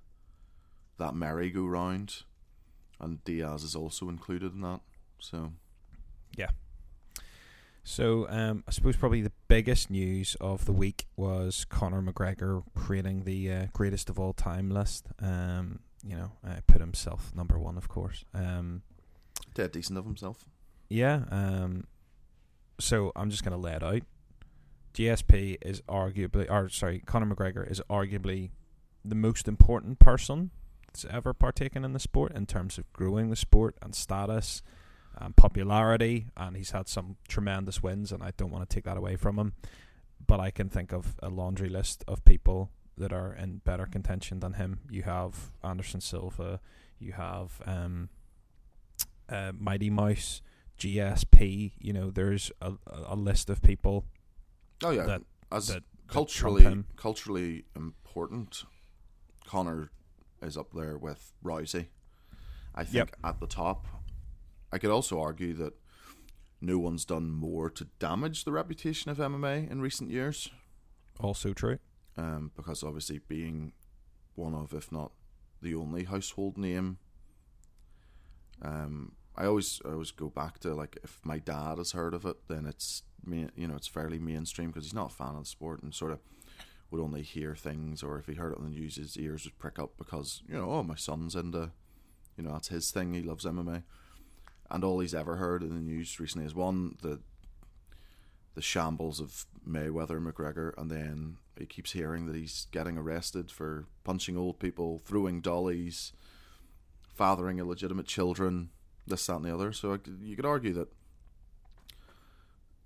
that 0.98 1.14
merry-go-round, 1.14 2.22
and 3.00 3.22
Diaz 3.24 3.62
is 3.62 3.74
also 3.74 4.08
included 4.08 4.54
in 4.54 4.60
that. 4.62 4.80
So 5.18 5.52
yeah. 6.36 6.50
So 7.84 8.26
um, 8.28 8.64
I 8.66 8.72
suppose 8.72 8.96
probably 8.96 9.20
the 9.20 9.32
biggest 9.46 9.90
news 9.90 10.36
of 10.40 10.64
the 10.64 10.72
week 10.72 11.06
was 11.16 11.64
Conor 11.64 12.02
McGregor 12.02 12.64
creating 12.74 13.22
the 13.22 13.52
uh, 13.52 13.66
greatest 13.72 14.10
of 14.10 14.18
all 14.18 14.32
time 14.32 14.70
list. 14.70 15.06
Um, 15.20 15.80
you 16.04 16.16
know, 16.16 16.32
uh, 16.46 16.56
put 16.66 16.80
himself 16.80 17.32
number 17.34 17.58
one, 17.58 17.76
of 17.76 17.88
course. 17.88 18.24
Um, 18.34 18.82
dead 19.56 19.72
decent 19.72 19.98
of 19.98 20.04
himself. 20.04 20.44
yeah. 20.88 21.24
Um, 21.30 21.84
so 22.78 23.10
I'm 23.16 23.30
just 23.30 23.42
gonna 23.42 23.56
lay 23.56 23.72
it 23.72 23.82
out. 23.82 24.02
GSP 24.94 25.58
is 25.62 25.80
arguably, 25.82 26.50
or 26.50 26.68
sorry, 26.68 27.00
Conor 27.04 27.34
McGregor 27.34 27.68
is 27.70 27.82
arguably 27.90 28.50
the 29.04 29.14
most 29.14 29.48
important 29.48 29.98
person 29.98 30.50
that's 30.86 31.04
ever 31.04 31.34
partaken 31.34 31.84
in 31.84 31.92
the 31.92 31.98
sport 31.98 32.32
in 32.32 32.46
terms 32.46 32.78
of 32.78 32.90
growing 32.92 33.28
the 33.30 33.36
sport 33.36 33.76
and 33.82 33.94
status 33.94 34.62
and 35.18 35.36
popularity. 35.36 36.28
And 36.36 36.56
he's 36.56 36.70
had 36.70 36.88
some 36.88 37.16
tremendous 37.28 37.82
wins, 37.82 38.12
and 38.12 38.22
I 38.22 38.32
don't 38.36 38.50
want 38.50 38.68
to 38.68 38.74
take 38.74 38.84
that 38.84 38.96
away 38.96 39.16
from 39.16 39.38
him. 39.38 39.52
But 40.26 40.40
I 40.40 40.50
can 40.50 40.68
think 40.68 40.92
of 40.92 41.16
a 41.22 41.28
laundry 41.28 41.68
list 41.68 42.02
of 42.08 42.24
people 42.24 42.70
that 42.96 43.12
are 43.12 43.34
in 43.34 43.58
better 43.58 43.86
contention 43.86 44.40
than 44.40 44.54
him. 44.54 44.80
You 44.90 45.02
have 45.02 45.50
Anderson 45.62 46.00
Silva, 46.00 46.60
you 46.98 47.12
have 47.12 47.60
um, 47.66 48.08
uh, 49.28 49.52
Mighty 49.58 49.90
Mouse, 49.90 50.42
GSP. 50.78 51.72
You 51.78 51.92
know, 51.92 52.10
there's 52.10 52.50
a, 52.60 52.72
a 52.86 53.16
list 53.16 53.50
of 53.50 53.62
people. 53.62 54.04
Oh 54.82 54.90
yeah, 54.90 55.04
that, 55.06 55.22
as 55.50 55.68
that 55.68 55.82
culturally 56.08 56.84
culturally 56.96 57.64
important, 57.74 58.64
Conor 59.46 59.90
is 60.42 60.56
up 60.56 60.68
there 60.72 60.96
with 60.98 61.32
Rousey. 61.44 61.86
I 62.74 62.84
think 62.84 62.94
Yep. 62.94 63.16
at 63.24 63.40
the 63.40 63.46
top. 63.46 63.86
I 64.72 64.78
could 64.78 64.90
also 64.90 65.18
argue 65.20 65.54
that 65.54 65.72
no 66.60 66.78
one's 66.78 67.04
done 67.04 67.30
more 67.30 67.70
to 67.70 67.86
damage 67.98 68.44
the 68.44 68.52
reputation 68.52 69.10
of 69.10 69.18
MMA 69.18 69.70
in 69.70 69.80
recent 69.80 70.10
years, 70.10 70.50
also 71.20 71.52
true. 71.54 71.78
um, 72.18 72.50
because 72.56 72.82
obviously 72.82 73.18
being 73.28 73.72
one 74.34 74.54
of, 74.54 74.74
if 74.74 74.90
not 74.92 75.12
the 75.62 75.74
only 75.74 76.04
household 76.04 76.58
name. 76.58 76.98
Um, 78.62 79.12
I 79.36 79.46
always 79.46 79.80
I 79.84 79.90
always 79.90 80.10
go 80.10 80.28
back 80.28 80.58
to 80.60 80.74
like 80.74 80.98
if 81.02 81.20
my 81.24 81.38
dad 81.38 81.78
has 81.78 81.92
heard 81.92 82.14
of 82.14 82.24
it, 82.24 82.48
then 82.48 82.66
it's. 82.66 83.02
You 83.28 83.50
know, 83.56 83.74
it's 83.74 83.88
fairly 83.88 84.20
mainstream 84.20 84.68
because 84.68 84.84
he's 84.84 84.94
not 84.94 85.10
a 85.10 85.14
fan 85.14 85.34
of 85.34 85.40
the 85.40 85.46
sport 85.46 85.82
and 85.82 85.92
sort 85.92 86.12
of 86.12 86.20
would 86.90 87.00
only 87.00 87.22
hear 87.22 87.54
things, 87.54 88.02
or 88.02 88.18
if 88.18 88.26
he 88.26 88.34
heard 88.34 88.52
it 88.52 88.58
on 88.58 88.64
the 88.64 88.70
news, 88.70 88.96
his 88.96 89.16
ears 89.16 89.44
would 89.44 89.58
prick 89.58 89.78
up 89.78 89.96
because 89.98 90.42
you 90.48 90.54
know, 90.54 90.70
oh, 90.70 90.82
my 90.82 90.94
son's 90.94 91.34
into, 91.34 91.70
you 92.36 92.44
know, 92.44 92.52
that's 92.52 92.68
his 92.68 92.90
thing. 92.90 93.14
He 93.14 93.22
loves 93.22 93.44
MMA, 93.44 93.82
and 94.70 94.84
all 94.84 95.00
he's 95.00 95.14
ever 95.14 95.36
heard 95.36 95.62
in 95.62 95.70
the 95.70 95.80
news 95.80 96.20
recently 96.20 96.46
is 96.46 96.54
one 96.54 96.96
the 97.02 97.20
the 98.54 98.62
shambles 98.62 99.20
of 99.20 99.44
Mayweather 99.68 100.24
McGregor, 100.24 100.72
and 100.78 100.90
then 100.90 101.36
he 101.58 101.66
keeps 101.66 101.92
hearing 101.92 102.26
that 102.26 102.36
he's 102.36 102.68
getting 102.70 102.96
arrested 102.96 103.50
for 103.50 103.86
punching 104.04 104.36
old 104.36 104.58
people, 104.58 105.02
throwing 105.04 105.40
dollies, 105.40 106.12
fathering 107.16 107.58
illegitimate 107.58 108.06
children, 108.06 108.70
this, 109.06 109.26
that, 109.26 109.36
and 109.36 109.44
the 109.44 109.54
other. 109.54 109.72
So 109.72 109.98
you 110.20 110.36
could 110.36 110.46
argue 110.46 110.72
that 110.74 110.88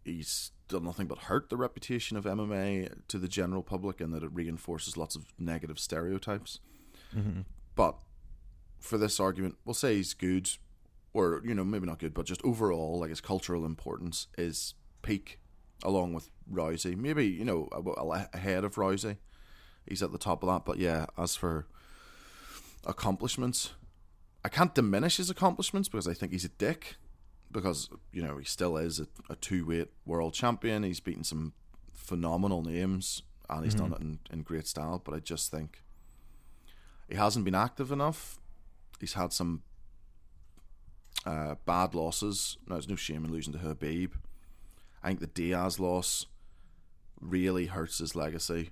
he's 0.05 0.53
done 0.69 0.85
nothing 0.85 1.07
but 1.07 1.19
hurt 1.19 1.51
the 1.51 1.57
reputation 1.57 2.17
of 2.17 2.25
MMA 2.25 2.93
to 3.09 3.19
the 3.19 3.29
general 3.29 3.63
public, 3.63 4.01
and 4.01 4.15
that 4.15 4.23
it 4.23 4.31
reinforces 4.33 4.97
lots 4.97 5.17
of 5.17 5.27
negative 5.39 5.79
stereotypes. 5.79 6.61
Mm-hmm. 7.15 7.41
But 7.75 7.97
for 8.79 8.97
this 8.97 9.21
argument, 9.21 9.57
we'll 9.65 9.75
say 9.75 9.97
he's 9.97 10.15
good, 10.15 10.49
or 11.13 11.43
you 11.45 11.55
know 11.55 11.65
maybe 11.65 11.87
not 11.87 11.99
good, 11.99 12.15
but 12.15 12.27
just 12.27 12.45
overall, 12.45 13.01
like 13.01 13.11
his 13.11 13.21
cultural 13.21 13.67
importance 13.67 14.29
is 14.39 14.75
peak, 15.03 15.41
along 15.83 16.15
with 16.15 16.31
Rousey. 16.51 16.97
Maybe 16.97 17.27
you 17.27 17.45
know 17.45 17.69
ahead 18.33 18.65
of 18.65 18.77
Rousey, 18.77 19.17
he's 19.87 20.03
at 20.03 20.13
the 20.13 20.19
top 20.19 20.43
of 20.43 20.49
that. 20.49 20.65
But 20.65 20.79
yeah, 20.79 21.07
as 21.19 21.37
for 21.37 21.67
accomplishments, 22.87 23.73
I 24.45 24.49
can't 24.49 24.75
diminish 24.75 25.19
his 25.19 25.31
accomplishments 25.31 25.89
because 25.89 26.09
I 26.09 26.15
think 26.15 26.33
he's 26.33 26.45
a 26.45 26.51
dick. 26.51 26.97
Because 27.53 27.91
you 28.13 28.23
know 28.23 28.37
he 28.37 28.45
still 28.45 28.77
is 28.77 29.01
a, 29.01 29.09
a 29.29 29.35
two 29.35 29.67
weight 29.67 29.89
world 30.07 30.35
champion. 30.35 30.85
He's 30.85 31.01
beaten 31.01 31.25
some 31.25 31.53
phenomenal 31.93 32.63
names, 32.63 33.23
and 33.49 33.65
he's 33.65 33.75
done 33.75 33.93
it 33.93 34.01
in, 34.01 34.21
in 34.31 34.43
great 34.43 34.69
style. 34.69 35.03
But 35.05 35.15
I 35.15 35.19
just 35.19 35.51
think 35.51 35.83
he 37.09 37.17
hasn't 37.17 37.45
been 37.45 37.57
active 37.57 37.91
enough. 37.91 38.39
He's 39.01 39.15
had 39.15 39.33
some 39.33 39.63
uh, 41.27 41.57
bad 41.67 41.93
losses. 41.95 42.57
No, 42.69 42.77
there's 42.77 42.89
no 42.89 42.95
shame 42.95 43.25
in 43.25 43.33
losing 43.33 43.53
to 43.53 43.59
Khabib. 43.59 44.13
I 45.03 45.09
think 45.09 45.19
the 45.19 45.27
Diaz 45.27 45.81
loss 45.81 46.27
really 47.21 47.67
hurts 47.67 47.99
his 47.99 48.15
legacy, 48.15 48.71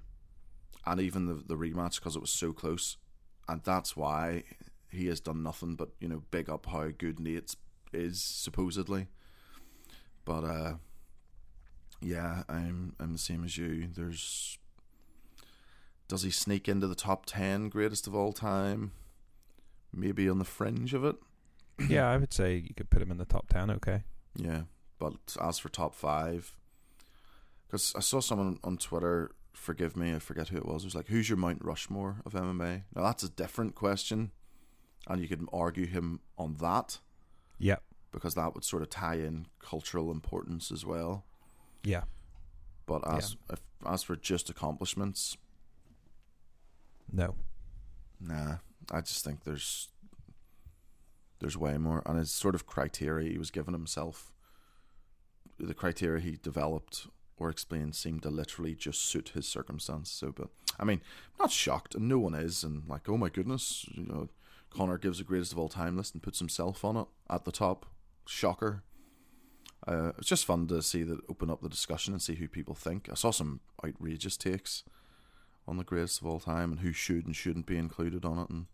and 0.86 1.00
even 1.00 1.26
the 1.26 1.34
the 1.34 1.56
rematch 1.56 1.96
because 1.96 2.14
it 2.14 2.20
was 2.20 2.30
so 2.30 2.52
close, 2.52 2.96
and 3.48 3.60
that's 3.64 3.96
why 3.96 4.44
he 4.91 5.07
has 5.07 5.20
done 5.20 5.43
nothing 5.43 5.74
but 5.74 5.91
you 6.01 6.09
know 6.09 6.22
big 6.30 6.49
up 6.49 6.66
how 6.66 6.89
good 6.97 7.20
Nate 7.20 7.55
is 7.93 8.22
supposedly. 8.22 9.09
But 10.24 10.45
uh, 10.45 10.74
yeah, 12.01 12.43
I'm 12.49 12.95
I'm 13.01 13.12
the 13.12 13.18
same 13.18 13.45
as 13.45 13.57
you. 13.57 13.89
There's 13.95 14.59
does 16.09 16.22
he 16.22 16.30
sneak 16.30 16.68
into 16.68 16.86
the 16.86 16.95
top 16.95 17.26
10 17.26 17.68
greatest 17.68 18.07
of 18.07 18.14
all 18.14 18.32
time? 18.32 18.93
Maybe 19.93 20.28
on 20.28 20.39
the 20.39 20.45
fringe 20.45 20.95
of 20.95 21.05
it. 21.05 21.16
yeah, 21.89 22.11
I 22.11 22.16
would 22.16 22.32
say 22.32 22.57
you 22.57 22.74
could 22.74 22.91
put 22.91 23.03
him 23.03 23.11
in 23.11 23.18
the 23.18 23.24
top 23.24 23.49
ten. 23.49 23.70
Okay. 23.70 24.03
Yeah. 24.34 24.62
But 24.99 25.14
as 25.41 25.59
for 25.59 25.68
top 25.68 25.95
five, 25.95 26.57
because 27.66 27.93
I 27.97 28.01
saw 28.01 28.20
someone 28.20 28.59
on 28.64 28.78
Twitter, 28.78 29.30
forgive 29.53 29.97
me, 29.97 30.12
I 30.12 30.18
forget 30.18 30.49
who 30.49 30.57
it 30.57 30.66
was, 30.66 30.82
it 30.82 30.89
was 30.89 30.95
like, 30.97 31.07
who's 31.07 31.28
your 31.28 31.39
Mount 31.39 31.64
Rushmore 31.64 32.16
of 32.26 32.32
MMA? 32.32 32.82
Now, 32.95 33.03
that's 33.03 33.22
a 33.22 33.28
different 33.28 33.76
question. 33.76 34.32
And 35.07 35.20
you 35.20 35.28
could 35.28 35.46
argue 35.53 35.86
him 35.86 36.20
on 36.36 36.55
that 36.57 36.99
Yeah. 37.59 37.76
because 38.12 38.34
that 38.34 38.55
would 38.55 38.64
sort 38.64 38.82
of 38.82 38.90
tie 38.90 39.14
in 39.16 39.46
cultural 39.59 40.11
importance 40.11 40.70
as 40.70 40.84
well. 40.84 41.24
Yeah. 41.82 42.05
But 42.86 43.07
as 43.07 43.36
if, 43.51 43.61
as 43.86 44.03
for 44.03 44.16
just 44.16 44.51
accomplishments, 44.51 45.36
No. 47.11 47.36
Nah, 48.20 48.57
I 48.90 49.01
just 49.01 49.24
think 49.24 49.44
there's 49.44 49.88
there's 51.40 51.57
way 51.57 51.78
more, 51.78 52.03
and 52.05 52.18
his 52.18 52.30
sort 52.32 52.55
of 52.57 52.66
criteria 52.66 53.30
he 53.30 53.38
was 53.38 53.51
given 53.53 53.72
himself, 53.72 54.32
the 55.59 55.72
criteria 55.72 56.20
he 56.20 56.32
developed 56.42 57.07
or 57.36 57.49
explained 57.49 57.94
seemed 57.94 58.22
to 58.24 58.28
literally 58.30 58.74
just 58.74 59.01
suit 59.03 59.28
his 59.34 59.46
circumstance. 59.46 60.11
So, 60.11 60.32
but 60.32 60.49
I 60.80 60.84
mean, 60.84 61.01
I'm 61.38 61.44
not 61.44 61.53
shocked, 61.53 61.94
and 61.94 62.09
no 62.09 62.18
one 62.18 62.34
is, 62.34 62.64
and 62.64 62.82
like, 62.88 63.09
oh 63.09 63.16
my 63.16 63.28
goodness, 63.28 63.86
you 63.92 64.05
know, 64.05 64.28
Conor 64.70 64.98
gives 64.98 65.18
the 65.18 65.24
greatest 65.24 65.52
of 65.52 65.58
all 65.58 65.68
time 65.68 65.96
list 65.96 66.14
and 66.14 66.22
puts 66.22 66.38
himself 66.38 66.84
on 66.84 66.96
it 66.96 67.06
at 67.30 67.44
the 67.44 67.52
top. 67.52 67.86
Shocker. 68.26 68.82
Uh, 69.86 70.12
it's 70.18 70.28
just 70.28 70.44
fun 70.44 70.66
to 70.66 70.82
see 70.82 71.02
that 71.02 71.20
open 71.30 71.48
up 71.50 71.62
the 71.62 71.68
discussion 71.68 72.12
and 72.12 72.20
see 72.20 72.34
who 72.34 72.46
people 72.48 72.74
think. 72.74 73.08
I 73.10 73.14
saw 73.14 73.30
some 73.30 73.60
outrageous 73.84 74.36
takes 74.36 74.84
on 75.66 75.76
the 75.78 75.84
greatest 75.84 76.20
of 76.20 76.26
all 76.26 76.40
time 76.40 76.72
and 76.72 76.80
who 76.80 76.92
should 76.92 77.24
and 77.26 77.34
shouldn't 77.34 77.66
be 77.66 77.78
included 77.78 78.24
on 78.24 78.38
it 78.38 78.50
and 78.50 78.66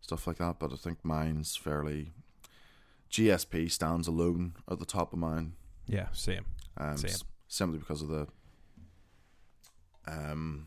stuff 0.00 0.26
like 0.26 0.38
that. 0.38 0.58
But 0.58 0.72
I 0.72 0.76
think 0.76 0.98
mine's 1.04 1.54
fairly 1.56 2.12
GSP 3.10 3.70
stands 3.70 4.08
alone 4.08 4.54
at 4.68 4.80
the 4.80 4.86
top 4.86 5.12
of 5.12 5.18
mine. 5.20 5.52
Yeah. 5.86 6.08
Same. 6.12 6.46
Um, 6.76 6.96
Same. 6.96 7.10
s- 7.10 7.24
simply 7.46 7.78
because 7.78 8.02
of 8.02 8.08
the 8.08 8.26
um, 10.08 10.66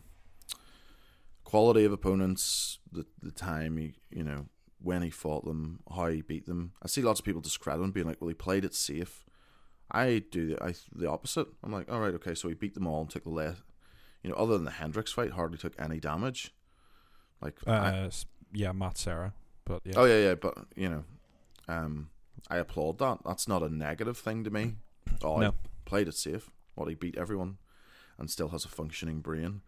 quality 1.50 1.84
of 1.84 1.92
opponents, 1.92 2.78
the 2.92 3.04
the 3.22 3.30
time 3.32 3.76
he, 3.78 3.94
you 4.10 4.22
know, 4.22 4.46
when 4.80 5.02
he 5.02 5.10
fought 5.10 5.44
them, 5.44 5.80
how 5.96 6.06
he 6.08 6.20
beat 6.22 6.46
them. 6.46 6.72
I 6.82 6.88
see 6.88 7.02
lots 7.02 7.20
of 7.20 7.26
people 7.26 7.40
discredit 7.40 7.82
him, 7.82 7.90
being 7.92 8.06
like, 8.06 8.20
"Well, 8.20 8.28
he 8.28 8.34
played 8.34 8.64
it 8.64 8.74
safe." 8.74 9.24
I 9.90 10.22
do 10.30 10.48
the 10.54 10.62
I 10.62 10.74
the 10.94 11.08
opposite. 11.10 11.48
I'm 11.62 11.72
like, 11.72 11.90
all 11.90 12.00
right, 12.00 12.14
okay, 12.14 12.34
so 12.34 12.48
he 12.48 12.54
beat 12.54 12.74
them 12.74 12.86
all 12.86 13.00
and 13.00 13.10
took 13.10 13.22
the 13.24 13.30
less, 13.30 13.56
you 14.22 14.28
know, 14.30 14.36
other 14.36 14.54
than 14.54 14.64
the 14.66 14.70
Hendricks 14.82 15.12
fight, 15.12 15.32
hardly 15.32 15.56
took 15.58 15.72
any 15.80 15.98
damage. 16.00 16.52
Like, 17.40 17.56
Uh, 17.66 17.70
I- 17.70 18.10
yeah, 18.52 18.72
Matt 18.72 18.98
Serra. 18.98 19.32
But 19.64 19.80
yeah. 19.84 19.94
Oh 19.96 20.04
yeah, 20.04 20.18
yeah, 20.28 20.34
but 20.34 20.54
you 20.76 20.88
know, 20.90 21.04
um, 21.68 22.10
I 22.50 22.56
applaud 22.58 22.98
that. 22.98 23.18
That's 23.24 23.48
not 23.48 23.62
a 23.62 23.68
negative 23.70 24.18
thing 24.18 24.44
to 24.44 24.50
me. 24.50 24.74
Oh, 25.22 25.38
No. 25.40 25.50
he 25.50 25.68
played 25.86 26.08
it 26.08 26.14
safe. 26.14 26.50
What 26.74 26.88
he 26.88 26.94
beat 26.94 27.16
everyone, 27.16 27.56
and 28.18 28.30
still 28.30 28.48
has 28.50 28.64
a 28.66 28.68
functioning 28.68 29.20
brain. 29.20 29.62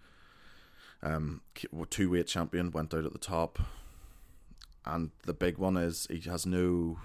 Um, 1.03 1.41
two 1.89 2.11
weight 2.11 2.27
champion 2.27 2.71
went 2.71 2.93
out 2.95 3.05
at 3.05 3.13
the 3.13 3.19
top, 3.19 3.59
and 4.85 5.11
the 5.25 5.33
big 5.35 5.59
one 5.59 5.77
is 5.77 6.07
he 6.11 6.21
has 6.29 6.47
no. 6.47 6.99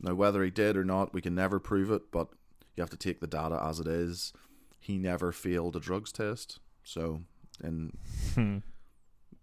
Now 0.00 0.14
whether 0.14 0.42
he 0.42 0.50
did 0.50 0.76
or 0.76 0.84
not, 0.84 1.12
we 1.14 1.20
can 1.20 1.34
never 1.34 1.58
prove 1.58 1.90
it, 1.90 2.10
but 2.10 2.28
you 2.76 2.82
have 2.82 2.90
to 2.90 2.96
take 2.96 3.20
the 3.20 3.26
data 3.26 3.58
as 3.62 3.80
it 3.80 3.86
is. 3.86 4.32
He 4.80 4.98
never 4.98 5.32
failed 5.32 5.76
a 5.76 5.80
drugs 5.80 6.12
test, 6.12 6.58
so 6.82 7.20
and 7.62 7.96
Hmm. 8.34 8.58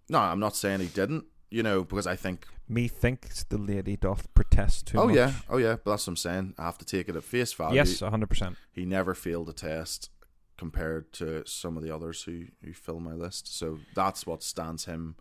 no, 0.09 0.19
I'm 0.19 0.39
not 0.39 0.55
saying 0.55 0.79
he 0.81 0.87
didn't. 0.87 1.25
You 1.49 1.63
know, 1.63 1.83
because 1.83 2.07
I 2.07 2.15
think 2.15 2.47
Methinks 2.69 3.43
the 3.43 3.57
lady 3.57 3.97
doth 3.97 4.33
protest 4.33 4.87
too 4.87 4.97
oh 4.99 5.07
much. 5.07 5.15
yeah, 5.15 5.33
oh 5.49 5.57
yeah, 5.57 5.75
but 5.83 5.91
that's 5.91 6.07
what 6.07 6.11
I'm 6.13 6.15
saying. 6.17 6.53
I 6.57 6.63
have 6.63 6.77
to 6.77 6.85
take 6.85 7.09
it 7.09 7.15
at 7.15 7.23
face 7.23 7.51
value. 7.53 7.75
Yes, 7.75 7.99
hundred 7.99 8.27
percent. 8.29 8.55
he 8.71 8.85
never 8.85 9.13
failed 9.13 9.49
a 9.49 9.53
test 9.53 10.09
compared 10.61 11.11
to 11.11 11.43
some 11.47 11.75
of 11.75 11.81
the 11.81 11.89
others 11.89 12.21
who 12.21 12.43
who 12.63 12.71
fill 12.71 12.99
my 12.99 13.13
list. 13.13 13.57
So 13.57 13.79
that's 13.95 14.27
what 14.27 14.43
stands 14.43 14.85
him 14.85 15.15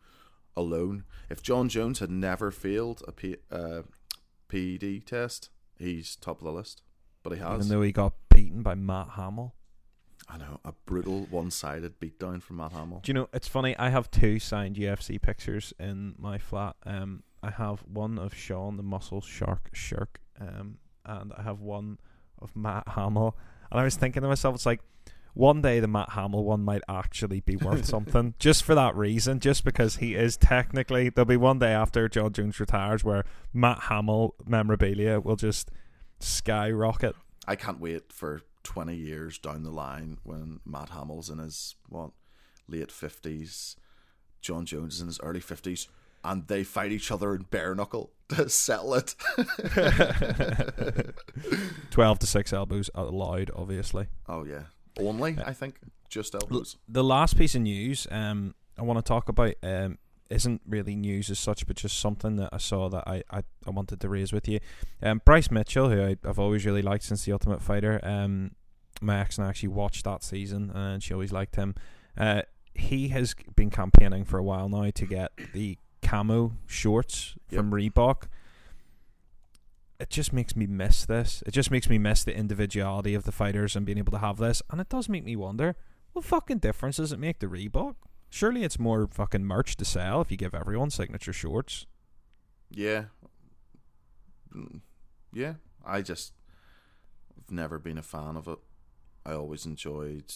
alone. 0.54 1.04
If 1.30 1.42
Jon 1.42 1.70
Jones 1.70 2.00
had 2.00 2.10
never 2.10 2.50
failed 2.50 3.02
a 3.08 3.12
P, 3.12 3.36
uh, 3.50 3.84
PED 4.48 5.06
test, 5.06 5.48
he's 5.78 6.16
top 6.16 6.42
of 6.42 6.44
the 6.44 6.52
list. 6.52 6.82
But 7.22 7.32
he 7.32 7.38
has. 7.38 7.64
Even 7.64 7.68
though 7.68 7.80
he 7.80 7.90
got 7.90 8.12
beaten 8.28 8.62
by 8.62 8.74
Matt 8.74 9.12
Hamill. 9.12 9.54
I 10.28 10.36
know 10.36 10.60
a 10.62 10.72
brutal 10.84 11.26
one-sided 11.30 11.98
beatdown 11.98 12.42
from 12.42 12.56
Matt 12.58 12.72
Hamill. 12.72 13.00
Do 13.02 13.08
you 13.08 13.14
know? 13.14 13.28
It's 13.32 13.48
funny. 13.48 13.74
I 13.78 13.88
have 13.88 14.10
two 14.10 14.38
signed 14.38 14.76
UFC 14.76 15.20
pictures 15.20 15.72
in 15.80 16.14
my 16.18 16.36
flat. 16.36 16.76
Um, 16.84 17.22
I 17.42 17.50
have 17.50 17.80
one 17.90 18.18
of 18.18 18.34
Sean 18.34 18.76
the 18.76 18.82
Muscle 18.82 19.22
Shark 19.22 19.70
Sherk, 19.74 20.20
um, 20.38 20.76
and 21.06 21.32
I 21.32 21.42
have 21.42 21.60
one 21.60 21.98
of 22.42 22.54
Matt 22.54 22.88
Hamill. 22.88 23.38
And 23.70 23.80
I 23.80 23.84
was 23.84 23.96
thinking 23.96 24.20
to 24.20 24.28
myself, 24.28 24.54
it's 24.54 24.66
like 24.66 24.80
one 25.34 25.62
day 25.62 25.80
the 25.80 25.88
Matt 25.88 26.10
Hamill 26.10 26.44
one 26.44 26.62
might 26.62 26.82
actually 26.88 27.40
be 27.40 27.56
worth 27.56 27.84
something, 27.84 28.34
just 28.38 28.64
for 28.64 28.74
that 28.74 28.96
reason, 28.96 29.40
just 29.40 29.64
because 29.64 29.96
he 29.96 30.14
is 30.14 30.36
technically. 30.36 31.08
There'll 31.08 31.26
be 31.26 31.36
one 31.36 31.58
day 31.58 31.72
after 31.72 32.08
Jon 32.08 32.32
Jones 32.32 32.58
retires 32.60 33.04
where 33.04 33.24
Matt 33.52 33.84
Hamill 33.84 34.34
memorabilia 34.46 35.20
will 35.20 35.36
just 35.36 35.70
skyrocket. 36.18 37.14
I 37.46 37.56
can't 37.56 37.80
wait 37.80 38.12
for 38.12 38.42
20 38.64 38.94
years 38.94 39.38
down 39.38 39.62
the 39.62 39.70
line 39.70 40.18
when 40.22 40.60
Matt 40.64 40.90
Hamill's 40.90 41.30
in 41.30 41.38
his 41.38 41.74
what 41.88 42.10
late 42.68 42.88
50s, 42.88 43.76
Jon 44.40 44.66
Jones 44.66 44.96
is 44.96 45.00
in 45.00 45.06
his 45.08 45.20
early 45.22 45.40
50s, 45.40 45.88
and 46.22 46.46
they 46.46 46.62
fight 46.64 46.92
each 46.92 47.10
other 47.10 47.34
in 47.34 47.42
bare 47.50 47.74
knuckle 47.74 48.12
to 48.28 48.48
settle 48.48 48.94
it. 48.94 49.14
12 51.90 52.18
to 52.20 52.26
6 52.26 52.52
elbows 52.52 52.90
allowed, 52.94 53.50
obviously. 53.56 54.06
oh, 54.28 54.44
yeah. 54.44 54.64
Only, 54.98 55.36
I 55.44 55.52
think, 55.52 55.78
just 56.08 56.34
elbows. 56.34 56.76
The 56.88 57.04
last 57.04 57.36
piece 57.36 57.54
of 57.54 57.62
news 57.62 58.06
um, 58.10 58.54
I 58.78 58.82
want 58.82 58.98
to 58.98 59.08
talk 59.08 59.28
about 59.28 59.54
um, 59.62 59.98
isn't 60.30 60.62
really 60.66 60.96
news 60.96 61.30
as 61.30 61.38
such, 61.38 61.66
but 61.66 61.76
just 61.76 61.98
something 61.98 62.36
that 62.36 62.50
I 62.52 62.58
saw 62.58 62.88
that 62.88 63.04
I, 63.06 63.22
I, 63.30 63.42
I 63.66 63.70
wanted 63.70 64.00
to 64.00 64.08
raise 64.08 64.32
with 64.32 64.48
you. 64.48 64.60
Um, 65.02 65.20
Bryce 65.24 65.50
Mitchell, 65.50 65.90
who 65.90 66.02
I, 66.02 66.16
I've 66.24 66.38
always 66.38 66.64
really 66.64 66.82
liked 66.82 67.04
since 67.04 67.24
The 67.24 67.32
Ultimate 67.32 67.62
Fighter, 67.62 68.00
um, 68.02 68.52
my 69.00 69.20
ex 69.20 69.38
and 69.38 69.46
I 69.46 69.50
actually 69.50 69.70
watched 69.70 70.04
that 70.04 70.22
season, 70.22 70.70
and 70.70 71.02
she 71.02 71.12
always 71.12 71.32
liked 71.32 71.56
him. 71.56 71.74
Uh, 72.16 72.42
he 72.74 73.08
has 73.08 73.34
been 73.56 73.70
campaigning 73.70 74.24
for 74.24 74.38
a 74.38 74.42
while 74.42 74.68
now 74.68 74.90
to 74.90 75.06
get 75.06 75.32
the 75.52 75.78
camo 76.02 76.52
shorts 76.66 77.34
from 77.48 77.70
Reebok. 77.70 78.24
It 80.00 80.08
just 80.10 80.32
makes 80.32 80.56
me 80.56 80.66
miss 80.66 81.04
this. 81.04 81.42
It 81.46 81.50
just 81.50 81.70
makes 81.70 81.88
me 81.90 81.98
miss 81.98 82.24
the 82.24 82.34
individuality 82.34 83.14
of 83.14 83.24
the 83.24 83.32
fighters 83.32 83.76
and 83.76 83.84
being 83.84 83.98
able 83.98 84.12
to 84.12 84.18
have 84.18 84.38
this. 84.38 84.62
And 84.70 84.80
it 84.80 84.88
does 84.88 85.08
make 85.10 85.24
me 85.24 85.36
wonder, 85.36 85.76
what 86.12 86.24
fucking 86.24 86.58
difference 86.58 86.96
does 86.96 87.12
it 87.12 87.18
make 87.18 87.38
to 87.40 87.48
Reebok? 87.48 87.96
Surely 88.30 88.64
it's 88.64 88.78
more 88.78 89.06
fucking 89.06 89.44
merch 89.44 89.76
to 89.76 89.84
sell 89.84 90.20
if 90.22 90.30
you 90.30 90.36
give 90.38 90.54
everyone 90.54 90.88
signature 90.90 91.32
shorts. 91.34 91.86
Yeah. 92.70 93.04
Yeah. 95.32 95.54
I 95.84 96.00
just. 96.02 96.32
I've 97.36 97.50
never 97.50 97.78
been 97.78 97.98
a 97.98 98.02
fan 98.02 98.36
of 98.36 98.48
it. 98.48 98.58
I 99.26 99.32
always 99.32 99.66
enjoyed 99.66 100.32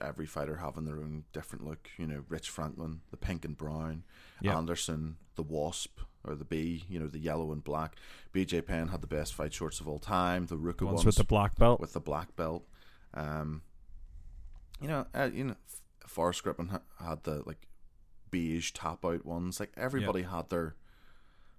every 0.00 0.26
fighter 0.26 0.56
having 0.56 0.84
their 0.84 0.96
own 0.96 1.24
different 1.32 1.64
look. 1.64 1.88
You 1.98 2.06
know, 2.06 2.24
Rich 2.28 2.50
Franklin, 2.50 3.00
the 3.10 3.16
pink 3.16 3.44
and 3.44 3.56
brown, 3.56 4.04
Yeah. 4.40 4.56
Anderson, 4.56 5.16
the 5.34 5.42
wasp 5.42 6.00
or 6.24 6.34
the 6.34 6.44
B, 6.44 6.84
you 6.88 6.98
know, 6.98 7.06
the 7.06 7.18
yellow 7.18 7.52
and 7.52 7.62
black. 7.62 7.96
BJ 8.34 8.64
Penn 8.64 8.88
had 8.88 9.00
the 9.00 9.06
best 9.06 9.34
fight 9.34 9.52
shorts 9.52 9.80
of 9.80 9.88
all 9.88 9.98
time. 9.98 10.46
The 10.46 10.56
Ruka 10.56 10.82
Ones 10.82 10.96
ones, 10.96 11.06
with 11.06 11.16
the 11.16 11.24
black 11.24 11.56
belt. 11.56 11.80
with 11.80 11.92
the 11.92 12.00
black 12.00 12.34
belt. 12.36 12.64
Um, 13.12 13.62
you 14.80 14.88
know, 14.88 15.06
uh, 15.14 15.30
you 15.32 15.44
know, 15.44 15.56
Forrest 16.06 16.42
Griffin 16.42 16.68
ha- 16.68 16.80
had 16.98 17.22
the 17.24 17.42
like 17.46 17.66
beige 18.30 18.72
top 18.72 19.04
out 19.04 19.24
ones. 19.24 19.60
Like 19.60 19.72
everybody 19.76 20.22
had 20.22 20.50
their 20.50 20.74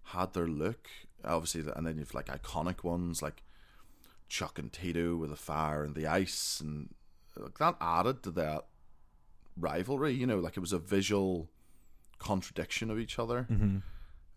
had 0.04 0.34
their 0.34 0.48
look. 0.48 0.90
Obviously, 1.24 1.64
and 1.76 1.88
then 1.88 1.98
you've 1.98 2.14
like 2.14 2.28
iconic 2.28 2.84
ones 2.84 3.22
like 3.22 3.42
Chuck 4.28 4.60
and 4.60 4.72
Tito 4.72 5.16
with 5.16 5.30
the 5.30 5.36
fire 5.36 5.84
and 5.84 5.96
the 5.96 6.08
ice, 6.08 6.60
and 6.62 6.94
like 7.38 7.58
that 7.60 7.76
added 7.80 8.22
to 8.24 8.32
that 8.32 8.66
rivalry. 9.58 10.14
You 10.14 10.28
know, 10.28 10.40
like 10.40 10.58
it 10.58 10.60
was 10.62 10.74
a 10.74 10.78
visual 10.80 11.50
contradiction 12.20 12.90
of 12.92 13.00
each 13.00 13.18
other. 13.20 13.44
hmm 13.44 13.78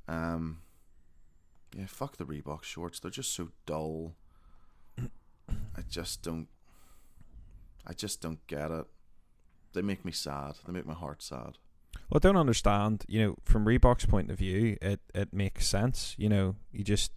Um, 0.09 0.63
yeah, 1.77 1.87
fuck 1.87 2.17
the 2.17 2.25
Reebok 2.25 2.63
shorts. 2.65 2.99
They're 2.99 3.11
just 3.11 3.33
so 3.35 3.51
dull. 3.67 4.15
I 5.77 5.83
just 5.89 6.23
don't. 6.23 6.49
I 7.87 7.93
just 7.93 8.21
don't 8.21 8.45
get 8.47 8.71
it. 8.71 8.87
They 9.73 9.83
make 9.83 10.05
me 10.05 10.13
sad. 10.13 10.55
They 10.67 10.73
make 10.73 10.87
my 10.87 10.95
heart 10.95 11.23
sad. 11.23 11.59
Well, 12.11 12.17
I 12.17 12.19
don't 12.19 12.37
understand. 12.37 13.05
You 13.07 13.23
know, 13.27 13.35
from 13.45 13.65
Reebok's 13.65 14.07
point 14.07 14.31
of 14.31 14.39
view, 14.39 14.77
it 14.83 15.01
it 15.15 15.33
makes 15.33 15.67
sense. 15.67 16.15
You 16.19 16.29
know, 16.29 16.57
you 16.73 16.85
just 16.85 17.13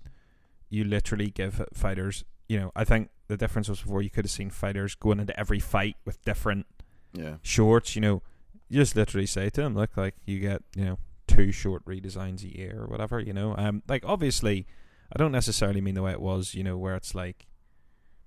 you 0.70 0.84
literally 0.84 1.30
give 1.30 1.66
fighters. 1.74 2.24
You 2.48 2.60
know, 2.60 2.72
I 2.76 2.84
think 2.84 3.10
the 3.28 3.38
difference 3.38 3.70
was 3.70 3.82
before 3.82 4.02
you 4.02 4.10
could 4.10 4.26
have 4.26 4.32
seen 4.32 4.50
fighters 4.50 4.96
going 4.96 5.20
into 5.20 5.38
every 5.39 5.60
fight 5.60 5.96
with 6.06 6.24
different 6.26 6.66
Yeah, 7.14 7.38
shorts. 7.42 7.96
You 7.96 8.02
know, 8.02 8.22
you 8.70 8.80
just 8.82 8.96
literally 8.96 9.26
say 9.26 9.50
to 9.50 9.62
them, 9.62 9.76
"Look, 9.76 9.96
like 9.98 10.16
you 10.26 10.39
get 10.39 10.62
you 10.76 10.86
know 10.86 10.98
two 11.36 11.51
short 11.51 11.86
redesigns 11.86 12.43
a 12.43 12.57
year 12.57 12.82
or 12.82 12.88
whatever." 12.88 13.19
You 13.19 13.34
know, 13.34 13.55
um, 13.57 13.84
like 13.88 14.03
obviously, 14.05 14.67
I 15.13 15.17
don't 15.17 15.32
necessarily 15.32 15.82
mean 15.82 15.95
the 15.95 16.01
way 16.03 16.11
it 16.11 16.21
was. 16.21 16.53
You 16.55 16.63
know, 16.63 16.77
where 16.77 16.95
it's 16.95 17.13
like 17.15 17.47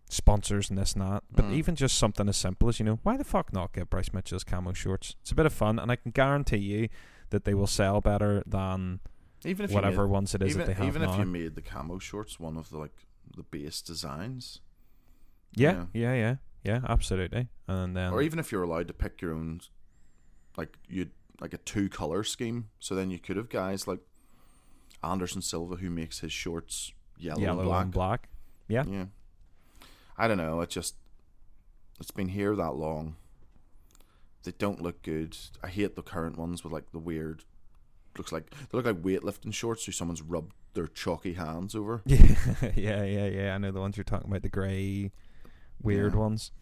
sponsors 0.08 0.68
and 0.68 0.78
this 0.78 0.92
and 0.92 1.02
that, 1.02 1.24
but 1.32 1.46
Mm. 1.46 1.54
even 1.54 1.74
just 1.74 1.96
something 1.96 2.28
as 2.28 2.36
simple 2.36 2.68
as 2.68 2.78
you 2.78 2.84
know, 2.84 3.00
why 3.02 3.16
the 3.16 3.24
fuck 3.24 3.52
not 3.52 3.72
get 3.72 3.88
Bryce 3.90 4.12
Mitchell's 4.12 4.44
camo 4.44 4.72
shorts? 4.72 5.16
It's 5.22 5.32
a 5.32 5.34
bit 5.34 5.46
of 5.46 5.52
fun, 5.52 5.78
and 5.78 5.90
I 5.90 5.96
can 5.96 6.10
guarantee 6.10 6.58
you 6.58 6.88
that 7.30 7.44
they 7.44 7.54
will 7.54 7.66
sell 7.66 8.00
better 8.00 8.42
than 8.46 9.00
even 9.44 9.64
if 9.64 9.72
whatever 9.72 10.04
made, 10.04 10.12
ones 10.12 10.34
it 10.34 10.42
is 10.42 10.50
even, 10.50 10.58
that 10.60 10.66
they 10.66 10.74
have 10.74 10.86
even 10.86 11.02
now. 11.02 11.12
if 11.14 11.18
you 11.18 11.26
made 11.26 11.54
the 11.54 11.62
camo 11.62 11.98
shorts 11.98 12.38
one 12.38 12.56
of 12.56 12.68
the 12.70 12.78
like 12.78 13.06
the 13.36 13.42
base 13.42 13.80
designs, 13.80 14.60
yeah, 15.54 15.86
yeah, 15.94 16.14
yeah, 16.14 16.36
yeah, 16.62 16.80
absolutely. 16.88 17.48
And 17.66 17.96
then 17.96 18.12
or 18.12 18.20
even 18.22 18.38
if 18.38 18.52
you're 18.52 18.62
allowed 18.62 18.88
to 18.88 18.94
pick 18.94 19.20
your 19.22 19.32
own, 19.32 19.62
like 20.56 20.76
you 20.88 21.08
like 21.40 21.52
a 21.54 21.58
two 21.58 21.88
color 21.88 22.24
scheme. 22.24 22.68
So 22.78 22.94
then 22.94 23.10
you 23.10 23.18
could 23.18 23.36
have 23.36 23.48
guys 23.48 23.86
like 23.88 24.00
Anderson 25.02 25.42
Silva 25.42 25.76
who 25.76 25.90
makes 25.90 26.20
his 26.20 26.32
shorts 26.32 26.92
yellow, 27.18 27.40
yellow 27.40 27.60
and 27.60 27.68
black. 27.68 27.82
and 27.84 27.92
black. 27.92 28.28
Yeah. 28.68 28.84
Yeah. 28.86 29.04
I 30.16 30.28
don't 30.28 30.38
know. 30.38 30.60
It 30.60 30.70
just 30.70 30.94
it's 32.00 32.10
been 32.10 32.28
here 32.28 32.54
that 32.56 32.72
long. 32.74 33.16
They 34.44 34.52
don't 34.52 34.82
look 34.82 35.02
good. 35.02 35.36
I 35.62 35.68
hate 35.68 35.96
the 35.96 36.02
current 36.02 36.36
ones 36.38 36.62
with 36.64 36.72
like 36.72 36.92
the 36.92 36.98
weird. 36.98 37.44
Looks 38.16 38.30
like 38.32 38.50
they 38.50 38.76
look 38.78 38.86
like 38.86 39.02
weightlifting 39.02 39.52
shorts 39.52 39.84
who 39.86 39.92
someone's 39.92 40.22
rubbed 40.22 40.52
their 40.74 40.86
chalky 40.86 41.34
hands 41.34 41.74
over. 41.74 42.02
Yeah, 42.04 42.34
yeah, 42.76 43.02
yeah, 43.04 43.26
yeah. 43.26 43.54
I 43.54 43.58
know 43.58 43.70
the 43.72 43.80
ones 43.80 43.96
you're 43.96 44.04
talking 44.04 44.28
about, 44.30 44.42
the 44.42 44.48
grey, 44.48 45.10
weird 45.82 46.12
Yeah. 46.12 46.18
ones. 46.18 46.52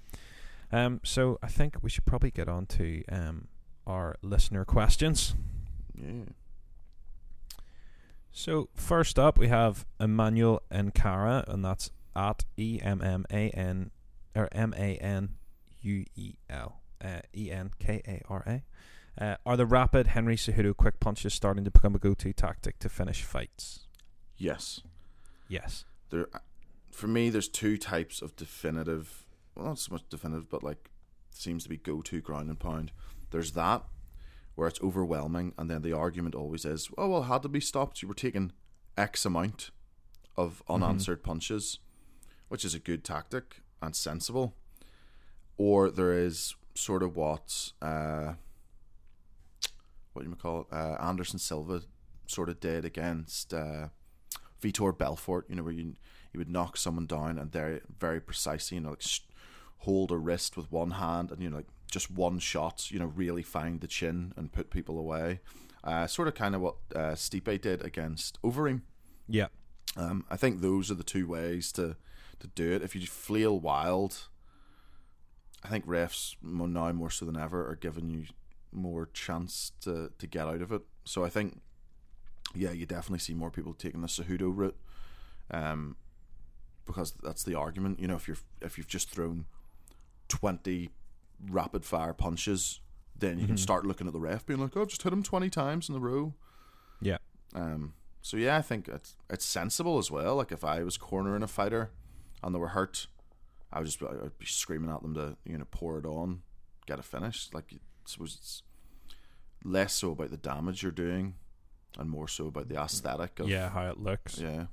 Um, 0.71 1.01
so 1.05 1.39
I 1.43 1.49
think 1.49 1.77
we 1.83 1.91
should 1.91 2.07
probably 2.07 2.31
get 2.31 2.49
on 2.49 2.65
to 2.67 3.05
um 3.11 3.49
our 3.87 4.17
listener 4.23 4.65
questions. 4.65 5.35
Yeah. 5.95 6.25
So 8.31 8.69
first 8.75 9.19
up, 9.19 9.37
we 9.37 9.49
have 9.49 9.85
Emmanuel 10.01 10.63
Enkara, 10.71 11.47
and 11.47 11.65
that's 11.65 11.91
at 12.17 12.45
E 12.57 12.81
M 12.83 13.03
M 13.03 13.27
A 13.31 13.51
N 13.51 13.91
or 14.35 14.49
M 14.53 14.75
A 14.77 14.97
N 14.97 15.35
U 15.83 16.05
E 16.17 16.35
L 16.49 16.81
uh, 17.05 17.21
E 17.37 17.51
N 17.51 17.71
K 17.79 18.03
A 18.07 18.23
R 18.29 18.43
A. 18.47 18.63
Uh, 19.23 19.37
are 19.45 19.59
the 19.59 19.67
rapid 19.67 20.09
Henry 20.09 20.37
Cejudo 20.37 20.75
quick 20.75 20.99
punches 20.99 21.35
starting 21.35 21.65
to 21.65 21.71
become 21.71 21.95
a 21.95 21.99
go-to 21.99 22.33
tactic 22.33 22.79
to 22.79 22.89
finish 22.89 23.23
fights? 23.23 23.81
Yes. 24.39 24.81
Yes. 25.49 25.85
There, 26.09 26.29
for 26.91 27.09
me, 27.09 27.29
there's 27.29 27.49
two 27.49 27.77
types 27.77 28.23
of 28.23 28.35
definitive. 28.37 29.27
Well, 29.55 29.67
not 29.67 29.79
so 29.79 29.93
much 29.93 30.09
definitive, 30.09 30.49
but 30.49 30.63
like 30.63 30.91
seems 31.31 31.65
to 31.65 31.69
be 31.69 31.77
go-to 31.77 32.23
ground 32.23 32.49
and 32.49 32.59
pound. 32.59 32.93
There's 33.33 33.53
that 33.53 33.83
where 34.55 34.69
it's 34.69 34.81
overwhelming, 34.83 35.55
and 35.59 35.71
then 35.71 35.83
the 35.83 35.95
argument 35.95 36.35
always 36.35 36.65
is, 36.65 36.91
"Oh 36.97 37.09
well, 37.09 37.23
had 37.23 37.43
to 37.43 37.49
be 37.49 37.61
stopped. 37.61 38.03
You 38.03 38.09
were 38.09 38.15
taking 38.15 38.53
X 38.97 39.25
amount 39.25 39.71
of 40.37 40.63
unanswered 40.69 41.23
punches," 41.25 41.79
which 42.49 42.65
is 42.65 42.75
a 42.75 42.79
good 42.79 43.03
tactic 43.03 43.63
and 43.81 43.97
sensible. 43.97 44.55
Or 45.57 45.91
there 45.91 46.13
is 46.13 46.55
sort 46.75 47.03
of 47.03 47.17
what 47.17 47.73
uh, 47.81 48.35
what 50.13 50.23
do 50.23 50.29
you 50.29 50.37
call 50.37 50.61
it? 50.61 50.67
Uh, 50.73 50.97
Anderson 51.01 51.39
Silva 51.39 51.83
sort 52.27 52.49
of 52.49 52.61
did 52.61 52.85
against 52.85 53.55
uh, 53.55 53.89
Vitor 54.61 54.97
Belfort. 54.97 55.47
You 55.49 55.57
know, 55.57 55.63
where 55.63 55.73
you 55.73 55.95
you 56.33 56.39
would 56.39 56.51
knock 56.51 56.77
someone 56.77 57.07
down 57.07 57.39
and 57.39 57.51
very 57.51 57.81
very 57.99 58.21
precisely, 58.21 58.77
you 58.77 58.83
know, 58.83 58.91
like 58.91 59.03
sh- 59.03 59.21
hold 59.79 60.11
a 60.13 60.17
wrist 60.17 60.57
with 60.57 60.71
one 60.71 60.93
hand 60.93 61.31
and 61.31 61.43
you 61.43 61.51
know 61.51 61.57
like 61.57 61.67
just 61.93 62.11
one 62.11 62.39
shot, 62.39 62.91
you 62.91 62.99
know, 62.99 63.13
really 63.15 63.43
find 63.43 63.81
the 63.81 63.87
chin 63.87 64.33
and 64.37 64.51
put 64.51 64.71
people 64.71 64.99
away. 64.99 65.41
Uh, 65.85 66.07
sort 66.07 66.27
of 66.27 66.35
kind 66.35 66.55
of 66.55 66.61
what 66.61 66.77
uh, 66.97 67.13
Stipe 67.13 67.61
did 67.61 67.85
against 67.85 68.41
Overeem. 68.43 68.81
Yeah. 69.29 69.49
Um, 69.97 70.25
I 70.31 70.37
think 70.37 70.61
those 70.61 70.91
are 70.91 70.95
the 70.95 71.05
two 71.05 71.29
ways 71.29 71.71
to 71.73 71.97
to 72.41 72.47
do 72.49 72.73
it. 72.73 72.83
If 72.83 72.97
you 72.97 73.07
flail 73.07 73.61
wild, 73.61 74.29
I 75.63 75.69
think 75.69 75.87
refs 75.87 76.35
now 76.43 76.93
more 76.93 77.11
so 77.11 77.27
than 77.27 77.37
ever 77.37 77.69
are 77.69 77.77
giving 77.77 78.09
you 78.09 78.25
more 78.73 79.09
chance 79.13 79.73
to 79.83 80.11
to 80.19 80.27
get 80.27 80.47
out 80.47 80.63
of 80.63 80.73
it. 80.73 80.83
So 81.05 81.25
I 81.25 81.29
think, 81.29 81.61
yeah, 82.55 82.73
you 82.73 82.87
definitely 82.87 83.19
see 83.19 83.35
more 83.35 83.51
people 83.51 83.75
taking 83.75 84.01
the 84.01 84.09
Cejudo 84.09 84.51
route, 84.57 84.79
um, 85.51 85.97
because 86.87 87.13
that's 87.23 87.45
the 87.45 87.55
argument. 87.55 88.01
You 88.01 88.09
know, 88.09 88.17
if 88.17 88.27
you're 88.29 88.39
if 88.63 88.79
you've 88.79 88.89
just 88.89 89.11
thrown 89.11 89.45
twenty 90.29 90.91
rapid 91.49 91.85
fire 91.85 92.13
punches, 92.13 92.81
then 93.19 93.39
you 93.39 93.47
can 93.47 93.57
Mhm. 93.57 93.61
start 93.61 93.87
looking 93.87 94.07
at 94.07 94.13
the 94.13 94.21
ref, 94.21 94.45
being 94.47 94.61
like, 94.61 94.77
"Oh, 94.77 94.83
I've 94.83 94.89
just 94.89 95.03
hit 95.03 95.13
him 95.13 95.23
twenty 95.23 95.51
times 95.51 95.89
in 95.89 95.95
a 95.95 95.99
row." 96.01 96.35
Yeah. 97.01 97.19
Um. 97.55 97.95
So 98.21 98.37
yeah, 98.37 98.57
I 98.57 98.63
think 98.63 98.89
it's 98.89 99.17
it's 99.31 99.45
sensible 99.45 99.99
as 99.99 100.11
well. 100.11 100.37
Like 100.37 100.53
if 100.53 100.65
I 100.65 100.83
was 100.83 100.97
cornering 100.97 101.43
a 101.43 101.49
fighter 101.49 101.91
and 102.43 102.55
they 102.55 102.59
were 102.59 102.69
hurt, 102.69 103.07
I 103.73 103.79
would 103.79 103.87
just 103.87 103.99
be, 104.01 104.07
I'd 104.07 104.39
be 104.39 104.47
screaming 104.47 104.91
at 104.91 105.03
them 105.03 105.15
to 105.15 105.37
you 105.45 105.59
know 105.59 105.67
pour 105.71 105.99
it 105.99 106.07
on, 106.07 106.43
get 106.87 106.99
it 106.99 107.05
finished. 107.05 107.53
Like 107.55 107.73
I 107.73 107.79
suppose 108.07 108.37
it's 108.37 108.63
less 109.65 109.93
so 109.95 110.13
about 110.13 110.31
the 110.31 110.37
damage 110.37 110.83
you're 110.83 110.93
doing, 110.93 111.35
and 111.99 112.09
more 112.11 112.29
so 112.29 112.47
about 112.49 112.69
the 112.69 112.81
aesthetic 112.81 113.39
of 113.41 113.49
Yeah, 113.49 113.71
how 113.71 113.89
it 113.89 113.99
looks. 113.99 114.39
yeah. 114.39 114.67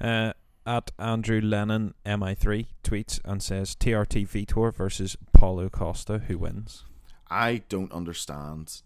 Uh, 0.00 0.32
at 0.66 0.90
Andrew 0.98 1.40
Lennon 1.40 1.94
MI3 2.04 2.66
tweets 2.82 3.20
and 3.24 3.42
says 3.42 3.74
TRT 3.76 4.28
Vitor 4.28 4.74
versus 4.74 5.16
Paulo 5.32 5.68
Costa. 5.68 6.18
Who 6.26 6.38
wins? 6.38 6.84
I 7.30 7.62
don't 7.68 7.92
understand 7.92 8.82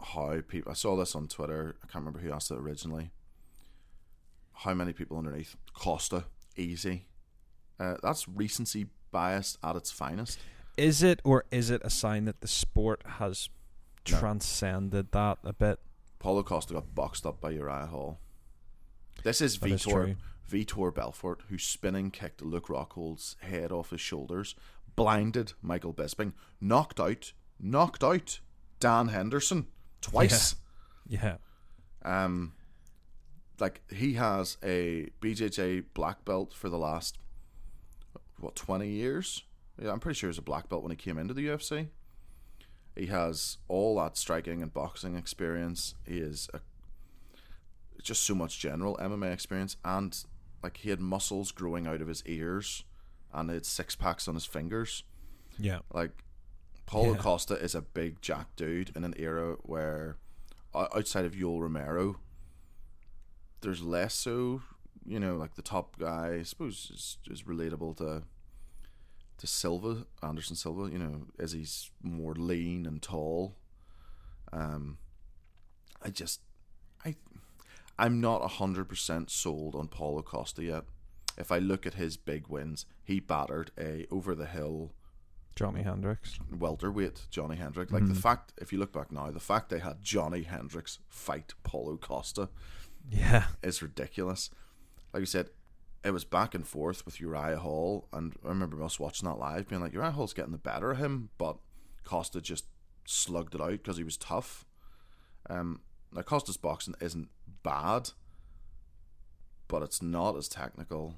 how 0.00 0.40
people. 0.46 0.70
I 0.70 0.74
saw 0.74 0.96
this 0.96 1.14
on 1.14 1.28
Twitter. 1.28 1.76
I 1.82 1.86
can't 1.86 2.04
remember 2.04 2.20
who 2.20 2.32
asked 2.32 2.50
it 2.50 2.58
originally. 2.58 3.10
How 4.54 4.74
many 4.74 4.92
people 4.92 5.18
underneath 5.18 5.56
Costa 5.72 6.24
easy? 6.56 7.06
Uh, 7.80 7.96
that's 8.02 8.28
recency 8.28 8.86
bias 9.10 9.58
at 9.62 9.76
its 9.76 9.90
finest. 9.90 10.38
Is 10.76 11.02
it 11.02 11.20
or 11.24 11.44
is 11.50 11.70
it 11.70 11.82
a 11.84 11.90
sign 11.90 12.24
that 12.26 12.40
the 12.40 12.48
sport 12.48 13.02
has 13.18 13.48
No. 14.10 14.18
transcended 14.18 15.12
that 15.12 15.38
a 15.44 15.52
bit? 15.52 15.78
Paulo 16.18 16.42
Costa 16.42 16.74
got 16.74 16.94
boxed 16.94 17.26
up 17.26 17.40
by 17.40 17.50
Uriah 17.50 17.86
Hall. 17.86 18.20
This 19.24 19.40
is 19.40 19.58
That 19.58 19.70
is 19.70 19.82
Vitor 19.84 19.90
true. 19.90 20.16
Vitor 20.52 20.94
Belfort, 20.94 21.42
who 21.48 21.56
spinning 21.56 22.10
kicked 22.10 22.42
Luke 22.42 22.68
Rockhold's 22.68 23.36
head 23.40 23.72
off 23.72 23.90
his 23.90 24.02
shoulders, 24.02 24.54
blinded 24.94 25.54
Michael 25.62 25.94
Bisping, 25.94 26.34
knocked 26.60 27.00
out, 27.00 27.32
knocked 27.58 28.04
out 28.04 28.40
Dan 28.78 29.08
Henderson 29.08 29.66
twice. 30.02 30.56
Yeah. 31.08 31.36
Um, 32.04 32.52
like 33.58 33.80
he 33.90 34.14
has 34.14 34.58
a 34.62 35.08
BJJ 35.20 35.84
black 35.94 36.24
belt 36.24 36.52
for 36.52 36.68
the 36.68 36.78
last 36.78 37.16
what 38.38 38.54
twenty 38.54 38.88
years. 38.88 39.44
Yeah, 39.80 39.90
I'm 39.90 40.00
pretty 40.00 40.18
sure 40.18 40.28
he 40.28 40.32
was 40.32 40.38
a 40.38 40.42
black 40.42 40.68
belt 40.68 40.82
when 40.82 40.90
he 40.90 40.96
came 40.96 41.16
into 41.16 41.32
the 41.32 41.46
UFC. 41.46 41.88
He 42.94 43.06
has 43.06 43.56
all 43.68 43.96
that 43.96 44.18
striking 44.18 44.62
and 44.62 44.72
boxing 44.72 45.16
experience. 45.16 45.94
He 46.06 46.18
is 46.18 46.50
a, 46.52 46.60
just 48.02 48.24
so 48.24 48.34
much 48.34 48.58
general 48.58 48.98
MMA 49.00 49.32
experience, 49.32 49.76
and 49.84 50.24
like 50.62 50.78
he 50.78 50.90
had 50.90 51.00
muscles 51.00 51.50
growing 51.52 51.86
out 51.86 52.00
of 52.00 52.08
his 52.08 52.22
ears, 52.26 52.84
and 53.32 53.50
he 53.50 53.54
had 53.54 53.66
six 53.66 53.94
packs 53.96 54.28
on 54.28 54.34
his 54.34 54.46
fingers. 54.46 55.04
Yeah. 55.58 55.80
Like 55.92 56.24
Paulo 56.86 57.12
Yeah. 57.12 57.18
Costa 57.18 57.54
is 57.54 57.74
a 57.74 57.82
big 57.82 58.20
jack 58.22 58.54
dude 58.56 58.92
in 58.96 59.04
an 59.04 59.14
era 59.16 59.56
where 59.62 60.16
outside 60.74 61.24
of 61.24 61.32
Yoel 61.34 61.60
Romero, 61.60 62.16
there's 63.60 63.82
less 63.82 64.14
so. 64.14 64.62
You 65.04 65.18
know, 65.18 65.36
like 65.36 65.56
the 65.56 65.62
top 65.62 65.98
guy, 65.98 66.36
I 66.38 66.42
suppose, 66.44 66.90
is, 66.94 67.18
is 67.30 67.42
relatable 67.42 67.96
to 67.96 68.22
to 69.38 69.46
Silva, 69.48 70.06
Anderson 70.22 70.54
Silva. 70.54 70.90
You 70.92 70.98
know, 70.98 71.26
as 71.38 71.52
he's 71.52 71.90
more 72.02 72.34
lean 72.34 72.86
and 72.86 73.02
tall. 73.02 73.56
Um, 74.52 74.98
I 76.02 76.10
just, 76.10 76.40
I'm 77.98 78.20
not 78.20 78.42
hundred 78.52 78.88
percent 78.88 79.30
sold 79.30 79.74
on 79.74 79.88
Paulo 79.88 80.22
Costa 80.22 80.62
yet. 80.64 80.84
If 81.38 81.50
I 81.52 81.58
look 81.58 81.86
at 81.86 81.94
his 81.94 82.16
big 82.16 82.48
wins, 82.48 82.84
he 83.04 83.20
battered 83.20 83.70
a 83.78 84.06
over 84.10 84.34
the 84.34 84.46
hill 84.46 84.92
Johnny 85.56 85.82
Hendricks. 85.82 86.38
welterweight 86.50 87.26
Johnny 87.30 87.56
Hendricks. 87.56 87.92
Like 87.92 88.06
the 88.08 88.14
fact, 88.14 88.52
if 88.58 88.72
you 88.72 88.78
look 88.78 88.92
back 88.92 89.12
now, 89.12 89.30
the 89.30 89.40
fact 89.40 89.68
they 89.68 89.78
had 89.78 90.02
Johnny 90.02 90.42
Hendricks 90.42 90.98
fight 91.08 91.54
Paulo 91.62 91.96
Costa 91.96 92.48
Yeah. 93.10 93.46
is 93.62 93.82
ridiculous. 93.82 94.50
Like 95.12 95.20
you 95.20 95.26
said, 95.26 95.50
it 96.04 96.10
was 96.10 96.24
back 96.24 96.54
and 96.54 96.66
forth 96.66 97.04
with 97.04 97.20
Uriah 97.20 97.58
Hall, 97.58 98.08
and 98.12 98.34
I 98.44 98.48
remember 98.48 98.82
us 98.82 98.98
watching 98.98 99.28
that 99.28 99.38
live, 99.38 99.68
being 99.68 99.80
like, 99.82 99.92
Uriah 99.92 100.10
Hall's 100.10 100.32
getting 100.34 100.52
the 100.52 100.58
better 100.58 100.90
of 100.90 100.98
him, 100.98 101.28
but 101.38 101.58
Costa 102.04 102.40
just 102.40 102.64
slugged 103.06 103.54
it 103.54 103.60
out 103.60 103.70
because 103.72 103.98
he 103.98 104.04
was 104.04 104.16
tough. 104.16 104.64
Um, 105.48 105.80
now 106.12 106.22
Costa's 106.22 106.56
boxing 106.56 106.94
isn't 107.00 107.28
bad, 107.62 108.10
but 109.68 109.82
it's 109.82 110.02
not 110.02 110.36
as 110.36 110.48
technical 110.48 111.14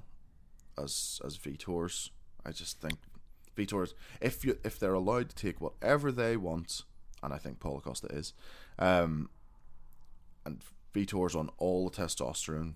as 0.77 1.19
as 1.25 1.37
Vitor's. 1.37 2.11
I 2.45 2.51
just 2.51 2.79
think 2.79 2.99
Vitor's 3.55 3.93
if 4.21 4.45
you 4.45 4.57
if 4.63 4.79
they're 4.79 4.93
allowed 4.93 5.29
to 5.29 5.35
take 5.35 5.59
whatever 5.59 6.11
they 6.11 6.37
want, 6.37 6.83
and 7.21 7.33
I 7.33 7.37
think 7.37 7.59
Paulo 7.59 7.79
Costa 7.79 8.07
is, 8.07 8.33
um, 8.79 9.29
and 10.45 10.61
Vitor's 10.93 11.35
on 11.35 11.49
all 11.57 11.89
the 11.89 11.95
testosterone. 11.95 12.75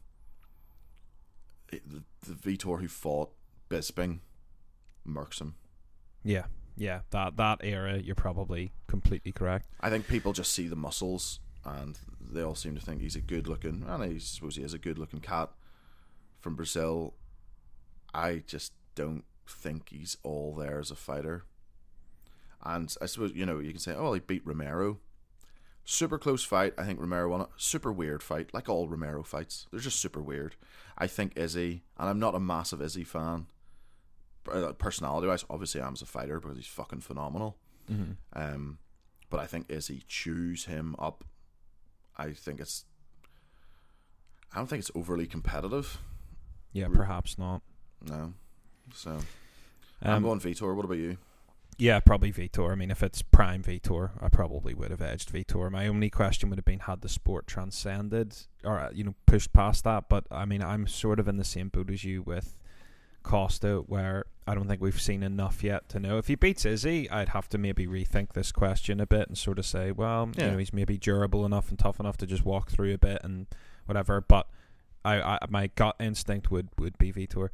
The, 1.72 2.04
the 2.24 2.34
Vitor 2.34 2.82
who 2.82 2.88
fought 2.88 3.32
Bisping 3.70 4.22
murks 5.08 5.40
him. 5.40 5.54
Yeah. 6.24 6.46
Yeah. 6.76 7.02
That 7.12 7.38
that 7.38 7.60
era, 7.64 8.00
you're 8.00 8.16
probably 8.16 8.72
completely 8.88 9.32
correct. 9.32 9.68
I 9.80 9.92
think 9.92 10.08
people 10.08 10.34
just 10.34 10.52
see 10.52 10.68
the 10.68 10.76
muscles 10.76 11.40
and 11.78 12.00
they 12.32 12.42
all 12.42 12.56
seem 12.56 12.76
to 12.76 12.82
think 12.82 13.02
he's 13.02 13.16
a 13.16 13.22
good 13.22 13.48
looking, 13.48 13.84
and 13.88 14.04
I 14.04 14.18
suppose 14.18 14.56
he 14.56 14.64
is 14.64 14.74
a 14.74 14.80
good 14.80 14.98
looking 14.98 15.20
cat 15.22 15.50
from 16.40 16.56
Brazil. 16.56 17.14
I 18.14 18.44
just 18.48 18.74
don't 18.96 19.24
think 19.48 19.90
he's 19.90 20.18
all 20.24 20.56
there 20.56 20.80
as 20.80 20.92
a 20.92 20.96
fighter. 20.96 21.44
And 22.64 22.94
I 23.02 23.06
suppose, 23.06 23.32
you 23.34 23.46
know, 23.46 23.60
you 23.60 23.72
can 23.72 23.80
say, 23.80 23.94
oh, 23.94 24.04
well, 24.04 24.14
he 24.14 24.20
beat 24.20 24.46
Romero. 24.46 25.00
Super 25.86 26.18
close 26.18 26.44
fight. 26.44 26.74
I 26.78 26.84
think 26.84 27.00
Romero 27.00 27.30
won 27.30 27.42
it. 27.42 27.48
Super 27.58 27.92
weird 27.92 28.22
fight, 28.22 28.54
like 28.54 28.70
all 28.70 28.88
Romero 28.88 29.24
fights. 29.24 29.68
They're 29.72 29.80
just 29.80 30.00
super 30.00 30.22
weird. 30.22 30.56
I 30.98 31.08
think 31.08 31.38
Izzy, 31.38 31.84
and 31.98 32.10
I'm 32.10 32.20
not 32.20 32.36
a 32.36 32.40
massive 32.40 32.82
Izzy 32.82 33.04
fan, 33.04 33.48
personality 34.78 35.28
wise. 35.28 35.46
Obviously, 35.50 35.82
I'm 35.82 35.94
as 35.94 36.02
a 36.02 36.06
fighter 36.06 36.40
because 36.40 36.58
he's 36.58 36.68
fucking 36.68 37.02
phenomenal. 37.02 37.58
Mm-hmm. 37.92 38.12
Um, 38.34 38.78
but 39.30 39.40
I 39.40 39.46
think 39.46 39.66
Izzy 39.70 40.04
chews 40.08 40.66
him 40.66 40.96
up. 41.00 41.24
I 42.20 42.34
think 42.34 42.60
it's. 42.60 42.86
I 44.54 44.58
don't 44.58 44.68
think 44.68 44.82
it's 44.82 44.92
overly 44.94 45.26
competitive. 45.26 46.00
Yeah, 46.74 46.88
perhaps 46.94 47.38
not. 47.38 47.62
No. 48.06 48.34
So 48.94 49.12
Um, 49.12 49.24
I'm 50.02 50.24
going 50.24 50.40
Vitor. 50.40 50.76
What 50.76 50.86
about 50.86 50.98
you? 50.98 51.18
Yeah, 51.78 52.00
probably 52.02 52.32
Vitor. 52.34 52.72
I 52.72 52.76
mean, 52.76 52.92
if 52.92 53.02
it's 53.02 53.22
prime 53.22 53.64
Vitor, 53.64 54.12
I 54.22 54.28
probably 54.28 54.74
would 54.74 54.92
have 54.92 55.02
edged 55.02 55.32
Vitor. 55.32 55.72
My 55.72 55.88
only 55.88 56.10
question 56.10 56.50
would 56.50 56.58
have 56.58 56.66
been 56.66 56.80
had 56.80 57.02
the 57.02 57.10
sport 57.10 57.48
transcended 57.48 58.36
or 58.66 58.90
you 58.94 59.04
know 59.04 59.16
pushed 59.26 59.54
past 59.54 59.86
that. 59.86 60.10
But 60.10 60.26
I 60.30 60.46
mean, 60.46 60.62
I'm 60.62 60.88
sort 60.88 61.20
of 61.20 61.28
in 61.28 61.38
the 61.38 61.46
same 61.46 61.70
boat 61.70 61.90
as 61.90 62.04
you 62.04 62.22
with 62.22 62.58
Costa, 63.24 63.84
where 63.88 64.26
I 64.48 64.56
don't 64.56 64.68
think 64.68 64.82
we've 64.82 65.00
seen 65.00 65.22
enough 65.24 65.64
yet 65.64 65.90
to 65.90 66.00
know 66.00 66.18
if 66.18 66.28
he 66.28 66.36
beats 66.36 66.66
Izzy. 66.66 67.10
I'd 67.10 67.30
have 67.30 67.48
to 67.50 67.58
maybe 67.58 67.86
rethink 67.88 68.34
this 68.34 68.52
question 68.52 69.00
a 69.00 69.06
bit 69.06 69.28
and 69.28 69.38
sort 69.38 69.60
of 69.60 69.66
say, 69.66 69.92
well, 69.92 70.30
Yeah. 70.36 70.46
you 70.46 70.52
know, 70.52 70.58
he's 70.58 70.74
maybe 70.74 70.98
durable 70.98 71.46
enough 71.46 71.70
and 71.70 71.78
tough 71.78 72.00
enough 72.00 72.18
to 72.18 72.26
just 72.26 72.44
walk 72.46 72.70
through 72.72 72.94
a 72.94 72.98
bit 72.98 73.20
and 73.24 73.48
whatever. 73.86 74.22
But 74.22 74.48
I, 75.06 75.22
I 75.22 75.40
my 75.50 75.68
gut 75.76 75.96
instinct 76.00 76.50
would 76.52 76.70
would 76.78 76.98
be 76.98 77.12
Vitor. 77.14 77.50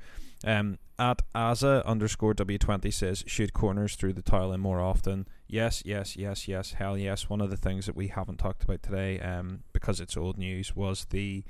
Um, 0.45 0.77
at 0.97 1.21
Aza 1.33 1.83
underscore 1.85 2.33
W20 2.33 2.93
says, 2.93 3.23
should 3.27 3.53
corners 3.53 3.95
through 3.95 4.13
the 4.13 4.21
tile 4.21 4.53
in 4.53 4.61
more 4.61 4.79
often? 4.79 5.27
Yes, 5.47 5.81
yes, 5.85 6.15
yes, 6.15 6.47
yes, 6.47 6.73
hell 6.73 6.97
yes. 6.97 7.29
One 7.29 7.41
of 7.41 7.49
the 7.49 7.57
things 7.57 7.85
that 7.87 7.95
we 7.95 8.07
haven't 8.07 8.37
talked 8.37 8.63
about 8.63 8.81
today, 8.83 9.19
um, 9.19 9.63
because 9.73 9.99
it's 9.99 10.15
old 10.15 10.37
news, 10.37 10.75
was 10.75 11.05
the 11.09 11.43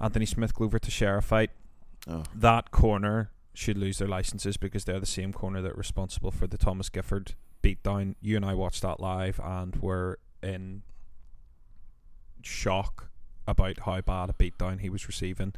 Anthony 0.00 0.24
Smith 0.26 0.54
Glover 0.54 0.78
Teixeira 0.78 1.20
fight. 1.22 1.50
Oh, 2.08 2.22
That 2.34 2.70
corner 2.70 3.30
should 3.56 3.78
lose 3.78 3.98
their 3.98 4.08
licenses 4.08 4.56
because 4.56 4.84
they're 4.84 5.00
the 5.00 5.06
same 5.06 5.32
corner 5.32 5.62
that 5.62 5.72
are 5.72 5.76
responsible 5.76 6.30
for 6.30 6.46
the 6.46 6.58
Thomas 6.58 6.88
Gifford 6.88 7.34
beatdown. 7.62 8.14
You 8.20 8.36
and 8.36 8.44
I 8.44 8.54
watched 8.54 8.82
that 8.82 9.00
live 9.00 9.40
and 9.42 9.76
were 9.76 10.18
in 10.42 10.82
shock 12.42 13.08
about 13.46 13.80
how 13.80 14.00
bad 14.00 14.30
a 14.30 14.32
beatdown 14.32 14.80
he 14.80 14.90
was 14.90 15.06
receiving. 15.06 15.54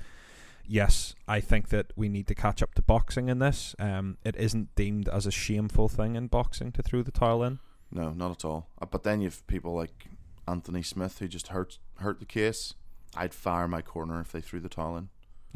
Yes, 0.66 1.14
I 1.26 1.40
think 1.40 1.70
that 1.70 1.92
we 1.96 2.09
need 2.09 2.26
to 2.28 2.34
catch 2.34 2.62
up 2.62 2.74
to 2.74 2.82
boxing 2.82 3.28
in 3.28 3.38
this. 3.38 3.74
Um, 3.78 4.18
it 4.24 4.36
isn't 4.36 4.74
deemed 4.74 5.09
as 5.09 5.26
a 5.26 5.30
shameful 5.30 5.88
thing 5.88 6.14
in 6.14 6.26
boxing 6.26 6.72
to 6.72 6.82
throw 6.82 7.03
the 7.03 7.11
towel 7.11 7.42
in. 7.42 7.59
no, 7.90 8.11
not 8.11 8.30
at 8.32 8.44
all. 8.44 8.68
Uh, 8.80 8.86
But 8.86 9.03
then 9.03 9.20
you've 9.22 9.46
people 9.46 9.74
like 9.74 10.09
Anthony 10.46 10.82
Smith 10.82 11.18
who 11.18 11.28
just 11.28 11.49
hurt 11.49 11.78
hurt 11.96 12.20
the 12.20 12.26
case. 12.26 12.74
I'd 13.16 13.32
fire 13.32 13.66
my 13.66 13.80
corner 13.80 14.20
if 14.20 14.30
they 14.30 14.42
threw 14.42 14.61
the 14.61 14.68
towel 14.68 14.96
in. 14.99 15.09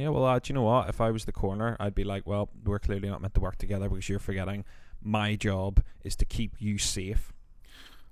Yeah, 0.03 0.09
well, 0.09 0.25
uh, 0.25 0.41
do 0.41 0.53
you 0.53 0.55
know 0.57 0.63
what? 0.63 0.89
If 0.89 1.01
I 1.01 1.13
was 1.13 1.27
the 1.27 1.33
corner, 1.33 1.77
I'd 1.79 1.95
be 1.95 2.03
like, 2.03 2.27
well, 2.27 2.49
we're 2.65 2.81
clearly 2.81 3.09
not 3.09 3.21
meant 3.21 3.35
to 3.35 3.41
work 3.41 3.57
together 3.57 3.89
because 3.89 4.09
you're 4.09 4.19
forgetting 4.19 4.65
my 5.01 5.37
job 5.37 5.81
is 6.03 6.17
to 6.17 6.25
keep 6.25 6.57
you 6.59 6.77
safe. 6.77 7.33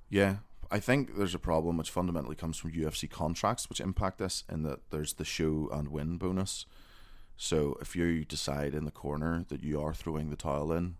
Yeah, 0.09 0.36
I 0.70 0.78
think 0.78 1.16
there's 1.16 1.34
a 1.34 1.41
problem 1.41 1.76
which 1.76 1.91
fundamentally 1.91 2.36
comes 2.36 2.59
from 2.59 2.70
UFC 2.70 3.11
contracts, 3.11 3.68
which 3.68 3.80
impact 3.80 4.18
this 4.18 4.45
in 4.49 4.62
that 4.62 4.91
there's 4.91 5.14
the 5.14 5.24
show 5.24 5.68
and 5.72 5.88
win 5.88 6.16
bonus. 6.16 6.64
So 7.36 7.76
if 7.80 7.97
you 7.97 8.24
decide 8.24 8.72
in 8.72 8.84
the 8.84 8.93
corner 8.93 9.45
that 9.49 9.64
you 9.64 9.80
are 9.80 9.93
throwing 9.93 10.30
the 10.30 10.36
towel 10.36 10.70
in, 10.70 10.95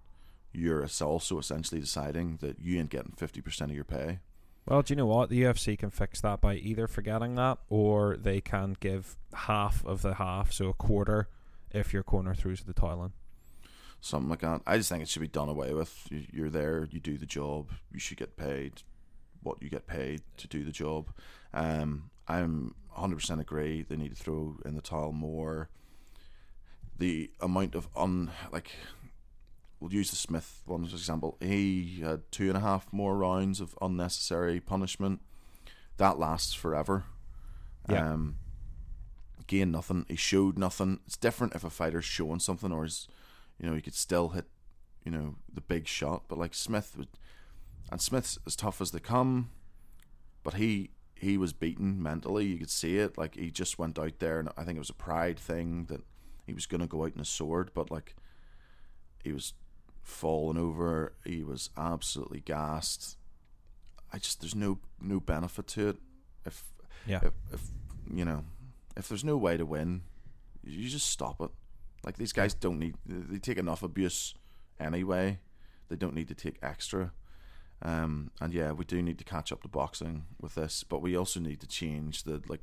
you're 0.53 0.84
also 1.01 1.38
essentially 1.38 1.80
deciding 1.80 2.38
that 2.38 2.59
you 2.59 2.80
ain't 2.80 2.91
getting 2.91 3.12
fifty 3.16 3.41
percent 3.41 3.70
of 3.70 3.76
your 3.76 3.84
pay. 3.84 4.18
Well, 4.71 4.83
do 4.83 4.93
you 4.93 4.97
know 4.97 5.07
what? 5.07 5.31
The 5.31 5.43
UFC 5.43 5.77
can 5.77 5.91
fix 5.91 6.21
that 6.21 6.41
by 6.41 6.55
either 6.55 6.87
forgetting 6.87 7.35
that 7.35 7.59
or 7.68 8.16
they 8.16 8.41
can 8.41 8.77
give 8.79 9.16
half 9.35 9.85
of 9.85 10.03
the 10.03 10.14
half, 10.14 10.53
so 10.53 10.68
a 10.68 10.73
quarter, 10.73 11.29
if 11.73 11.93
your 11.93 12.05
corner 12.05 12.35
throws 12.35 12.61
the 12.61 12.73
tile 12.73 13.03
in. 13.05 13.12
something 14.01 14.31
like 14.31 14.41
that. 14.41 14.62
I 14.66 14.79
just 14.79 14.89
think 14.89 15.03
it 15.03 15.09
should 15.09 15.21
be 15.21 15.29
done 15.29 15.49
away 15.51 15.75
with. 15.75 16.07
You- 16.11 16.27
You're 16.33 16.49
there, 16.51 16.89
you 16.91 17.01
do 17.01 17.18
the 17.18 17.27
job, 17.27 17.73
you 17.93 17.99
should 17.99 18.16
get 18.16 18.37
paid 18.37 18.83
what 19.43 19.61
you 19.62 19.68
get 19.68 19.87
paid 19.87 20.23
to 20.39 20.47
do 20.47 20.64
the 20.64 20.71
job. 20.73 21.11
Um, 21.53 22.11
I'm 22.29 22.75
100% 22.97 23.41
agree. 23.41 23.83
They 23.83 23.97
need 23.97 24.14
to 24.16 24.23
throw 24.23 24.57
in 24.64 24.75
the 24.77 24.81
tile 24.83 25.12
more. 25.12 25.68
The 26.99 27.31
amount 27.41 27.75
of 27.75 27.89
un 27.97 28.31
like, 28.53 28.71
we'll 29.81 29.93
use 29.93 30.11
the 30.11 30.16
Smith 30.16 30.62
one 30.66 30.85
as 30.85 30.93
an 30.93 30.99
example. 30.99 31.37
He 31.41 32.01
had 32.03 32.31
two 32.31 32.49
and 32.49 32.57
a 32.57 32.61
half 32.61 32.93
more 32.93 33.16
rounds 33.16 33.61
of 33.61 33.76
unnecessary 33.81 34.61
punishment. 34.61 35.20
That 35.97 36.18
lasts 36.18 36.55
forever. 36.55 37.05
Yeah. 37.89 38.12
Um, 38.12 38.37
gained 39.47 39.72
nothing. 39.72 40.07
He 40.09 40.16
showed 40.16 40.59
nothing. 40.59 41.01
It's 41.07 41.16
different 41.16 41.55
if 41.55 41.64
a 41.64 41.70
fighter's 41.70 42.05
showing 42.05 42.41
something 42.41 42.70
or 42.70 42.85
is 42.85 43.09
you 43.61 43.68
know, 43.68 43.74
he 43.74 43.83
could 43.83 43.95
still 43.95 44.31
hit, 44.31 44.47
you 45.05 45.12
know, 45.12 45.37
the 45.53 45.61
big 45.61 45.87
shot. 45.87 46.24
But 46.28 46.39
like 46.39 46.55
Smith 46.55 46.95
would, 46.97 47.09
and 47.93 48.01
Smith's 48.01 48.39
as 48.47 48.57
tough 48.57 48.81
as 48.81 48.91
they 48.91 49.01
come, 49.01 49.51
but 50.43 50.55
he 50.55 50.91
he 51.14 51.37
was 51.37 51.53
beaten 51.53 52.03
mentally. 52.03 52.47
You 52.47 52.59
could 52.59 52.70
see 52.70 52.97
it. 52.97 53.18
Like 53.18 53.35
he 53.35 53.51
just 53.51 53.78
went 53.78 53.99
out 53.99 54.18
there, 54.18 54.41
and 54.41 54.49
I 54.57 54.64
think 54.64 54.76
it 54.76 54.81
was 54.81 54.91
a 54.91 54.95
pride 54.95 55.39
thing 55.39 55.87
that 55.87 56.01
he 56.47 56.55
was 56.55 56.66
going 56.66 56.81
to 56.81 56.87
go 56.87 57.05
out 57.05 57.14
in 57.14 57.20
a 57.20 57.26
sword, 57.26 57.70
but 57.74 57.91
like 57.91 58.16
he 59.22 59.33
was 59.33 59.53
falling 60.11 60.59
over. 60.59 61.15
He 61.25 61.43
was 61.43 61.71
absolutely 61.77 62.41
gassed. 62.41 63.17
I 64.13 64.19
just 64.19 64.41
there's 64.41 64.55
no 64.55 64.79
no 65.01 65.21
benefit 65.21 65.67
to 65.69 65.89
it. 65.91 65.97
If 66.45 66.65
Yeah. 67.07 67.21
if, 67.23 67.33
if 67.53 67.61
you 68.13 68.25
know 68.25 68.45
if 68.97 69.09
there's 69.09 69.25
no 69.25 69.37
way 69.37 69.57
to 69.57 69.65
win, 69.65 70.03
you 70.65 70.89
just 70.89 71.07
stop 71.09 71.41
it. 71.41 71.51
Like 72.05 72.17
these 72.17 72.33
guys 72.33 72.55
don't 72.55 72.79
need 72.79 72.97
they 73.07 73.39
take 73.39 73.59
enough 73.59 73.83
abuse 73.83 74.35
anyway. 74.79 75.39
They 75.89 75.97
don't 75.97 76.15
need 76.15 76.29
to 76.29 76.35
take 76.35 76.59
extra. 76.63 77.13
Um, 77.83 78.31
and 78.41 78.53
yeah, 78.53 78.73
we 78.73 78.85
do 78.85 79.01
need 79.01 79.19
to 79.19 79.25
catch 79.25 79.51
up 79.53 79.63
to 79.63 79.69
boxing 79.69 80.25
with 80.41 80.55
this, 80.55 80.85
but 80.85 81.01
we 81.01 81.17
also 81.17 81.41
need 81.41 81.61
to 81.61 81.67
change 81.67 82.25
the 82.25 82.43
like 82.49 82.61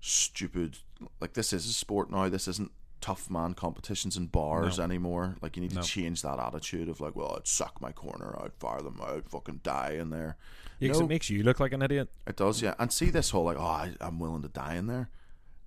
stupid 0.00 0.78
like 1.20 1.34
this 1.34 1.52
is 1.52 1.68
a 1.68 1.72
sport 1.72 2.10
now. 2.10 2.28
This 2.28 2.48
isn't 2.48 2.72
tough 3.04 3.28
man 3.28 3.52
competitions 3.52 4.16
in 4.16 4.26
bars 4.28 4.78
No. 4.78 4.84
anymore. 4.84 5.36
Like 5.42 5.56
you 5.56 5.62
need 5.62 5.74
No. 5.74 5.82
to 5.82 5.86
change 5.86 6.22
that 6.22 6.38
attitude 6.38 6.88
of 6.88 7.00
like, 7.02 7.14
well, 7.14 7.34
I'd 7.36 7.46
suck 7.46 7.78
my 7.80 7.92
corner, 7.92 8.34
I'd 8.42 8.54
fire 8.54 8.80
them, 8.80 8.98
I'd 9.02 9.28
fucking 9.28 9.60
die 9.62 9.92
in 10.00 10.08
there. 10.08 10.36
Yeah, 10.80 10.92
No. 10.92 11.00
it 11.00 11.08
makes 11.08 11.28
you 11.28 11.42
look 11.42 11.60
like 11.60 11.72
an 11.74 11.82
idiot. 11.82 12.08
It 12.26 12.36
does, 12.36 12.62
yeah. 12.62 12.74
And 12.78 12.90
see 12.90 13.10
this 13.10 13.30
whole 13.30 13.44
like, 13.44 13.58
oh, 13.58 13.62
I, 13.62 13.94
I'm 14.00 14.18
willing 14.18 14.40
to 14.42 14.48
die 14.48 14.74
in 14.76 14.86
there. 14.86 15.10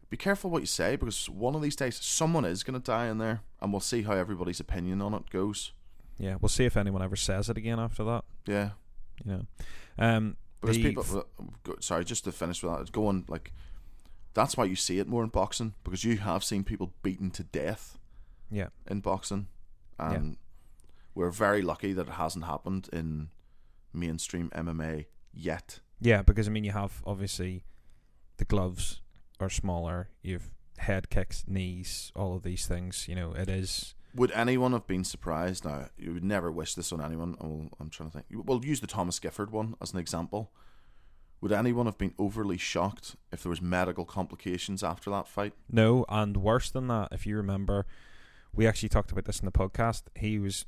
Be 0.10 0.18
careful 0.18 0.50
what 0.50 0.62
you 0.62 0.68
say 0.68 0.96
because 0.96 1.30
one 1.30 1.54
of 1.54 1.62
these 1.62 1.76
days 1.76 1.98
someone 2.04 2.44
is 2.46 2.64
going 2.64 2.80
to 2.80 2.84
die 2.84 3.08
in 3.08 3.18
there, 3.20 3.42
and 3.62 3.72
we'll 3.72 3.82
see 3.82 4.02
how 4.04 4.14
everybody's 4.14 4.60
opinion 4.60 5.02
on 5.02 5.14
it 5.14 5.30
goes. 5.30 5.74
Yeah, 6.18 6.38
we'll 6.42 6.50
see 6.50 6.66
if 6.66 6.76
anyone 6.78 7.04
ever 7.04 7.16
says 7.16 7.50
it 7.50 7.58
again 7.58 7.80
after 7.80 8.04
that. 8.06 8.24
Yeah, 8.48 8.70
You 9.26 9.32
know, 9.32 9.46
um, 10.00 10.38
because 10.62 10.78
people. 10.78 11.04
f- 11.68 11.76
sorry, 11.82 12.04
just 12.06 12.24
to 12.24 12.32
finish 12.32 12.64
with 12.64 12.74
that, 12.74 12.82
it's 12.82 12.90
going 12.90 13.26
like. 13.28 13.52
That's 14.38 14.56
why 14.56 14.66
you 14.66 14.76
see 14.76 15.00
it 15.00 15.08
more 15.08 15.24
in 15.24 15.30
boxing 15.30 15.74
because 15.84 16.04
you 16.04 16.18
have 16.18 16.44
seen 16.44 16.64
people 16.64 16.94
beaten 17.02 17.32
to 17.32 17.44
death 17.44 17.98
yeah, 18.52 18.68
in 18.86 19.00
boxing, 19.00 19.48
and 19.98 20.38
we're 21.16 21.32
very 21.32 21.64
lucky 21.64 21.92
that 21.94 22.08
it 22.08 22.14
hasn't 22.14 22.46
happened 22.46 22.88
in 22.94 23.30
mainstream 23.94 24.52
MMA 24.56 25.06
yet. 25.34 25.80
yeah, 26.00 26.22
because 26.22 26.48
I 26.48 26.52
mean, 26.52 26.64
you 26.64 26.72
have 26.72 27.02
obviously 27.04 27.64
the 28.38 28.46
gloves 28.46 29.02
are 29.40 29.50
smaller. 29.50 30.10
You've 30.22 30.52
head 30.78 31.10
kicks, 31.10 31.44
knees, 31.48 32.12
all 32.16 32.36
of 32.36 32.44
these 32.44 32.68
things. 32.68 33.08
You 33.08 33.16
know, 33.16 33.34
it 33.34 33.50
is. 33.50 33.96
Would 34.14 34.30
anyone 34.34 34.72
have 34.74 34.86
been 34.86 35.04
surprised? 35.04 35.66
Now, 35.66 35.90
you 35.98 36.14
would 36.14 36.24
never 36.24 36.52
wish 36.52 36.76
this 36.76 36.92
on 36.92 37.02
anyone. 37.02 37.36
Oh, 37.42 37.76
I'm 37.80 37.90
trying 37.90 38.12
to 38.12 38.14
think. 38.14 38.28
We'll 38.32 38.64
use 38.64 38.82
the 38.82 38.86
Thomas 38.86 39.18
Gifford 39.18 39.50
one 39.50 39.74
as 39.82 39.94
an 39.94 40.00
example. 40.00 40.52
Would 41.42 41.52
anyone 41.52 41.86
have 41.86 41.98
been 41.98 42.14
overly 42.18 42.58
shocked 42.58 43.16
if 43.32 43.44
there 43.44 43.50
was 43.50 43.62
medical 43.62 44.06
complications 44.06 44.84
after 44.84 45.10
that 45.12 45.28
fight? 45.28 45.54
No, 45.72 46.04
and 46.10 46.38
worse 46.38 46.70
than 46.72 46.88
that, 46.88 47.10
if 47.12 47.28
you 47.28 47.38
remember, 47.38 47.86
we 48.54 48.66
actually 48.66 48.90
talked 48.90 49.12
about 49.12 49.26
this 49.26 49.40
in 49.40 49.46
the 49.46 49.52
podcast. 49.52 50.04
He 50.16 50.40
was, 50.40 50.66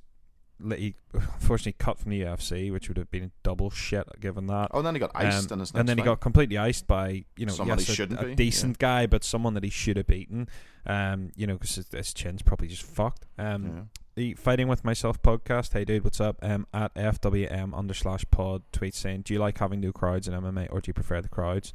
he 0.78 0.94
unfortunately 1.14 1.74
cut 1.80 1.98
from 1.98 2.12
the 2.12 2.22
UFC, 2.22 2.72
which 2.72 2.88
would 2.88 2.98
have 2.98 3.10
been 3.10 3.32
double 3.42 3.72
shit 3.72 4.08
given 4.20 4.46
that. 4.48 4.70
Oh, 4.72 4.78
and 4.78 4.86
then 4.86 4.94
he 4.94 5.00
got 5.00 5.12
iced 5.16 5.52
Um, 5.52 5.56
in 5.56 5.60
his 5.62 5.74
next 5.74 5.80
and 5.80 5.90
then 5.90 5.98
he 5.98 6.04
got 6.04 6.20
completely 6.20 6.58
iced 6.60 6.86
by 6.86 7.26
you 7.36 7.48
know 7.48 7.54
Somebody 7.54 7.84
yes, 7.84 8.00
a- 8.00 8.28
a, 8.32 8.36
decent 8.36 8.78
guy, 8.78 9.08
but 9.08 9.24
someone 9.24 9.56
that 9.56 9.64
he 9.64 9.72
should 9.72 9.98
have 9.98 10.08
beaten. 10.08 10.48
Um, 10.86 11.32
you 11.36 11.48
know, 11.48 11.54
because 11.54 11.76
his, 11.76 11.88
his 11.92 12.14
chin's 12.14 12.42
probably 12.44 12.68
just 12.68 12.84
fucked. 12.84 13.26
Um, 13.40 13.66
Yeah. 13.66 13.82
The 14.20 14.34
Fighting 14.34 14.68
with 14.68 14.84
Myself 14.84 15.22
podcast. 15.22 15.72
Hey, 15.72 15.86
dude, 15.86 16.04
what's 16.04 16.20
up? 16.20 16.40
Um, 16.42 16.68
at 16.74 16.94
FWM 16.94 17.74
under 17.74 17.94
slash 17.94 18.26
pod 18.30 18.64
tweets 18.74 18.96
saying, 18.96 19.22
"Do 19.22 19.34
you 19.34 19.40
like 19.40 19.58
having 19.60 19.80
new 19.80 19.94
crowds 19.94 20.28
in 20.28 20.34
MMA, 20.34 20.68
or 20.74 20.82
do 20.82 20.90
you 20.90 20.94
prefer 20.94 21.22
the 21.22 21.30
crowds?" 21.30 21.74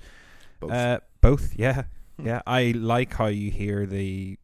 Both. 0.61 0.71
Uh, 0.71 1.01
both. 1.23 1.55
Yeah, 1.57 1.85
Hmm. 2.19 2.27
yeah. 2.27 2.43
I 2.47 2.73
like 2.77 3.15
how 3.15 3.29
you 3.29 3.51
hear 3.51 3.87
the 3.87 4.39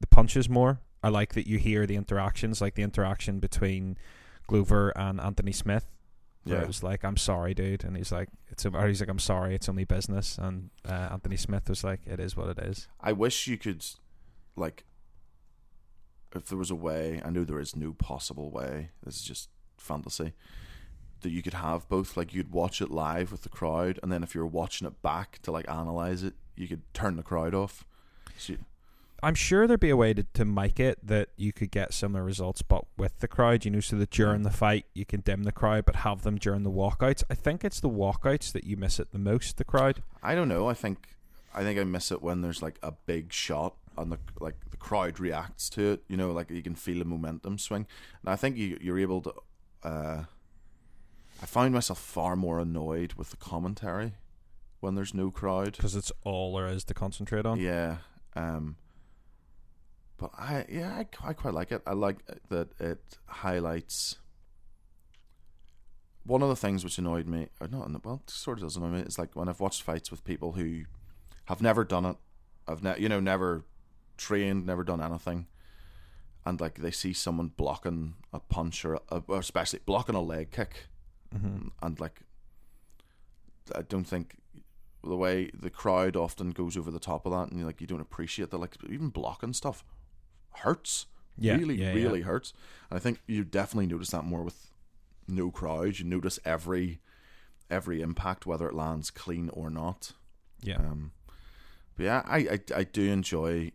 the 0.00 0.06
punches 0.06 0.48
more. 0.48 0.80
I 1.02 1.10
like 1.10 1.34
that 1.34 1.46
you 1.46 1.58
hear 1.58 1.84
the 1.84 1.96
interactions, 1.96 2.62
like 2.62 2.74
the 2.74 2.82
interaction 2.82 3.38
between 3.38 3.98
Glover 4.46 4.88
and 4.96 5.20
Anthony 5.20 5.52
Smith. 5.52 5.86
Yeah. 6.46 6.62
it 6.62 6.66
was 6.66 6.82
like, 6.82 7.04
"I'm 7.04 7.18
sorry, 7.18 7.52
dude," 7.52 7.84
and 7.84 7.98
he's 7.98 8.10
like, 8.12 8.30
"It's," 8.48 8.64
or 8.64 8.88
he's 8.88 9.00
like, 9.00 9.10
"I'm 9.10 9.18
sorry, 9.18 9.54
it's 9.54 9.68
only 9.68 9.84
business." 9.84 10.38
And 10.38 10.70
uh, 10.88 11.08
Anthony 11.12 11.36
Smith 11.36 11.68
was 11.68 11.84
like, 11.84 12.00
"It 12.06 12.18
is 12.18 12.34
what 12.34 12.48
it 12.48 12.58
is." 12.64 12.88
I 12.98 13.12
wish 13.12 13.46
you 13.46 13.58
could, 13.58 13.84
like, 14.56 14.84
if 16.34 16.46
there 16.46 16.58
was 16.58 16.70
a 16.70 16.74
way, 16.76 17.20
I 17.24 17.30
know 17.30 17.44
there 17.44 17.60
is 17.60 17.74
no 17.76 17.92
possible 17.92 18.50
way, 18.50 18.90
this 19.04 19.16
is 19.16 19.22
just 19.22 19.48
fantasy, 19.76 20.32
that 21.22 21.30
you 21.30 21.42
could 21.42 21.54
have 21.54 21.88
both. 21.88 22.16
Like, 22.16 22.32
you'd 22.34 22.52
watch 22.52 22.80
it 22.80 22.90
live 22.90 23.32
with 23.32 23.42
the 23.42 23.48
crowd, 23.48 23.98
and 24.02 24.10
then 24.12 24.22
if 24.22 24.34
you 24.34 24.40
were 24.40 24.46
watching 24.46 24.86
it 24.86 25.02
back 25.02 25.40
to, 25.42 25.50
like, 25.52 25.68
analyze 25.68 26.22
it, 26.22 26.34
you 26.56 26.68
could 26.68 26.82
turn 26.94 27.16
the 27.16 27.22
crowd 27.22 27.54
off. 27.54 27.84
So 28.36 28.54
you- 28.54 28.64
I'm 29.22 29.34
sure 29.34 29.66
there'd 29.66 29.80
be 29.80 29.90
a 29.90 29.96
way 29.96 30.14
to, 30.14 30.22
to 30.22 30.46
mic 30.46 30.80
it 30.80 30.98
that 31.06 31.28
you 31.36 31.52
could 31.52 31.70
get 31.70 31.92
similar 31.92 32.24
results, 32.24 32.62
but 32.62 32.86
with 32.96 33.18
the 33.18 33.28
crowd, 33.28 33.66
you 33.66 33.70
know, 33.70 33.80
so 33.80 33.96
that 33.96 34.08
during 34.10 34.44
the 34.44 34.50
fight 34.50 34.86
you 34.94 35.04
can 35.04 35.20
dim 35.20 35.42
the 35.42 35.52
crowd, 35.52 35.84
but 35.84 35.96
have 35.96 36.22
them 36.22 36.38
during 36.38 36.62
the 36.62 36.70
walkouts. 36.70 37.22
I 37.28 37.34
think 37.34 37.62
it's 37.62 37.80
the 37.80 37.90
walkouts 37.90 38.50
that 38.52 38.64
you 38.64 38.78
miss 38.78 38.98
it 38.98 39.12
the 39.12 39.18
most. 39.18 39.58
The 39.58 39.64
crowd. 39.64 40.02
I 40.22 40.34
don't 40.34 40.48
know. 40.48 40.68
I 40.70 40.74
think 40.74 41.16
I 41.52 41.62
think 41.64 41.78
I 41.78 41.84
miss 41.84 42.10
it 42.10 42.22
when 42.22 42.40
there's 42.40 42.62
like 42.62 42.78
a 42.82 42.92
big 42.92 43.30
shot 43.30 43.74
and 43.96 44.12
the 44.12 44.18
like 44.40 44.56
the 44.70 44.76
crowd 44.76 45.20
reacts 45.20 45.68
to 45.70 45.92
it. 45.92 46.02
You 46.08 46.16
know, 46.16 46.32
like 46.32 46.50
you 46.50 46.62
can 46.62 46.74
feel 46.74 46.98
the 46.98 47.04
momentum 47.04 47.58
swing. 47.58 47.86
And 48.22 48.30
I 48.32 48.36
think 48.36 48.56
you 48.56 48.78
you're 48.80 48.98
able 48.98 49.22
to. 49.22 49.34
Uh, 49.82 50.24
I 51.42 51.46
find 51.46 51.72
myself 51.72 51.98
far 51.98 52.36
more 52.36 52.58
annoyed 52.58 53.14
with 53.14 53.30
the 53.30 53.36
commentary 53.36 54.12
when 54.80 54.94
there's 54.94 55.14
no 55.14 55.30
crowd. 55.30 55.72
because 55.76 55.94
it's 55.96 56.12
all 56.24 56.54
there 56.56 56.66
is 56.66 56.84
to 56.84 56.94
concentrate 56.94 57.46
on. 57.46 57.60
Yeah. 57.60 57.98
Um. 58.34 58.76
But 60.16 60.30
I 60.36 60.66
yeah 60.68 60.94
I, 60.94 61.28
I 61.28 61.32
quite 61.32 61.54
like 61.54 61.72
it. 61.72 61.82
I 61.86 61.92
like 61.92 62.18
that 62.48 62.68
it 62.80 63.18
highlights. 63.26 64.16
One 66.24 66.42
of 66.42 66.50
the 66.50 66.56
things 66.56 66.84
which 66.84 66.98
annoyed 66.98 67.26
me, 67.26 67.48
or 67.60 67.66
not, 67.66 68.04
well, 68.04 68.20
it 68.22 68.30
sort 68.30 68.58
of 68.58 68.64
does 68.64 68.76
annoy 68.76 68.88
me, 68.88 69.00
is 69.00 69.18
like 69.18 69.34
when 69.34 69.48
I've 69.48 69.58
watched 69.60 69.82
fights 69.82 70.10
with 70.10 70.22
people 70.22 70.52
who 70.52 70.82
have 71.46 71.62
never 71.62 71.82
done 71.82 72.04
it, 72.04 72.16
I've 72.68 72.82
ne- 72.82 72.98
you 72.98 73.08
know 73.08 73.20
never 73.20 73.64
trained, 74.20 74.66
never 74.66 74.84
done 74.84 75.02
anything, 75.02 75.46
and 76.44 76.60
like 76.60 76.78
they 76.78 76.90
see 76.90 77.12
someone 77.12 77.48
blocking 77.56 78.14
a 78.32 78.40
punch 78.40 78.84
or, 78.84 78.94
a, 79.10 79.22
or 79.28 79.38
especially 79.40 79.80
blocking 79.86 80.14
a 80.14 80.22
leg 80.22 80.50
kick, 80.50 80.88
hmm 81.32 81.68
and 81.82 82.00
like 82.00 82.22
I 83.74 83.82
don't 83.82 84.04
think 84.04 84.36
the 85.02 85.16
way 85.16 85.50
the 85.58 85.70
crowd 85.70 86.16
often 86.16 86.50
goes 86.50 86.76
over 86.76 86.90
the 86.90 86.98
top 86.98 87.26
of 87.26 87.32
that, 87.32 87.50
and 87.52 87.64
like 87.64 87.80
you 87.80 87.86
don't 87.86 88.00
appreciate 88.00 88.50
that. 88.50 88.58
Like 88.58 88.76
even 88.88 89.08
blocking 89.08 89.52
stuff 89.52 89.84
hurts. 90.52 91.06
Yeah, 91.38 91.56
really, 91.56 91.76
yeah, 91.76 91.92
really 91.92 92.22
hurts. 92.22 92.52
And 92.90 92.96
I 92.98 93.00
think 93.00 93.20
you 93.26 93.44
definitely 93.44 93.86
notice 93.86 94.10
that 94.10 94.24
more 94.24 94.42
with 94.42 94.70
no 95.28 95.50
crowd. 95.50 95.98
You 95.98 96.04
notice 96.04 96.38
every 96.44 97.00
every 97.70 98.02
impact, 98.02 98.46
whether 98.46 98.68
it 98.68 98.74
lands 98.74 99.10
clean 99.10 99.48
or 99.50 99.70
not. 99.70 100.12
Yeah, 100.62 100.78
Um, 100.78 101.12
but 101.96 102.04
yeah, 102.04 102.22
I, 102.26 102.38
I 102.38 102.60
I 102.76 102.84
do 102.84 103.10
enjoy 103.10 103.72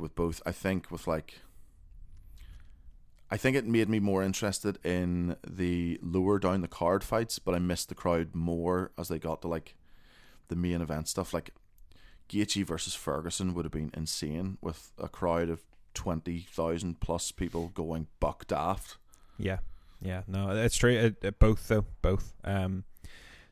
with 0.00 0.14
both. 0.14 0.40
I 0.46 0.52
think 0.52 0.90
with 0.90 1.06
like, 1.06 1.40
I 3.30 3.36
think 3.36 3.56
it 3.56 3.66
made 3.66 3.88
me 3.88 4.00
more 4.00 4.22
interested 4.22 4.78
in 4.84 5.36
the 5.46 5.98
lower 6.02 6.38
down 6.38 6.60
the 6.60 6.68
card 6.68 7.02
fights, 7.02 7.38
but 7.38 7.54
I 7.54 7.58
missed 7.58 7.88
the 7.88 7.94
crowd 7.94 8.34
more 8.34 8.92
as 8.98 9.08
they 9.08 9.18
got 9.18 9.42
to 9.42 9.48
like 9.48 9.74
the 10.48 10.56
main 10.56 10.80
event 10.80 11.08
stuff. 11.08 11.34
Like 11.34 11.50
Gaethje 12.28 12.64
versus 12.64 12.94
Ferguson 12.94 13.54
would 13.54 13.64
have 13.64 13.72
been 13.72 13.90
insane 13.94 14.58
with 14.60 14.92
a 14.98 15.08
crowd 15.08 15.48
of 15.48 15.62
twenty 15.94 16.40
thousand 16.50 17.00
plus 17.00 17.32
people 17.32 17.68
going 17.68 18.06
buck 18.20 18.46
daft. 18.46 18.98
Yeah, 19.38 19.58
yeah, 20.00 20.22
no, 20.26 20.50
it's 20.50 20.76
true. 20.76 20.92
It, 20.92 21.16
it, 21.22 21.38
both 21.38 21.68
though, 21.68 21.86
both. 22.02 22.32
Um, 22.44 22.84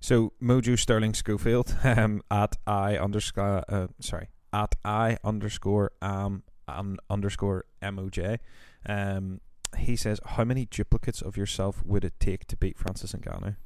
so 0.01 0.33
Mojo 0.43 0.79
Sterling 0.79 1.15
Schofield 1.15 1.77
um, 1.85 2.23
at 2.31 2.57
I 2.67 2.97
underscore 2.97 3.65
uh, 3.69 3.89
sorry 4.01 4.29
at 4.55 4.77
I 4.85 5.19
underscore 5.25 5.91
um, 6.01 6.45
um 6.69 6.99
underscore 7.11 7.65
moj. 7.83 8.39
Um, 8.87 9.41
he 9.77 9.97
says, 9.97 10.21
"How 10.25 10.45
many 10.45 10.67
duplicates 10.67 11.21
of 11.21 11.37
yourself 11.37 11.85
would 11.85 12.05
it 12.05 12.15
take 12.21 12.47
to 12.47 12.57
beat 12.57 12.79
Francis 12.79 13.13
Ngannou?" 13.13 13.57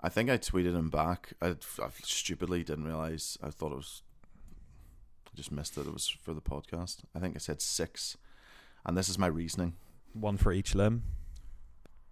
I 0.00 0.08
think 0.08 0.28
I 0.28 0.36
tweeted 0.36 0.74
him 0.74 0.90
back. 0.90 1.32
I, 1.40 1.50
I 1.82 1.88
stupidly 2.02 2.64
didn't 2.64 2.84
realize. 2.84 3.38
I 3.42 3.50
thought 3.50 3.72
it 3.72 3.76
was. 3.76 4.02
I 5.26 5.36
just 5.36 5.52
missed 5.52 5.78
it. 5.78 5.86
It 5.86 5.92
was 5.92 6.08
for 6.08 6.34
the 6.34 6.42
podcast. 6.42 6.98
I 7.14 7.20
think 7.20 7.36
I 7.36 7.38
said 7.38 7.62
six, 7.62 8.16
and 8.84 8.98
this 8.98 9.08
is 9.08 9.18
my 9.18 9.28
reasoning. 9.28 9.74
One 10.12 10.36
for 10.36 10.52
each 10.52 10.74
limb. 10.74 11.04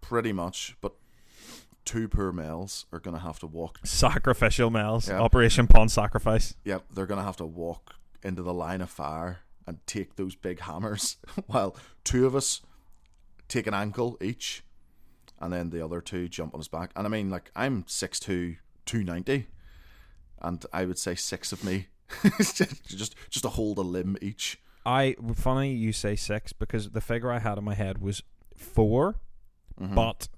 Pretty 0.01 0.33
much, 0.33 0.77
but 0.81 0.95
two 1.85 2.09
poor 2.09 2.33
males 2.33 2.87
are 2.93 2.99
going 3.01 3.17
to 3.17 3.23
have 3.23 3.39
to 3.41 3.47
walk. 3.47 3.79
Sacrificial 3.85 4.71
males. 4.71 5.09
Yeah. 5.09 5.21
Operation 5.21 5.67
Pawn 5.67 5.89
Sacrifice. 5.89 6.55
Yep, 6.65 6.85
they're 6.93 7.07
going 7.07 7.21
to 7.21 7.25
have 7.27 7.37
to 7.39 7.47
walk 7.47 7.95
into 8.23 8.43
the 8.43 8.55
line 8.55 8.81
of 8.81 8.91
fire 8.91 9.41
and 9.67 9.79
take 9.87 10.17
those 10.17 10.35
big 10.35 10.61
hammers, 10.61 11.17
while 11.47 11.77
two 12.05 12.27
of 12.27 12.35
us 12.37 12.61
take 13.49 13.67
an 13.67 13.75
ankle 13.75 14.17
each, 14.21 14.65
and 15.41 15.53
then 15.53 15.71
the 15.71 15.85
other 15.85 16.01
two 16.01 16.29
jump 16.29 16.55
on 16.55 16.61
his 16.61 16.69
back. 16.69 16.91
And 16.97 17.07
I 17.07 17.11
mean, 17.11 17.31
like 17.31 17.51
I'm 17.55 17.85
6'2", 17.85 18.57
290, 18.87 19.47
and 20.41 20.65
I 20.73 20.85
would 20.85 20.99
say 20.99 21.15
six 21.15 21.53
of 21.53 21.63
me, 21.65 21.87
just 22.39 22.63
just 23.31 23.43
to 23.43 23.49
hold 23.49 23.79
a 23.79 23.83
limb 23.83 24.17
each. 24.21 24.59
I 24.85 25.15
funny 25.35 25.73
you 25.75 25.93
say 25.93 26.17
six 26.17 26.53
because 26.53 26.91
the 26.91 27.01
figure 27.01 27.31
I 27.31 27.39
had 27.39 27.57
in 27.59 27.63
my 27.65 27.75
head 27.75 27.99
was 28.03 28.23
4 28.57 29.15
Mhm. 29.81 29.95
but 29.95 30.29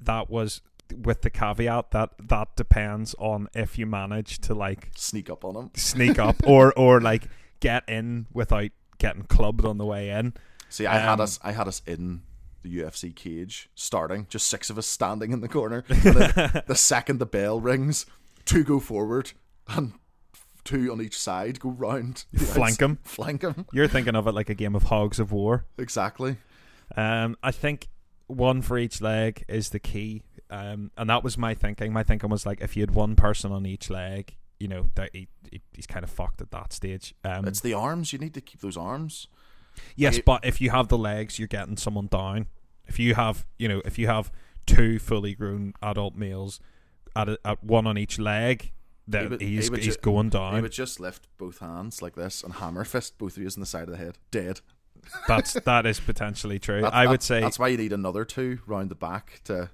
that 0.00 0.30
was 0.30 0.62
with 0.96 1.22
the 1.22 1.30
caveat 1.30 1.90
that 1.92 2.10
that 2.28 2.56
depends 2.56 3.14
on 3.18 3.48
if 3.54 3.78
you 3.78 3.86
manage 3.86 4.38
to 4.40 4.54
like 4.54 4.90
sneak 4.96 5.28
up 5.30 5.44
on 5.44 5.54
him. 5.56 5.70
sneak 5.74 6.18
up 6.18 6.36
or 6.46 6.72
or 6.78 7.00
like 7.00 7.24
get 7.60 7.82
in 7.88 8.26
without 8.32 8.70
getting 8.98 9.22
clubbed 9.24 9.64
on 9.64 9.78
the 9.78 9.84
way 9.86 10.10
in. 10.10 10.34
See, 10.68 10.86
I 10.86 10.98
had 10.98 11.14
Um, 11.14 11.20
us, 11.20 11.38
I 11.42 11.52
had 11.52 11.66
us 11.68 11.82
in 11.86 12.22
the 12.62 12.78
UFC 12.78 13.14
cage, 13.14 13.70
starting 13.74 14.26
just 14.28 14.46
six 14.48 14.68
of 14.70 14.76
us 14.78 14.86
standing 14.86 15.32
in 15.32 15.40
the 15.40 15.48
corner. 15.48 15.84
And 15.88 16.62
the 16.66 16.74
second 16.74 17.18
the 17.18 17.26
bell 17.26 17.60
rings, 17.60 18.04
two 18.44 18.64
go 18.64 18.80
forward 18.80 19.32
and 19.68 19.92
two 20.64 20.90
on 20.92 21.00
each 21.00 21.18
side 21.18 21.60
go 21.60 21.70
round. 21.70 22.24
Flank 22.36 22.78
them. 22.78 22.98
Flank 23.04 23.40
them. 23.42 23.66
You're 23.72 23.88
thinking 23.88 24.14
of 24.16 24.26
it 24.26 24.32
like 24.32 24.50
a 24.50 24.54
game 24.54 24.74
of 24.74 24.84
hogs 24.84 25.18
of 25.20 25.32
war. 25.32 25.64
Exactly. 25.78 26.36
Um, 26.96 27.36
I 27.42 27.50
think 27.52 27.88
one 28.26 28.60
for 28.60 28.76
each 28.78 29.00
leg 29.00 29.44
is 29.48 29.70
the 29.70 29.78
key. 29.78 30.22
Um, 30.50 30.90
and 30.96 31.10
that 31.10 31.22
was 31.22 31.36
my 31.36 31.54
thinking. 31.54 31.92
My 31.92 32.02
thinking 32.02 32.30
was 32.30 32.46
like 32.46 32.60
if 32.60 32.76
you 32.76 32.82
had 32.82 32.90
one 32.92 33.16
person 33.16 33.52
on 33.52 33.66
each 33.66 33.90
leg, 33.90 34.36
you 34.58 34.68
know, 34.68 34.86
that 34.94 35.10
he, 35.12 35.28
he 35.50 35.60
he's 35.72 35.86
kind 35.86 36.04
of 36.04 36.10
fucked 36.10 36.40
at 36.40 36.50
that 36.52 36.72
stage. 36.72 37.14
Um, 37.24 37.46
It's 37.46 37.60
the 37.60 37.74
arms. 37.74 38.12
You 38.12 38.18
need 38.18 38.34
to 38.34 38.40
keep 38.40 38.60
those 38.60 38.76
arms. 38.76 39.28
yes, 39.96 40.18
but 40.24 40.44
if 40.44 40.60
you 40.60 40.70
have 40.70 40.88
the 40.88 40.98
legs, 40.98 41.38
you're 41.38 41.48
getting 41.48 41.76
someone 41.76 42.06
down. 42.06 42.46
If 42.86 42.98
you 42.98 43.14
have, 43.14 43.46
you 43.58 43.68
know, 43.68 43.82
if 43.84 43.98
you 43.98 44.06
have 44.06 44.32
two 44.66 44.98
fully 44.98 45.34
grown 45.34 45.74
adult 45.82 46.14
males 46.16 46.58
at, 47.14 47.28
a, 47.28 47.38
at 47.44 47.62
one 47.62 47.86
on 47.86 47.96
each 47.98 48.18
leg, 48.18 48.72
then 49.06 49.24
He 49.24 49.28
would- 49.28 49.40
he's 49.42 49.68
he 49.70 49.76
he's 49.82 49.96
ju- 49.96 50.02
going 50.02 50.30
down. 50.30 50.54
down. 50.54 50.62
would 50.62 50.72
just 50.72 50.98
lift 50.98 51.28
both 51.38 51.58
hands 51.58 52.00
like 52.02 52.16
this 52.16 52.42
and 52.42 52.54
hammer 52.54 52.84
fist 52.84 53.16
both 53.18 53.36
of 53.36 53.42
you 53.42 53.48
in 53.54 53.60
the 53.60 53.66
side 53.66 53.84
of 53.84 53.90
the 53.90 53.96
head. 53.98 54.18
Dead. 54.30 54.60
That's 55.28 55.52
that 55.54 55.86
is 55.86 56.00
potentially 56.00 56.58
true. 56.58 56.80
That- 56.82 56.92
I 56.94 57.04
that- 57.04 57.10
would 57.10 57.22
say 57.22 57.40
that's 57.40 57.58
why 57.58 57.68
you 57.68 57.76
need 57.76 57.92
another 57.92 58.24
two 58.24 58.58
round 58.66 58.90
the 58.90 58.94
back 58.94 59.40
to 59.44 59.70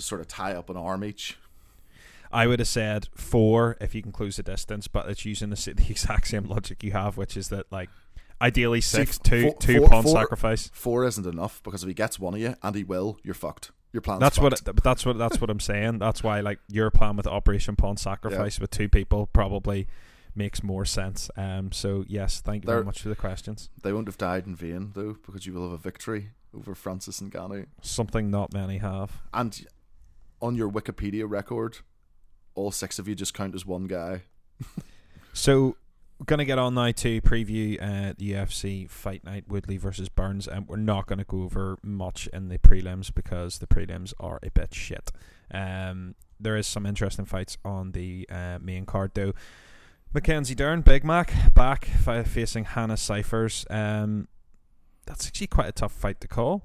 to 0.00 0.06
sort 0.06 0.20
of 0.20 0.28
tie 0.28 0.52
up 0.52 0.70
an 0.70 0.76
arm 0.76 1.04
each. 1.04 1.38
I 2.32 2.46
would 2.46 2.58
have 2.60 2.68
said 2.68 3.08
four 3.14 3.76
if 3.80 3.94
you 3.94 4.02
can 4.02 4.12
close 4.12 4.36
the 4.36 4.42
distance, 4.42 4.86
but 4.88 5.08
it's 5.08 5.24
using 5.24 5.50
the, 5.50 5.56
the 5.76 5.86
exact 5.90 6.28
same 6.28 6.44
logic 6.44 6.82
you 6.82 6.92
have, 6.92 7.16
which 7.16 7.36
is 7.36 7.48
that 7.48 7.70
like 7.72 7.90
ideally 8.40 8.80
See, 8.80 8.98
six, 8.98 9.16
f- 9.16 9.22
two, 9.22 9.42
four- 9.42 9.54
two 9.58 9.78
four- 9.80 9.88
pawn 9.88 10.02
four- 10.04 10.12
sacrifice. 10.12 10.70
Four 10.72 11.04
isn't 11.04 11.26
enough 11.26 11.60
because 11.62 11.82
if 11.82 11.88
he 11.88 11.94
gets 11.94 12.18
one 12.18 12.34
of 12.34 12.40
you, 12.40 12.54
and 12.62 12.74
he 12.76 12.84
will, 12.84 13.18
you're 13.22 13.34
fucked. 13.34 13.72
Your 13.92 14.00
plan's 14.00 14.20
That's 14.20 14.36
fucked. 14.38 14.64
what. 14.64 14.76
But 14.76 14.84
that's 14.84 15.04
what. 15.04 15.18
That's 15.18 15.40
what 15.40 15.50
I'm 15.50 15.58
saying. 15.58 15.98
That's 15.98 16.22
why 16.22 16.40
like 16.40 16.60
your 16.68 16.90
plan 16.92 17.16
with 17.16 17.26
Operation 17.26 17.74
Pawn 17.74 17.96
Sacrifice 17.96 18.60
with 18.60 18.70
two 18.70 18.88
people 18.88 19.26
probably 19.26 19.88
makes 20.36 20.62
more 20.62 20.84
sense. 20.84 21.28
Um. 21.36 21.72
So 21.72 22.04
yes, 22.06 22.40
thank 22.40 22.62
you 22.62 22.70
very 22.70 22.84
much 22.84 23.02
for 23.02 23.08
the 23.08 23.16
questions. 23.16 23.68
They 23.82 23.92
won't 23.92 24.06
have 24.06 24.16
died 24.16 24.46
in 24.46 24.54
vain 24.54 24.92
though, 24.94 25.16
because 25.26 25.44
you 25.44 25.52
will 25.54 25.64
have 25.64 25.72
a 25.72 25.76
victory 25.82 26.30
over 26.56 26.76
Francis 26.76 27.18
Ngannou. 27.18 27.66
Something 27.82 28.30
not 28.30 28.52
many 28.52 28.78
have. 28.78 29.20
And 29.34 29.66
on 30.40 30.54
your 30.54 30.70
Wikipedia 30.70 31.28
record, 31.28 31.78
all 32.54 32.70
six 32.70 32.98
of 32.98 33.08
you 33.08 33.14
just 33.14 33.34
count 33.34 33.54
as 33.54 33.64
one 33.66 33.86
guy. 33.86 34.22
So, 35.32 35.76
we're 36.18 36.24
going 36.26 36.40
to 36.40 36.44
get 36.44 36.58
on 36.58 36.74
now 36.74 36.90
to 36.90 37.20
preview 37.22 37.80
uh, 37.80 38.14
the 38.18 38.32
UFC 38.32 38.90
fight 38.90 39.24
night 39.24 39.44
Woodley 39.48 39.78
versus 39.78 40.10
Burns, 40.10 40.46
and 40.46 40.68
we're 40.68 40.76
not 40.76 41.06
going 41.06 41.20
to 41.20 41.24
go 41.24 41.44
over 41.44 41.78
much 41.82 42.26
in 42.32 42.48
the 42.48 42.58
prelims 42.58 43.14
because 43.14 43.58
the 43.58 43.66
prelims 43.66 44.12
are 44.20 44.38
a 44.42 44.50
bit 44.50 44.74
shit. 44.74 45.12
Um, 45.50 46.16
there 46.38 46.56
is 46.56 46.66
some 46.66 46.84
interesting 46.84 47.24
fights 47.24 47.56
on 47.64 47.92
the 47.92 48.28
uh, 48.30 48.58
main 48.60 48.84
card 48.84 49.12
though. 49.14 49.32
Mackenzie 50.12 50.54
Dern, 50.54 50.82
Big 50.82 51.04
Mac, 51.04 51.32
back 51.54 51.84
facing 51.84 52.64
Hannah 52.64 52.96
Cyphers. 52.96 53.64
Um, 53.70 54.28
that's 55.06 55.26
actually 55.26 55.46
quite 55.46 55.68
a 55.68 55.72
tough 55.72 55.92
fight 55.92 56.20
to 56.20 56.28
call. 56.28 56.64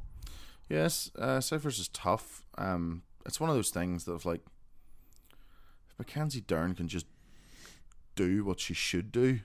Yes, 0.67 1.11
uh, 1.17 1.39
Cyphers 1.39 1.79
is 1.79 1.87
tough. 1.89 2.43
Um, 2.57 3.03
it's 3.25 3.39
one 3.39 3.49
of 3.49 3.55
those 3.55 3.69
things 3.71 4.05
that 4.05 4.13
if 4.13 4.25
like 4.25 4.41
if 5.89 5.97
Mackenzie 5.99 6.41
Dern 6.41 6.75
can 6.75 6.87
just 6.87 7.05
do 8.15 8.43
what 8.45 8.59
she 8.59 8.73
should 8.73 9.11
do, 9.11 9.39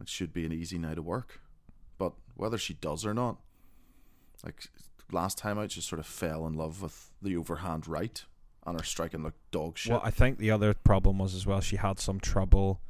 it 0.00 0.08
should 0.08 0.32
be 0.32 0.44
an 0.44 0.52
easy 0.52 0.78
night 0.78 0.98
of 0.98 1.04
work. 1.04 1.40
But 1.98 2.12
whether 2.34 2.58
she 2.58 2.74
does 2.74 3.04
or 3.06 3.14
not, 3.14 3.36
like 4.44 4.68
last 5.12 5.38
time 5.38 5.58
out, 5.58 5.72
she 5.72 5.80
sort 5.80 5.98
of 6.00 6.06
fell 6.06 6.46
in 6.46 6.54
love 6.54 6.82
with 6.82 7.10
the 7.22 7.36
overhand 7.36 7.86
right, 7.88 8.24
and 8.66 8.78
her 8.78 8.84
striking 8.84 9.22
looked 9.22 9.50
dog 9.50 9.78
shit. 9.78 9.92
Well, 9.92 10.02
I 10.04 10.10
think 10.10 10.38
the 10.38 10.50
other 10.50 10.74
problem 10.74 11.18
was 11.18 11.34
as 11.34 11.46
well 11.46 11.60
she 11.60 11.76
had 11.76 11.98
some 11.98 12.20
trouble 12.20 12.80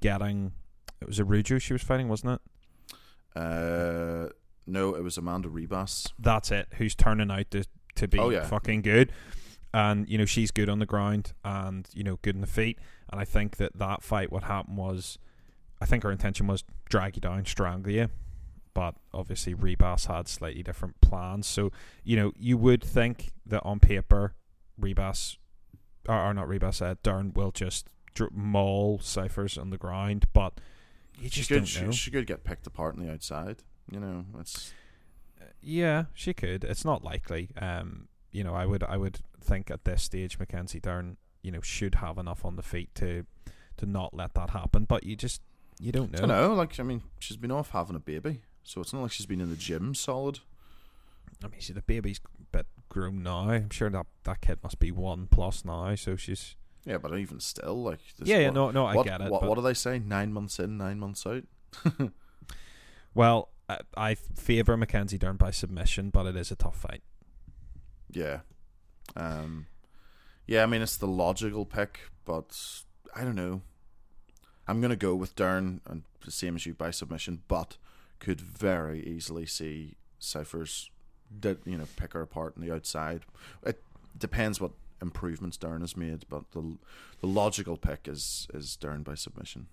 getting. 0.00 0.52
It 1.00 1.06
was 1.08 1.18
a 1.18 1.24
Ruju 1.24 1.60
she 1.60 1.72
was 1.74 1.82
fighting, 1.82 2.08
wasn't 2.08 2.40
it? 2.40 2.96
Uh, 3.38 4.28
no, 4.66 4.94
it 4.94 5.02
was 5.04 5.18
Amanda 5.18 5.48
Ribas. 5.48 6.10
that's 6.18 6.50
it. 6.50 6.68
Who's 6.78 6.94
turning 6.94 7.30
out 7.30 7.50
to 7.50 7.64
to 7.96 8.08
be 8.08 8.18
Oh, 8.18 8.30
yeah. 8.30 8.44
fucking 8.46 8.82
good, 8.82 9.10
and 9.74 10.08
you 10.08 10.18
know 10.18 10.24
she's 10.24 10.50
good 10.50 10.68
on 10.68 10.78
the 10.78 10.86
ground 10.86 11.32
and 11.44 11.88
you 11.92 12.04
know 12.04 12.18
good 12.22 12.34
in 12.34 12.40
the 12.40 12.46
feet. 12.46 12.78
And 13.10 13.20
I 13.20 13.24
think 13.24 13.56
that 13.56 13.78
that 13.78 14.02
fight, 14.02 14.32
what 14.32 14.44
happened 14.44 14.76
was, 14.76 15.18
I 15.80 15.86
think 15.86 16.02
her 16.02 16.10
intention 16.10 16.46
was 16.46 16.64
drag 16.88 17.16
you 17.16 17.20
down, 17.20 17.44
strangle 17.44 17.92
you, 17.92 18.08
but 18.74 18.94
obviously 19.12 19.54
Ribas 19.54 20.06
had 20.06 20.28
slightly 20.28 20.62
different 20.62 21.00
plans. 21.00 21.46
So 21.46 21.70
you 22.04 22.16
know 22.16 22.32
you 22.38 22.56
would 22.58 22.82
think 22.82 23.32
that 23.44 23.62
on 23.64 23.80
paper, 23.80 24.34
Ribas 24.80 25.36
or, 26.08 26.16
or 26.16 26.34
not 26.34 26.48
Ribas, 26.48 26.82
uh, 26.82 26.94
Dern 27.02 27.32
will 27.34 27.50
just 27.50 27.88
dr- 28.14 28.32
maul 28.32 28.98
Cyphers 28.98 29.58
on 29.58 29.70
the 29.70 29.78
ground, 29.78 30.26
but 30.32 30.60
you 31.18 31.28
She 31.28 31.40
just 31.40 31.48
could, 31.48 31.56
don't 31.56 31.92
she, 31.92 31.92
she 31.92 32.10
could 32.10 32.26
get 32.26 32.44
picked 32.44 32.66
apart 32.66 32.96
on 32.96 33.04
the 33.04 33.12
outside. 33.12 33.62
You 33.90 34.00
know, 34.00 34.24
it's 34.40 34.72
Yeah, 35.62 36.04
she 36.14 36.34
could. 36.34 36.64
It's 36.64 36.84
not 36.84 37.04
likely. 37.04 37.50
Um, 37.56 38.08
you 38.32 38.44
know, 38.44 38.54
I 38.54 38.66
would 38.66 38.82
I 38.82 38.96
would 38.96 39.20
think 39.40 39.70
at 39.70 39.84
this 39.84 40.02
stage 40.02 40.38
Mackenzie 40.38 40.80
Dern, 40.80 41.16
you 41.42 41.50
know, 41.50 41.60
should 41.60 41.96
have 41.96 42.18
enough 42.18 42.44
on 42.44 42.56
the 42.56 42.62
feet 42.62 42.94
to 42.96 43.26
to 43.76 43.86
not 43.86 44.14
let 44.14 44.34
that 44.34 44.50
happen. 44.50 44.84
But 44.84 45.04
you 45.04 45.16
just 45.16 45.42
you 45.78 45.92
don't 45.92 46.12
know. 46.12 46.24
I 46.24 46.26
know. 46.26 46.54
Like, 46.54 46.78
I 46.80 46.82
mean, 46.82 47.02
she's 47.18 47.36
been 47.36 47.50
off 47.50 47.70
having 47.70 47.96
a 47.96 48.00
baby, 48.00 48.42
so 48.62 48.80
it's 48.80 48.92
not 48.92 49.02
like 49.02 49.12
she's 49.12 49.26
been 49.26 49.40
in 49.40 49.50
the 49.50 49.56
gym 49.56 49.94
solid. 49.94 50.40
I 51.44 51.48
mean, 51.48 51.60
see, 51.60 51.72
the 51.72 51.82
baby's 51.82 52.20
a 52.40 52.56
bit 52.56 52.66
grown 52.88 53.22
now. 53.22 53.50
I'm 53.50 53.70
sure 53.70 53.90
that 53.90 54.06
that 54.24 54.40
kid 54.40 54.58
must 54.62 54.78
be 54.78 54.90
one 54.90 55.26
plus 55.26 55.64
now. 55.64 55.94
So 55.94 56.16
she's 56.16 56.56
Yeah, 56.84 56.98
but 56.98 57.16
even 57.18 57.40
still, 57.40 57.82
like, 57.82 58.00
yeah, 58.22 58.38
yeah, 58.38 58.50
no, 58.50 58.70
no, 58.70 58.86
I 58.86 58.94
what, 58.94 59.06
get 59.06 59.20
it. 59.20 59.30
What, 59.30 59.42
what 59.42 59.56
do 59.56 59.62
they 59.62 59.74
say? 59.74 59.98
Nine 59.98 60.32
months 60.32 60.58
in, 60.58 60.78
nine 60.78 60.98
months 60.98 61.26
out. 61.26 61.44
well, 63.14 63.50
I, 63.68 63.80
I 63.96 64.14
favor 64.14 64.76
Mackenzie 64.76 65.18
Dern 65.18 65.36
by 65.36 65.50
submission, 65.50 66.10
but 66.10 66.26
it 66.26 66.36
is 66.36 66.50
a 66.50 66.56
tough 66.56 66.76
fight. 66.76 67.02
Yeah. 68.10 68.40
Um. 69.14 69.66
Yeah, 70.46 70.62
I 70.62 70.66
mean 70.66 70.82
it's 70.82 70.96
the 70.96 71.06
logical 71.06 71.64
pick, 71.64 72.00
but 72.24 72.82
I 73.14 73.24
don't 73.24 73.34
know. 73.34 73.62
I'm 74.68 74.80
gonna 74.80 74.96
go 74.96 75.14
with 75.14 75.36
Dern 75.36 75.80
and 75.86 76.02
the 76.24 76.30
same 76.30 76.56
as 76.56 76.66
you 76.66 76.74
by 76.74 76.90
submission, 76.90 77.42
but 77.48 77.76
could 78.18 78.40
very 78.40 79.04
easily 79.06 79.46
see 79.46 79.96
Cyphers, 80.18 80.90
did 81.38 81.58
you 81.64 81.76
know, 81.76 81.86
pick 81.96 82.14
her 82.14 82.22
apart 82.22 82.54
on 82.56 82.66
the 82.66 82.74
outside. 82.74 83.22
It 83.64 83.82
depends 84.16 84.60
what 84.60 84.72
improvements 85.00 85.56
Dern 85.56 85.82
has 85.82 85.96
made, 85.96 86.24
but 86.28 86.50
the 86.52 86.78
the 87.20 87.26
logical 87.26 87.76
pick 87.76 88.08
is 88.08 88.46
is 88.54 88.76
Dern 88.76 89.02
by 89.02 89.14
submission. 89.14 89.66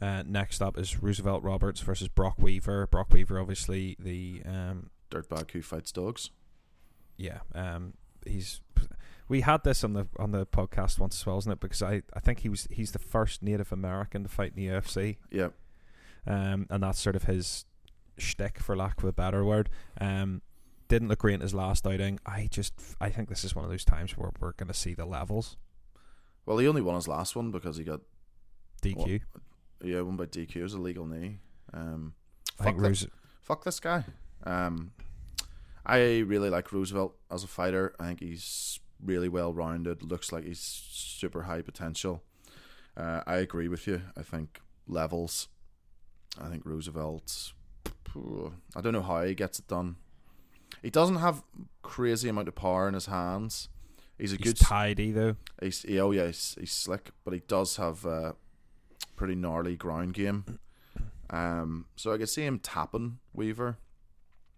Uh, 0.00 0.22
next 0.26 0.60
up 0.60 0.76
is 0.76 1.02
Roosevelt 1.02 1.42
Roberts 1.42 1.80
versus 1.80 2.08
Brock 2.08 2.34
Weaver. 2.38 2.86
Brock 2.88 3.12
Weaver, 3.12 3.38
obviously 3.38 3.96
the 3.98 4.42
um, 4.44 4.90
Dirtbag 5.10 5.50
who 5.52 5.62
fights 5.62 5.92
dogs. 5.92 6.30
Yeah, 7.16 7.38
um, 7.54 7.94
he's. 8.26 8.60
We 9.26 9.40
had 9.40 9.64
this 9.64 9.82
on 9.82 9.94
the 9.94 10.06
on 10.18 10.32
the 10.32 10.44
podcast 10.44 10.98
once 10.98 11.18
as 11.20 11.24
well, 11.26 11.38
isn't 11.38 11.50
it? 11.50 11.58
Because 11.60 11.82
I, 11.82 12.02
I 12.12 12.20
think 12.20 12.40
he 12.40 12.48
was 12.50 12.68
he's 12.70 12.92
the 12.92 12.98
first 12.98 13.42
Native 13.42 13.72
American 13.72 14.22
to 14.22 14.28
fight 14.28 14.52
in 14.54 14.62
the 14.62 14.70
UFC, 14.70 15.16
Yeah. 15.30 15.48
um, 16.26 16.66
and 16.68 16.82
that's 16.82 17.00
sort 17.00 17.16
of 17.16 17.22
his 17.24 17.64
shtick, 18.18 18.58
for 18.58 18.76
lack 18.76 18.98
of 18.98 19.04
a 19.04 19.12
better 19.12 19.42
word. 19.42 19.70
Um, 19.98 20.42
didn't 20.88 21.08
look 21.08 21.20
great 21.20 21.34
in 21.36 21.40
his 21.40 21.54
last 21.54 21.86
outing. 21.86 22.20
I 22.26 22.48
just 22.50 22.74
I 23.00 23.08
think 23.08 23.30
this 23.30 23.44
is 23.44 23.54
one 23.56 23.64
of 23.64 23.70
those 23.70 23.84
times 23.84 24.14
where 24.16 24.30
we're 24.40 24.52
going 24.52 24.68
to 24.68 24.74
see 24.74 24.92
the 24.92 25.06
levels. 25.06 25.56
Well, 26.44 26.58
he 26.58 26.68
only 26.68 26.82
won 26.82 26.96
his 26.96 27.08
last 27.08 27.34
one 27.34 27.50
because 27.50 27.78
he 27.78 27.84
got 27.84 28.00
DQ. 28.82 29.22
yeah 29.82 30.02
won 30.02 30.16
by 30.18 30.26
DQ. 30.26 30.56
It 30.56 30.62
was 30.62 30.74
a 30.74 30.78
legal 30.80 31.06
knee. 31.06 31.38
Um, 31.72 32.12
I 32.60 32.64
think 32.64 32.78
fuck, 32.80 32.94
thi- 32.94 33.08
fuck 33.40 33.64
this 33.64 33.80
guy. 33.80 34.04
Um, 34.44 34.92
I 35.86 36.20
really 36.20 36.50
like 36.50 36.72
Roosevelt 36.72 37.16
as 37.30 37.44
a 37.44 37.48
fighter. 37.48 37.94
I 38.00 38.06
think 38.06 38.20
he's 38.20 38.80
really 39.04 39.28
well 39.28 39.52
rounded. 39.52 40.02
Looks 40.02 40.32
like 40.32 40.44
he's 40.44 40.60
super 40.60 41.42
high 41.42 41.62
potential. 41.62 42.22
Uh, 42.96 43.22
I 43.26 43.36
agree 43.36 43.68
with 43.68 43.86
you. 43.86 44.02
I 44.16 44.22
think 44.22 44.60
levels. 44.86 45.48
I 46.40 46.48
think 46.48 46.64
Roosevelt. 46.64 47.52
I 48.76 48.80
don't 48.80 48.92
know 48.92 49.02
how 49.02 49.22
he 49.24 49.34
gets 49.34 49.58
it 49.58 49.66
done. 49.66 49.96
He 50.82 50.90
doesn't 50.90 51.16
have 51.16 51.42
crazy 51.82 52.28
amount 52.28 52.48
of 52.48 52.54
power 52.54 52.86
in 52.88 52.94
his 52.94 53.06
hands. 53.06 53.68
He's 54.18 54.32
a 54.32 54.36
he's 54.36 54.44
good. 54.52 54.56
tidy 54.56 55.10
though. 55.10 55.36
He's, 55.60 55.82
he- 55.82 55.98
oh 56.00 56.12
yeah, 56.12 56.26
he's, 56.26 56.56
he's 56.58 56.72
slick, 56.72 57.10
but 57.24 57.34
he 57.34 57.40
does 57.48 57.76
have 57.76 58.04
a 58.04 58.36
pretty 59.16 59.34
gnarly 59.34 59.76
ground 59.76 60.14
game. 60.14 60.44
Um, 61.30 61.86
so 61.96 62.12
I 62.12 62.18
could 62.18 62.28
see 62.28 62.44
him 62.44 62.60
tapping 62.60 63.18
Weaver. 63.32 63.78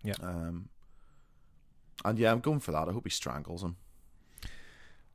Yeah. 0.02 0.14
Um, 0.22 0.68
and 2.04 2.18
yeah, 2.18 2.32
I'm 2.32 2.40
going 2.40 2.60
for 2.60 2.72
that. 2.72 2.88
I 2.88 2.92
hope 2.92 3.04
he 3.04 3.10
strangles 3.10 3.62
him. 3.62 3.76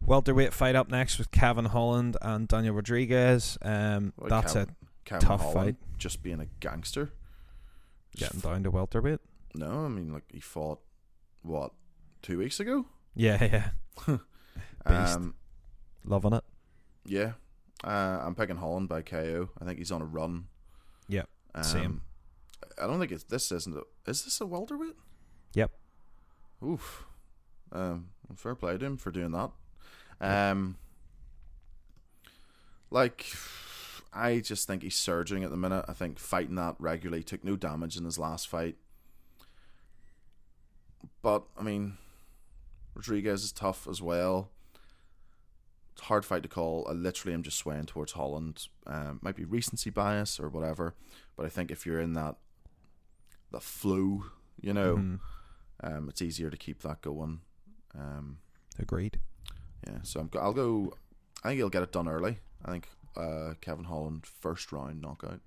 Welterweight 0.03 0.53
fight 0.53 0.75
up 0.75 0.89
next 0.89 1.19
with 1.19 1.29
Kevin 1.31 1.65
Holland 1.65 2.17
and 2.21 2.47
Daniel 2.47 2.73
Rodriguez. 2.73 3.57
Um, 3.61 4.13
Well, 4.17 4.29
that's 4.29 4.53
Kevin- 4.53 4.69
a 4.81 4.85
Kevin 5.05 5.27
tough 5.27 5.41
Holland 5.41 5.77
just 5.97 6.23
being 6.23 6.39
a 6.39 6.47
gangster. 6.59 7.11
Just 8.15 8.33
getting 8.33 8.49
down 8.49 8.63
to 8.63 8.71
welterweight. 8.71 9.19
No, 9.53 9.85
I 9.85 9.89
mean 9.89 10.11
like 10.11 10.23
he 10.31 10.39
fought 10.39 10.79
what 11.43 11.71
two 12.21 12.37
weeks 12.39 12.59
ago. 12.59 12.85
Yeah, 13.15 13.43
yeah, 13.43 13.69
Beast. 14.87 15.17
Um, 15.17 15.35
loving 16.05 16.33
it. 16.33 16.43
yeah, 17.05 17.33
uh, 17.83 18.19
I'm 18.23 18.35
picking 18.35 18.55
Holland 18.57 18.89
by 18.89 19.01
KO. 19.01 19.49
I 19.61 19.65
think 19.65 19.77
he's 19.79 19.91
on 19.91 20.01
a 20.01 20.05
run. 20.05 20.45
Yep, 21.09 21.29
um, 21.55 21.63
same. 21.63 22.01
I 22.81 22.87
don't 22.87 22.99
think 22.99 23.11
it's 23.11 23.25
this 23.25 23.51
isn't. 23.51 23.75
A, 23.75 23.81
is 24.09 24.23
this 24.23 24.39
a 24.41 24.45
welterweight? 24.45 24.95
Yep. 25.53 25.71
Oof. 26.63 27.05
Um, 27.71 28.09
fair 28.35 28.55
play 28.55 28.77
to 28.77 28.85
him 28.85 28.97
for 28.97 29.11
doing 29.11 29.31
that. 29.31 29.51
Um, 30.19 30.77
like, 32.89 33.25
I 34.13 34.39
just 34.39 34.67
think 34.67 34.83
he's 34.83 34.95
surging 34.95 35.43
at 35.43 35.49
the 35.49 35.57
minute. 35.57 35.85
I 35.87 35.93
think 35.93 36.19
fighting 36.19 36.55
that 36.55 36.75
regularly 36.79 37.23
took 37.23 37.43
no 37.43 37.55
damage 37.55 37.97
in 37.97 38.05
his 38.05 38.19
last 38.19 38.47
fight. 38.47 38.75
But 41.21 41.43
I 41.57 41.63
mean, 41.63 41.97
Rodriguez 42.93 43.43
is 43.43 43.51
tough 43.51 43.87
as 43.89 44.01
well. 44.01 44.49
It's 45.93 46.01
a 46.01 46.05
hard 46.05 46.25
fight 46.25 46.43
to 46.43 46.49
call. 46.49 46.85
I 46.89 46.93
literally 46.93 47.33
am 47.33 47.43
just 47.43 47.57
swaying 47.57 47.85
towards 47.85 48.13
Holland. 48.13 48.67
Um, 48.87 49.19
might 49.21 49.35
be 49.35 49.45
recency 49.45 49.89
bias 49.89 50.39
or 50.39 50.49
whatever, 50.49 50.95
but 51.35 51.45
I 51.45 51.49
think 51.49 51.71
if 51.71 51.85
you're 51.85 51.99
in 51.99 52.13
that 52.13 52.35
the 53.51 53.59
flow, 53.59 54.25
you 54.59 54.73
know, 54.73 54.95
Mhm. 54.97 55.19
Um, 55.81 56.09
it's 56.09 56.21
easier 56.21 56.49
to 56.49 56.57
keep 56.57 56.81
that 56.83 57.01
going. 57.01 57.41
Um, 57.97 58.37
Agreed. 58.79 59.19
yeah, 59.87 59.99
so 60.03 60.19
I'm, 60.19 60.27
go- 60.27 60.39
I'll 60.39 60.53
go. 60.53 60.93
I 61.43 61.49
think 61.49 61.57
he'll 61.57 61.69
get 61.69 61.83
it 61.83 61.91
done 61.91 62.07
early. 62.07 62.39
I 62.63 62.71
think 62.71 62.87
uh, 63.17 63.53
Kevin 63.61 63.85
Holland 63.85 64.25
first 64.25 64.71
round 64.71 65.01
knockout. 65.01 65.41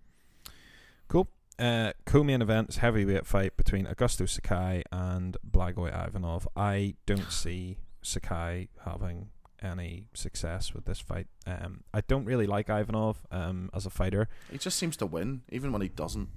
Cool. 1.08 1.28
Uh, 1.58 1.92
co-main 2.04 2.42
event 2.42 2.68
is 2.70 2.76
heavyweight 2.78 3.26
fight 3.26 3.56
between 3.56 3.86
Augusto 3.86 4.28
Sakai 4.28 4.82
and 4.90 5.36
Blagoy 5.48 5.88
Ivanov. 6.08 6.48
I 6.56 6.94
don't 7.06 7.30
see 7.32 7.78
Sakai 8.02 8.68
having 8.84 9.28
any 9.62 10.08
success 10.14 10.74
with 10.74 10.84
this 10.84 11.00
fight. 11.00 11.26
Um, 11.46 11.84
I 11.94 12.00
don't 12.02 12.24
really 12.24 12.46
like 12.46 12.68
Ivanov 12.68 13.22
um, 13.30 13.70
as 13.72 13.86
a 13.86 13.90
fighter. 13.90 14.28
He 14.50 14.58
just 14.58 14.78
seems 14.78 14.96
to 14.98 15.06
win, 15.06 15.42
even 15.50 15.72
when 15.72 15.80
he 15.80 15.88
doesn't. 15.88 16.28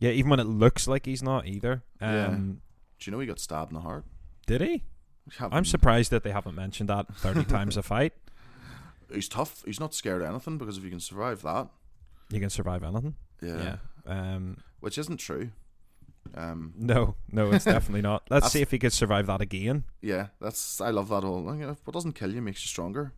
Yeah, 0.00 0.10
even 0.10 0.30
when 0.30 0.40
it 0.40 0.46
looks 0.46 0.88
like 0.88 1.06
he's 1.06 1.22
not 1.22 1.46
either. 1.46 1.84
Yeah. 2.00 2.26
Um, 2.26 2.62
Do 3.04 3.10
you 3.10 3.16
know 3.16 3.20
he 3.20 3.26
got 3.26 3.40
stabbed 3.40 3.70
in 3.70 3.74
the 3.74 3.80
heart? 3.80 4.04
Did 4.46 4.60
he? 4.60 4.82
I'm 5.40 5.64
surprised 5.64 6.10
that 6.10 6.22
they 6.24 6.30
haven't 6.32 6.54
mentioned 6.54 6.88
that 6.88 7.06
30 7.16 7.44
times 7.44 7.76
a 7.76 7.82
fight. 7.82 8.12
He's 9.12 9.28
tough. 9.28 9.62
He's 9.64 9.78
not 9.80 9.94
scared 9.94 10.22
of 10.22 10.28
anything 10.28 10.58
because 10.58 10.78
if 10.78 10.84
you 10.84 10.90
can 10.90 11.00
survive 11.00 11.42
that, 11.42 11.68
You 12.30 12.40
can 12.40 12.50
survive 12.50 12.82
anything. 12.82 13.14
yeah, 13.40 13.76
Um, 14.06 14.58
which 14.80 14.98
isn't 14.98 15.18
true. 15.18 15.50
Um, 16.34 16.72
no, 16.76 17.16
no, 17.30 17.50
it's 17.52 17.64
definitely 17.76 18.02
not. 18.02 18.22
Let's 18.30 18.50
see 18.52 18.62
if 18.62 18.70
he 18.70 18.78
could 18.78 18.92
survive 18.92 19.26
that 19.26 19.40
again. 19.40 19.84
yeah, 20.00 20.28
that's 20.40 20.80
I 20.80 20.90
love 20.90 21.08
that 21.08 21.24
whole. 21.24 21.42
You 21.56 21.66
know, 21.66 21.76
what 21.84 21.92
doesn't 21.94 22.12
kill 22.12 22.32
you 22.32 22.40
makes 22.40 22.62
you 22.64 22.68
stronger. 22.68 23.12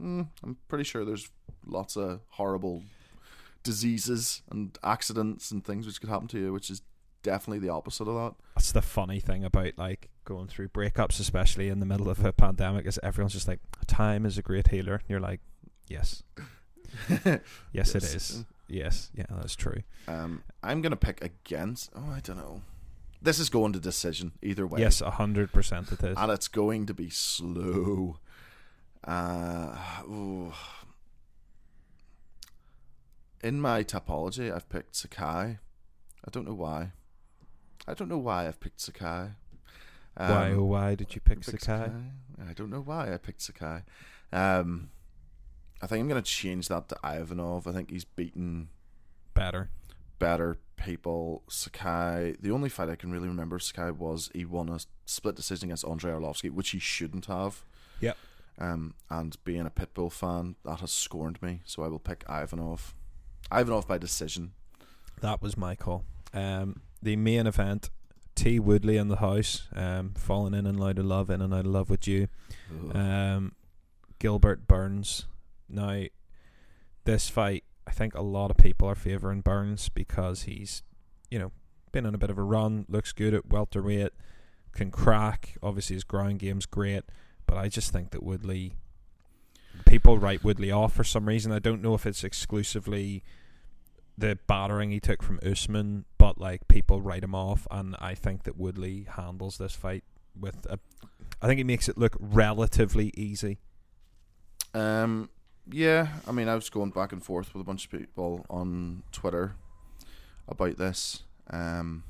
Mm, 0.00 0.28
I'm 0.42 0.56
pretty 0.68 0.84
sure 0.84 1.04
there's 1.04 1.30
lots 1.66 1.96
of 1.96 2.20
horrible 2.30 2.82
diseases 3.62 4.42
and 4.50 4.76
accidents 4.82 5.50
and 5.50 5.64
things 5.64 5.86
which 5.86 6.00
could 6.00 6.10
happen 6.10 6.28
to 6.28 6.38
you, 6.38 6.52
which 6.52 6.70
is 6.70 6.82
definitely 7.24 7.58
the 7.58 7.70
opposite 7.70 8.06
of 8.06 8.14
that. 8.14 8.34
That's 8.54 8.70
the 8.70 8.82
funny 8.82 9.18
thing 9.18 9.42
about 9.44 9.76
like 9.76 10.08
going 10.24 10.46
through 10.46 10.68
breakups, 10.68 11.18
especially 11.18 11.68
in 11.68 11.80
the 11.80 11.86
middle 11.86 12.08
of 12.08 12.24
a 12.24 12.32
pandemic, 12.32 12.86
is 12.86 13.00
everyone's 13.02 13.32
just 13.32 13.48
like, 13.48 13.58
"Time 13.88 14.24
is 14.24 14.38
a 14.38 14.42
great 14.42 14.68
healer." 14.68 14.94
And 14.94 15.04
you're 15.08 15.18
like, 15.20 15.40
"Yes, 15.88 16.22
yes, 17.08 17.94
it 17.96 18.02
Yes. 18.02 18.14
is. 18.14 18.44
Yes, 18.68 19.10
yeah, 19.14 19.26
that's 19.30 19.56
true." 19.56 19.82
Um, 20.06 20.44
I'm 20.62 20.80
gonna 20.82 20.94
pick 20.96 21.24
against. 21.24 21.90
Oh, 21.96 22.10
I 22.12 22.20
don't 22.20 22.36
know. 22.36 22.62
This 23.20 23.38
is 23.38 23.48
going 23.48 23.72
to 23.72 23.80
decision 23.80 24.32
either 24.42 24.66
way. 24.66 24.80
Yes, 24.80 25.00
a 25.00 25.10
hundred 25.10 25.52
percent 25.52 25.90
it 25.90 26.02
is. 26.04 26.16
and 26.16 26.30
it's 26.30 26.46
going 26.48 26.86
to 26.86 26.94
be 26.94 27.10
slow. 27.10 28.18
Uh, 29.02 29.76
ooh. 30.04 30.52
In 33.42 33.60
my 33.60 33.82
topology, 33.84 34.54
I've 34.54 34.68
picked 34.70 34.96
Sakai. 34.96 35.58
I 36.26 36.30
don't 36.30 36.46
know 36.46 36.54
why. 36.54 36.92
I 37.86 37.94
don't 37.94 38.08
know 38.08 38.18
why 38.18 38.46
I've 38.46 38.60
picked 38.60 38.80
Sakai. 38.80 39.30
Um, 40.16 40.30
why 40.30 40.52
oh 40.52 40.64
why 40.64 40.94
did 40.94 41.14
you 41.14 41.20
pick 41.20 41.38
I 41.38 41.50
picked 41.50 41.64
Sakai? 41.64 41.90
I 42.48 42.52
don't 42.54 42.70
know 42.70 42.80
why 42.80 43.12
I 43.12 43.16
picked 43.18 43.42
Sakai. 43.42 43.82
Um, 44.32 44.90
I 45.82 45.86
think 45.86 46.00
I'm 46.00 46.08
going 46.08 46.22
to 46.22 46.28
change 46.30 46.68
that 46.68 46.88
to 46.88 46.96
Ivanov. 47.04 47.66
I 47.66 47.72
think 47.72 47.90
he's 47.90 48.04
beaten 48.04 48.68
Better. 49.34 49.70
better 50.18 50.56
people. 50.76 51.42
Sakai, 51.48 52.36
the 52.40 52.50
only 52.50 52.68
fight 52.68 52.88
I 52.88 52.96
can 52.96 53.12
really 53.12 53.28
remember 53.28 53.58
Sakai 53.58 53.90
was 53.90 54.30
he 54.32 54.44
won 54.44 54.68
a 54.68 54.78
split 55.04 55.34
decision 55.34 55.68
against 55.68 55.84
Andrei 55.84 56.12
Arlovsky, 56.12 56.50
which 56.50 56.70
he 56.70 56.78
shouldn't 56.78 57.26
have. 57.26 57.64
Yep. 58.00 58.16
Um, 58.58 58.94
and 59.10 59.36
being 59.44 59.66
a 59.66 59.70
Pitbull 59.70 60.12
fan, 60.12 60.54
that 60.64 60.80
has 60.80 60.92
scorned 60.92 61.42
me. 61.42 61.60
So 61.64 61.82
I 61.82 61.88
will 61.88 61.98
pick 61.98 62.24
Ivanov. 62.28 62.94
Ivanov 63.52 63.88
by 63.88 63.98
decision. 63.98 64.52
That 65.20 65.42
was 65.42 65.56
my 65.56 65.74
call. 65.74 66.04
Um, 66.32 66.82
the 67.04 67.16
main 67.16 67.46
event, 67.46 67.90
T 68.34 68.58
Woodley 68.58 68.96
in 68.96 69.08
the 69.08 69.16
house, 69.16 69.68
um, 69.74 70.14
falling 70.16 70.54
in 70.54 70.66
and 70.66 70.82
out 70.82 70.98
of 70.98 71.04
love, 71.04 71.30
in 71.30 71.40
and 71.40 71.54
out 71.54 71.60
of 71.60 71.66
love 71.66 71.90
with 71.90 72.08
you. 72.08 72.28
Um, 72.92 73.52
Gilbert 74.18 74.66
Burns. 74.66 75.26
Now, 75.68 76.04
this 77.04 77.28
fight, 77.28 77.64
I 77.86 77.92
think 77.92 78.14
a 78.14 78.22
lot 78.22 78.50
of 78.50 78.56
people 78.56 78.88
are 78.88 78.94
favouring 78.94 79.42
Burns 79.42 79.88
because 79.88 80.42
he's, 80.42 80.82
you 81.30 81.38
know, 81.38 81.52
been 81.92 82.06
on 82.06 82.14
a 82.14 82.18
bit 82.18 82.30
of 82.30 82.38
a 82.38 82.42
run, 82.42 82.86
looks 82.88 83.12
good 83.12 83.34
at 83.34 83.46
welterweight, 83.46 84.12
can 84.72 84.90
crack. 84.90 85.56
Obviously, 85.62 85.94
his 85.94 86.04
ground 86.04 86.38
game's 86.40 86.66
great, 86.66 87.04
but 87.46 87.56
I 87.56 87.68
just 87.68 87.92
think 87.92 88.10
that 88.10 88.22
Woodley. 88.22 88.74
People 89.86 90.18
write 90.18 90.44
Woodley 90.44 90.70
off 90.70 90.92
for 90.92 91.04
some 91.04 91.26
reason. 91.26 91.52
I 91.52 91.58
don't 91.58 91.82
know 91.82 91.94
if 91.94 92.06
it's 92.06 92.24
exclusively 92.24 93.22
the 94.16 94.38
battering 94.46 94.90
he 94.90 95.00
took 95.00 95.22
from 95.22 95.40
Usman, 95.44 96.04
but 96.18 96.38
like 96.38 96.68
people 96.68 97.00
write 97.00 97.24
him 97.24 97.34
off, 97.34 97.66
and 97.70 97.96
I 97.98 98.14
think 98.14 98.44
that 98.44 98.56
Woodley 98.56 99.06
handles 99.08 99.58
this 99.58 99.74
fight 99.74 100.04
with 100.38 100.66
a. 100.66 100.78
I 101.42 101.46
think 101.46 101.58
he 101.58 101.64
makes 101.64 101.88
it 101.88 101.98
look 101.98 102.16
relatively 102.18 103.12
easy. 103.16 103.58
Um, 104.72 105.30
yeah, 105.70 106.08
I 106.26 106.32
mean, 106.32 106.48
I 106.48 106.54
was 106.54 106.70
going 106.70 106.90
back 106.90 107.12
and 107.12 107.22
forth 107.22 107.54
with 107.54 107.60
a 107.60 107.64
bunch 107.64 107.86
of 107.86 107.90
people 107.90 108.44
on 108.48 109.02
Twitter 109.12 109.56
about 110.48 110.76
this. 110.76 111.22
Um, 111.50 112.04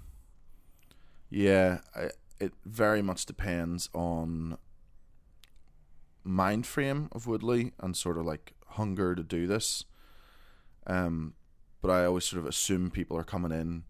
yeah, 1.30 1.78
I, 1.94 2.10
it 2.38 2.52
very 2.64 3.02
much 3.02 3.26
depends 3.26 3.88
on 3.94 4.58
mind 6.22 6.66
frame 6.66 7.08
of 7.12 7.26
Woodley 7.26 7.72
and 7.80 7.96
sort 7.96 8.18
of 8.18 8.26
like 8.26 8.54
hunger 8.68 9.14
to 9.14 9.22
do 9.22 9.46
this. 9.46 9.84
Um, 10.86 11.34
but 11.84 11.92
I 11.92 12.06
always 12.06 12.24
sort 12.24 12.40
of 12.40 12.48
assume 12.48 12.90
people 12.90 13.14
are 13.18 13.24
coming 13.24 13.52
in 13.52 13.82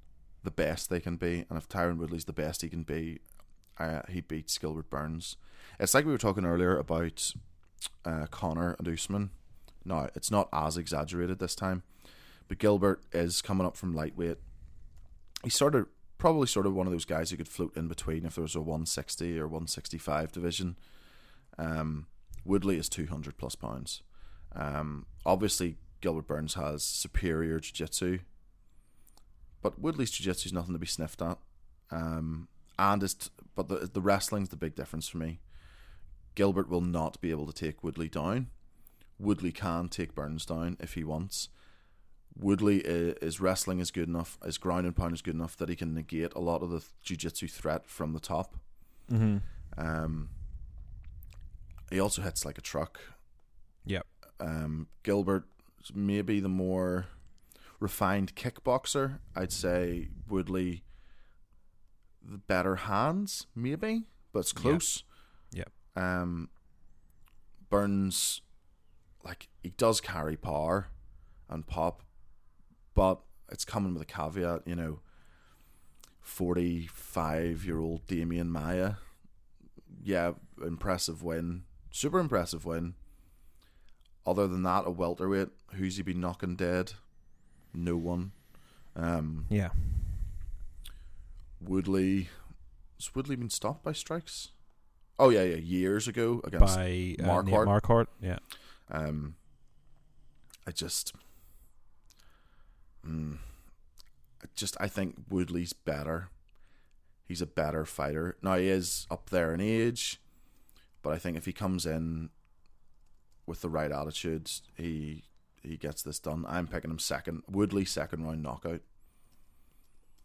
the 0.42 0.50
best 0.50 0.90
they 0.90 0.98
can 0.98 1.14
be, 1.14 1.44
and 1.48 1.56
if 1.56 1.68
Tyron 1.68 1.96
Woodley's 1.96 2.24
the 2.24 2.32
best 2.32 2.62
he 2.62 2.68
can 2.68 2.82
be, 2.82 3.20
uh, 3.78 4.00
he 4.08 4.20
beats 4.20 4.58
Gilbert 4.58 4.90
Burns. 4.90 5.36
It's 5.78 5.94
like 5.94 6.04
we 6.04 6.10
were 6.10 6.18
talking 6.18 6.44
earlier 6.44 6.76
about 6.76 7.32
uh, 8.04 8.26
Conor 8.32 8.74
and 8.80 8.88
Usman. 8.88 9.30
No, 9.84 10.10
it's 10.16 10.28
not 10.28 10.48
as 10.52 10.76
exaggerated 10.76 11.38
this 11.38 11.54
time, 11.54 11.84
but 12.48 12.58
Gilbert 12.58 13.00
is 13.12 13.40
coming 13.40 13.64
up 13.64 13.76
from 13.76 13.94
lightweight. 13.94 14.38
He's 15.44 15.54
sort 15.54 15.76
of 15.76 15.86
probably 16.18 16.48
sort 16.48 16.66
of 16.66 16.74
one 16.74 16.88
of 16.88 16.92
those 16.92 17.04
guys 17.04 17.30
who 17.30 17.36
could 17.36 17.46
float 17.46 17.76
in 17.76 17.86
between 17.86 18.26
if 18.26 18.34
there 18.34 18.42
was 18.42 18.56
a 18.56 18.60
160 18.60 19.38
or 19.38 19.46
165 19.46 20.32
division. 20.32 20.76
Um, 21.58 22.08
Woodley 22.44 22.76
is 22.76 22.88
200 22.88 23.36
plus 23.36 23.54
pounds. 23.54 24.02
Um, 24.52 25.06
obviously, 25.24 25.76
Gilbert 26.04 26.26
Burns 26.26 26.52
has 26.52 26.84
superior 26.84 27.58
jiu 27.58 27.72
jitsu, 27.72 28.18
but 29.62 29.78
Woodley's 29.78 30.10
jiu 30.10 30.22
jitsu 30.22 30.48
is 30.48 30.52
nothing 30.52 30.74
to 30.74 30.78
be 30.78 30.86
sniffed 30.86 31.22
at. 31.22 31.38
Um, 31.90 32.48
and 32.78 33.02
is 33.02 33.14
t- 33.14 33.30
but 33.54 33.68
the 33.68 33.88
the 33.90 34.02
wrestling's 34.02 34.50
the 34.50 34.56
big 34.56 34.74
difference 34.74 35.08
for 35.08 35.16
me. 35.16 35.40
Gilbert 36.34 36.68
will 36.68 36.82
not 36.82 37.18
be 37.22 37.30
able 37.30 37.46
to 37.46 37.54
take 37.54 37.82
Woodley 37.82 38.10
down. 38.10 38.48
Woodley 39.18 39.50
can 39.50 39.88
take 39.88 40.14
Burns 40.14 40.44
down 40.44 40.76
if 40.78 40.92
he 40.92 41.04
wants. 41.04 41.48
Woodley 42.36 42.80
is, 42.80 43.40
wrestling 43.40 43.78
is 43.78 43.90
good 43.90 44.08
enough, 44.08 44.38
his 44.44 44.58
ground 44.58 44.84
and 44.86 44.94
pound 44.94 45.14
is 45.14 45.22
good 45.22 45.36
enough 45.36 45.56
that 45.56 45.70
he 45.70 45.76
can 45.76 45.94
negate 45.94 46.34
a 46.34 46.40
lot 46.40 46.62
of 46.62 46.70
the 46.70 46.84
jiu-jitsu 47.02 47.46
threat 47.46 47.86
from 47.86 48.12
the 48.12 48.20
top. 48.20 48.56
Mm-hmm. 49.10 49.38
Um, 49.78 50.30
he 51.90 52.00
also 52.00 52.22
hits 52.22 52.44
like 52.44 52.58
a 52.58 52.60
truck. 52.60 53.00
Yep. 53.86 54.04
Um, 54.40 54.88
Gilbert 55.04 55.44
maybe 55.92 56.40
the 56.40 56.48
more 56.48 57.06
refined 57.80 58.34
kickboxer. 58.36 59.18
I'd 59.34 59.52
say 59.52 60.08
Woodley 60.28 60.84
the 62.22 62.38
better 62.38 62.76
hands, 62.76 63.46
maybe, 63.54 64.04
but 64.32 64.38
it's 64.40 64.52
close. 64.52 65.04
Yep. 65.52 65.70
yep. 65.96 66.02
Um, 66.02 66.48
Burns, 67.68 68.40
like 69.24 69.48
he 69.62 69.70
does 69.70 70.00
carry 70.00 70.36
power 70.36 70.88
and 71.50 71.66
pop, 71.66 72.02
but 72.94 73.20
it's 73.50 73.64
coming 73.64 73.92
with 73.92 74.02
a 74.02 74.06
caveat. 74.06 74.62
You 74.66 74.76
know, 74.76 75.00
forty-five-year-old 76.20 78.06
Demian 78.06 78.48
Maia. 78.48 78.94
yeah, 80.02 80.32
impressive 80.64 81.22
win, 81.22 81.64
super 81.90 82.18
impressive 82.18 82.64
win. 82.64 82.94
Other 84.26 84.46
than 84.48 84.62
that, 84.62 84.86
a 84.86 84.90
welterweight, 84.90 85.48
who's 85.74 85.96
he 85.96 86.02
been 86.02 86.20
knocking 86.20 86.56
dead? 86.56 86.92
No 87.74 87.96
one. 87.96 88.32
Um, 88.96 89.46
yeah. 89.50 89.70
Woodley. 91.60 92.28
Has 92.98 93.14
Woodley 93.14 93.36
been 93.36 93.50
stopped 93.50 93.82
by 93.82 93.92
strikes? 93.92 94.50
Oh 95.18 95.28
yeah, 95.28 95.42
yeah, 95.42 95.56
years 95.56 96.08
ago 96.08 96.40
against 96.44 96.74
by 96.74 97.16
uh, 97.20 97.24
Marquardt. 97.24 97.66
Marquardt, 97.66 98.06
yeah. 98.20 98.38
Um, 98.90 99.36
I 100.66 100.72
just, 100.72 101.12
mm, 103.06 103.38
I 104.42 104.46
just 104.54 104.76
I 104.80 104.88
think 104.88 105.16
Woodley's 105.28 105.72
better. 105.72 106.30
He's 107.26 107.40
a 107.40 107.46
better 107.46 107.84
fighter. 107.84 108.36
Now 108.42 108.56
he 108.56 108.68
is 108.68 109.06
up 109.10 109.30
there 109.30 109.54
in 109.54 109.60
age, 109.60 110.20
but 111.02 111.12
I 111.12 111.18
think 111.18 111.36
if 111.36 111.44
he 111.46 111.52
comes 111.52 111.86
in 111.86 112.30
with 113.46 113.60
the 113.60 113.68
right 113.68 113.92
attitudes, 113.92 114.62
he 114.76 115.24
he 115.62 115.76
gets 115.76 116.02
this 116.02 116.18
done. 116.18 116.44
I'm 116.48 116.66
picking 116.66 116.90
him 116.90 116.98
second. 116.98 117.42
Woodley 117.48 117.84
second 117.84 118.24
round 118.24 118.42
knockout. 118.42 118.80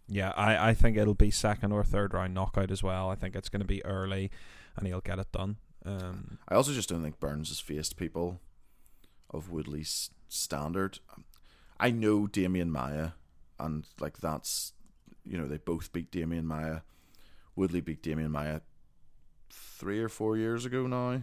Yeah, 0.08 0.34
I, 0.36 0.70
I 0.70 0.74
think 0.74 0.98
it'll 0.98 1.14
be 1.14 1.32
second 1.32 1.72
or 1.72 1.84
third 1.84 2.14
round 2.14 2.34
knockout 2.34 2.72
as 2.72 2.82
well. 2.82 3.10
I 3.10 3.16
think 3.16 3.36
it's 3.36 3.50
going 3.50 3.62
to 3.62 3.68
be 3.68 3.86
early, 3.86 4.32
and 4.76 4.88
he'll 4.88 5.02
get 5.02 5.20
it 5.20 5.32
done. 5.32 5.58
Um, 5.86 6.40
I 6.48 6.56
also 6.56 6.74
just 6.74 6.90
don't 6.90 7.04
think 7.04 7.20
Burns 7.20 7.50
has 7.50 7.60
faced 7.60 7.96
people 7.96 8.42
of 9.30 9.52
Woodley's 9.52 10.10
standard. 10.28 11.00
I 11.80 11.92
know 11.92 12.28
Demian 12.28 12.70
Maia, 12.70 13.12
and 13.60 13.86
like 14.00 14.18
that's 14.18 14.74
you 15.26 15.38
know 15.38 15.48
they 15.48 15.58
both 15.58 15.94
beat 15.94 16.12
Demian 16.12 16.44
Maia. 16.44 16.82
Woodley 17.56 17.82
beat 17.82 18.02
Demian 18.02 18.32
Maia 18.32 18.62
three 19.50 20.02
or 20.02 20.10
four 20.10 20.38
years 20.38 20.66
ago 20.66 20.88
now. 20.88 21.22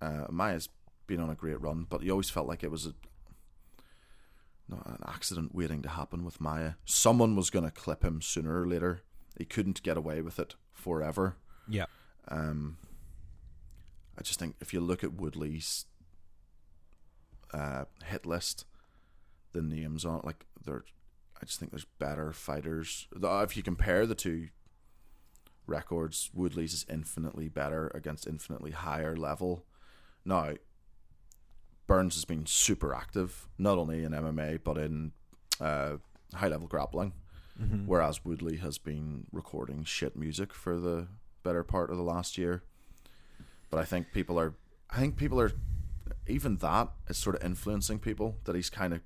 Uh, 0.00 0.26
Maia's 0.30 0.68
been 1.06 1.20
on 1.20 1.30
a 1.30 1.34
great 1.34 1.60
run, 1.60 1.86
but 1.88 2.02
you 2.02 2.10
always 2.10 2.30
felt 2.30 2.48
like 2.48 2.62
it 2.62 2.70
was 2.70 2.86
a 2.86 2.94
not 4.68 4.86
an 4.86 4.98
accident 5.06 5.54
waiting 5.54 5.80
to 5.82 5.88
happen 5.88 6.24
with 6.24 6.40
Maia. 6.40 6.72
Someone 6.84 7.36
was 7.36 7.50
going 7.50 7.64
to 7.64 7.70
clip 7.70 8.02
him 8.02 8.20
sooner 8.20 8.62
or 8.62 8.66
later. 8.66 9.02
He 9.38 9.44
couldn't 9.44 9.82
get 9.82 9.96
away 9.96 10.22
with 10.22 10.38
it 10.40 10.56
forever. 10.72 11.36
Yeah. 11.68 11.84
Um, 12.28 12.78
I 14.18 14.22
just 14.22 14.40
think 14.40 14.56
if 14.60 14.72
you 14.72 14.80
look 14.80 15.04
at 15.04 15.14
Woodley's 15.14 15.86
uh, 17.52 17.84
hit 18.04 18.26
list, 18.26 18.64
the 19.52 19.62
names 19.62 20.04
on 20.04 20.18
it, 20.18 20.24
like 20.24 20.46
there, 20.64 20.84
I 21.40 21.44
just 21.44 21.60
think 21.60 21.70
there's 21.70 21.86
better 21.98 22.32
fighters. 22.32 23.06
If 23.14 23.56
you 23.56 23.62
compare 23.62 24.04
the 24.04 24.14
two 24.16 24.48
records, 25.66 26.30
Woodley's 26.34 26.74
is 26.74 26.86
infinitely 26.90 27.48
better 27.48 27.90
against 27.94 28.26
infinitely 28.26 28.72
higher 28.72 29.16
level. 29.16 29.64
Now, 30.26 30.54
Burns 31.86 32.14
has 32.14 32.24
been 32.24 32.46
super 32.46 32.94
active, 32.94 33.48
not 33.58 33.78
only 33.78 34.04
in 34.04 34.12
MMA 34.12 34.60
but 34.62 34.76
in 34.76 35.12
uh, 35.60 35.96
high 36.34 36.48
level 36.48 36.66
grappling. 36.66 37.12
Mm-hmm. 37.60 37.86
Whereas 37.86 38.24
Woodley 38.24 38.56
has 38.58 38.76
been 38.76 39.26
recording 39.32 39.84
shit 39.84 40.14
music 40.14 40.52
for 40.52 40.78
the 40.78 41.06
better 41.42 41.62
part 41.62 41.90
of 41.90 41.96
the 41.96 42.02
last 42.02 42.36
year. 42.36 42.62
But 43.70 43.78
I 43.78 43.84
think 43.84 44.12
people 44.12 44.38
are, 44.38 44.54
I 44.90 44.98
think 44.98 45.16
people 45.16 45.40
are, 45.40 45.52
even 46.26 46.56
that 46.58 46.90
is 47.08 47.16
sort 47.16 47.36
of 47.36 47.42
influencing 47.42 47.98
people 47.98 48.36
that 48.44 48.54
he's 48.54 48.68
kind 48.68 48.92
of 48.92 49.00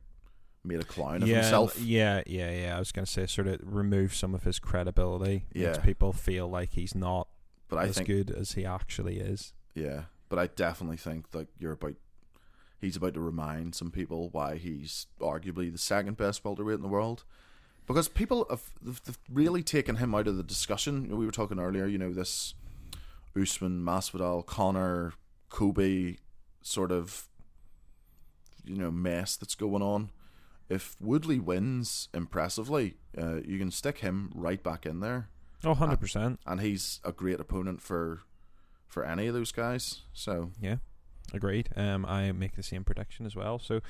made 0.65 0.81
a 0.81 0.85
clown 0.85 1.23
of 1.23 1.29
yeah, 1.29 1.37
himself. 1.43 1.79
Yeah, 1.79 2.23
yeah, 2.27 2.51
yeah. 2.51 2.77
I 2.77 2.79
was 2.79 2.93
going 2.93 3.07
to 3.07 3.11
say, 3.11 3.27
sort 3.27 3.47
of 3.47 3.61
remove 3.63 4.15
some 4.15 4.35
of 4.35 4.43
his 4.43 4.59
credibility. 4.59 5.47
Yeah. 5.53 5.69
Makes 5.69 5.79
people 5.79 6.13
feel 6.13 6.49
like 6.49 6.73
he's 6.73 6.95
not 6.95 7.29
but 7.69 7.79
I 7.79 7.85
as 7.85 7.97
think, 7.97 8.09
good 8.09 8.31
as 8.31 8.53
he 8.53 8.65
actually 8.65 9.19
is. 9.19 9.55
Yeah, 9.75 10.03
but 10.31 10.39
I 10.39 10.47
definitely 10.47 10.97
think 10.97 11.33
that 11.33 11.49
you're 11.59 11.73
about 11.73 11.97
he's 12.81 12.97
about 12.97 13.13
to 13.13 13.21
remind 13.21 13.75
some 13.75 13.91
people 13.91 14.31
why 14.31 14.57
he's 14.57 15.07
arguably 15.21 15.71
the 15.71 15.77
second 15.77 16.17
best 16.17 16.43
welterweight 16.43 16.77
in 16.77 16.83
the 16.83 16.89
world. 16.89 17.25
Because 17.87 18.09
people 18.09 18.47
have 18.49 18.63
they've 18.81 19.19
really 19.31 19.63
taken 19.63 19.97
him 19.97 20.15
out 20.15 20.29
of 20.29 20.37
the 20.37 20.43
discussion. 20.43 21.15
We 21.15 21.27
were 21.27 21.33
talking 21.33 21.59
earlier, 21.59 21.87
you 21.87 21.99
know, 21.99 22.13
this 22.13 22.55
Usman, 23.39 23.83
Masvidal, 23.85 24.47
Conor, 24.47 25.13
Colby 25.51 26.19
sort 26.63 26.93
of, 26.93 27.29
you 28.65 28.77
know, 28.77 28.91
mess 28.91 29.37
that's 29.37 29.57
going 29.57 29.83
on. 29.83 30.11
If 30.69 30.97
Woodley 31.01 31.41
wins 31.41 32.09
impressively, 32.15 32.95
uh, 33.21 33.41
you 33.45 33.59
can 33.59 33.73
stick 33.73 33.99
him 33.99 34.31
right 34.35 34.63
back 34.63 34.87
in 34.87 35.01
there. 35.01 35.29
Oh, 35.65 35.75
100%. 35.75 36.39
And 36.47 36.61
he's 36.61 37.01
a 37.05 37.11
great 37.11 37.41
opponent 37.41 37.83
for 37.83 38.21
for 38.91 39.05
any 39.05 39.27
of 39.27 39.35
those 39.35 39.53
guys. 39.53 40.03
So 40.13 40.51
yeah, 40.61 40.77
agreed. 41.33 41.71
Um, 41.77 42.05
I 42.05 42.33
make 42.33 42.57
the 42.57 42.63
same 42.63 42.85
prediction 42.85 43.25
as 43.25 43.35
well. 43.35 43.59
So 43.59 43.81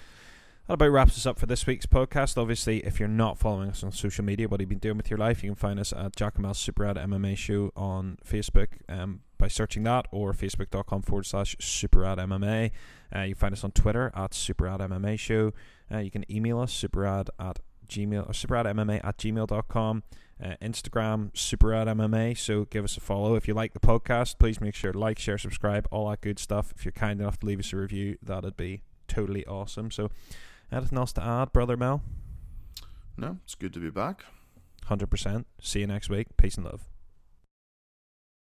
that 0.69 0.75
about 0.75 0.91
wraps 0.91 1.17
us 1.17 1.27
up 1.27 1.37
for 1.37 1.47
this 1.47 1.67
week's 1.67 1.87
podcast. 1.87 2.39
Obviously, 2.39 2.79
if 2.87 3.01
you're 3.01 3.09
not 3.09 3.39
following 3.39 3.71
us 3.71 3.83
on 3.83 3.91
social 3.91 4.25
media, 4.25 4.47
what 4.47 4.61
have 4.61 4.67
you 4.67 4.69
been 4.69 4.79
doing 4.79 4.97
with 4.97 5.11
your 5.11 5.19
life? 5.19 5.43
You 5.43 5.51
can 5.51 5.57
find 5.57 5.81
us 5.81 5.93
at 5.93 6.15
Jackamel's 6.15 6.59
Super 6.59 6.85
Rad 6.85 6.95
MMA 6.95 7.37
Show 7.37 7.73
on 7.75 8.19
Facebook 8.25 8.69
um, 8.89 9.23
by 9.37 9.49
searching 9.49 9.83
that 9.83 10.07
or 10.13 10.33
facebook.com 10.33 11.03
forward 11.03 11.27
slash 11.27 11.57
Super 11.59 12.01
Rad 12.01 12.19
MMA. 12.19 12.71
Uh, 13.13 13.23
you 13.23 13.35
find 13.35 13.53
us 13.53 13.65
on 13.65 13.73
Twitter 13.73 14.13
at 14.15 14.33
Super 14.33 14.67
Rad 14.67 14.79
MMA 14.79 15.19
Show. 15.19 15.53
Uh, 15.93 15.99
you 15.99 16.11
can 16.13 16.31
email 16.31 16.61
us 16.61 16.73
superrad 16.73 17.31
at 17.41 17.59
gmail 17.89 18.29
or 18.29 18.33
superradmma 18.33 19.01
at 19.03 19.19
gmail.com. 19.19 20.03
Uh, 20.43 20.55
Instagram, 20.63 21.31
Superrad 21.33 21.87
MMA. 21.87 22.37
So 22.39 22.65
give 22.65 22.85
us 22.85 22.97
a 22.97 23.01
follow. 23.01 23.35
If 23.35 23.47
you 23.47 23.53
like 23.53 23.75
the 23.75 23.81
podcast, 23.81 24.39
please 24.39 24.61
make 24.61 24.75
sure 24.75 24.93
to 24.93 24.99
like, 24.99 25.19
share, 25.19 25.37
subscribe, 25.37 25.87
all 25.91 26.09
that 26.09 26.23
good 26.23 26.39
stuff. 26.39 26.73
If 26.75 26.85
you're 26.85 26.93
kind 26.93 27.21
enough 27.21 27.39
to 27.41 27.47
leave 27.47 27.59
us 27.59 27.73
a 27.75 27.77
review, 27.77 28.17
that'd 28.23 28.57
be 28.57 28.83
totally 29.07 29.45
awesome. 29.47 29.91
So, 29.91 30.11
anything 30.73 30.97
else 30.97 31.13
to 31.15 31.23
add, 31.23 31.53
Brother 31.53 31.77
Mel? 31.77 32.03
No, 33.19 33.37
it's 33.45 33.55
good 33.55 33.75
to 33.75 33.81
be 33.81 33.91
back. 33.91 34.25
100%. 34.89 35.45
See 35.61 35.81
you 35.81 35.87
next 35.87 36.09
week. 36.09 36.29
Peace 36.37 36.57
and 36.57 36.65
love. 36.65 36.90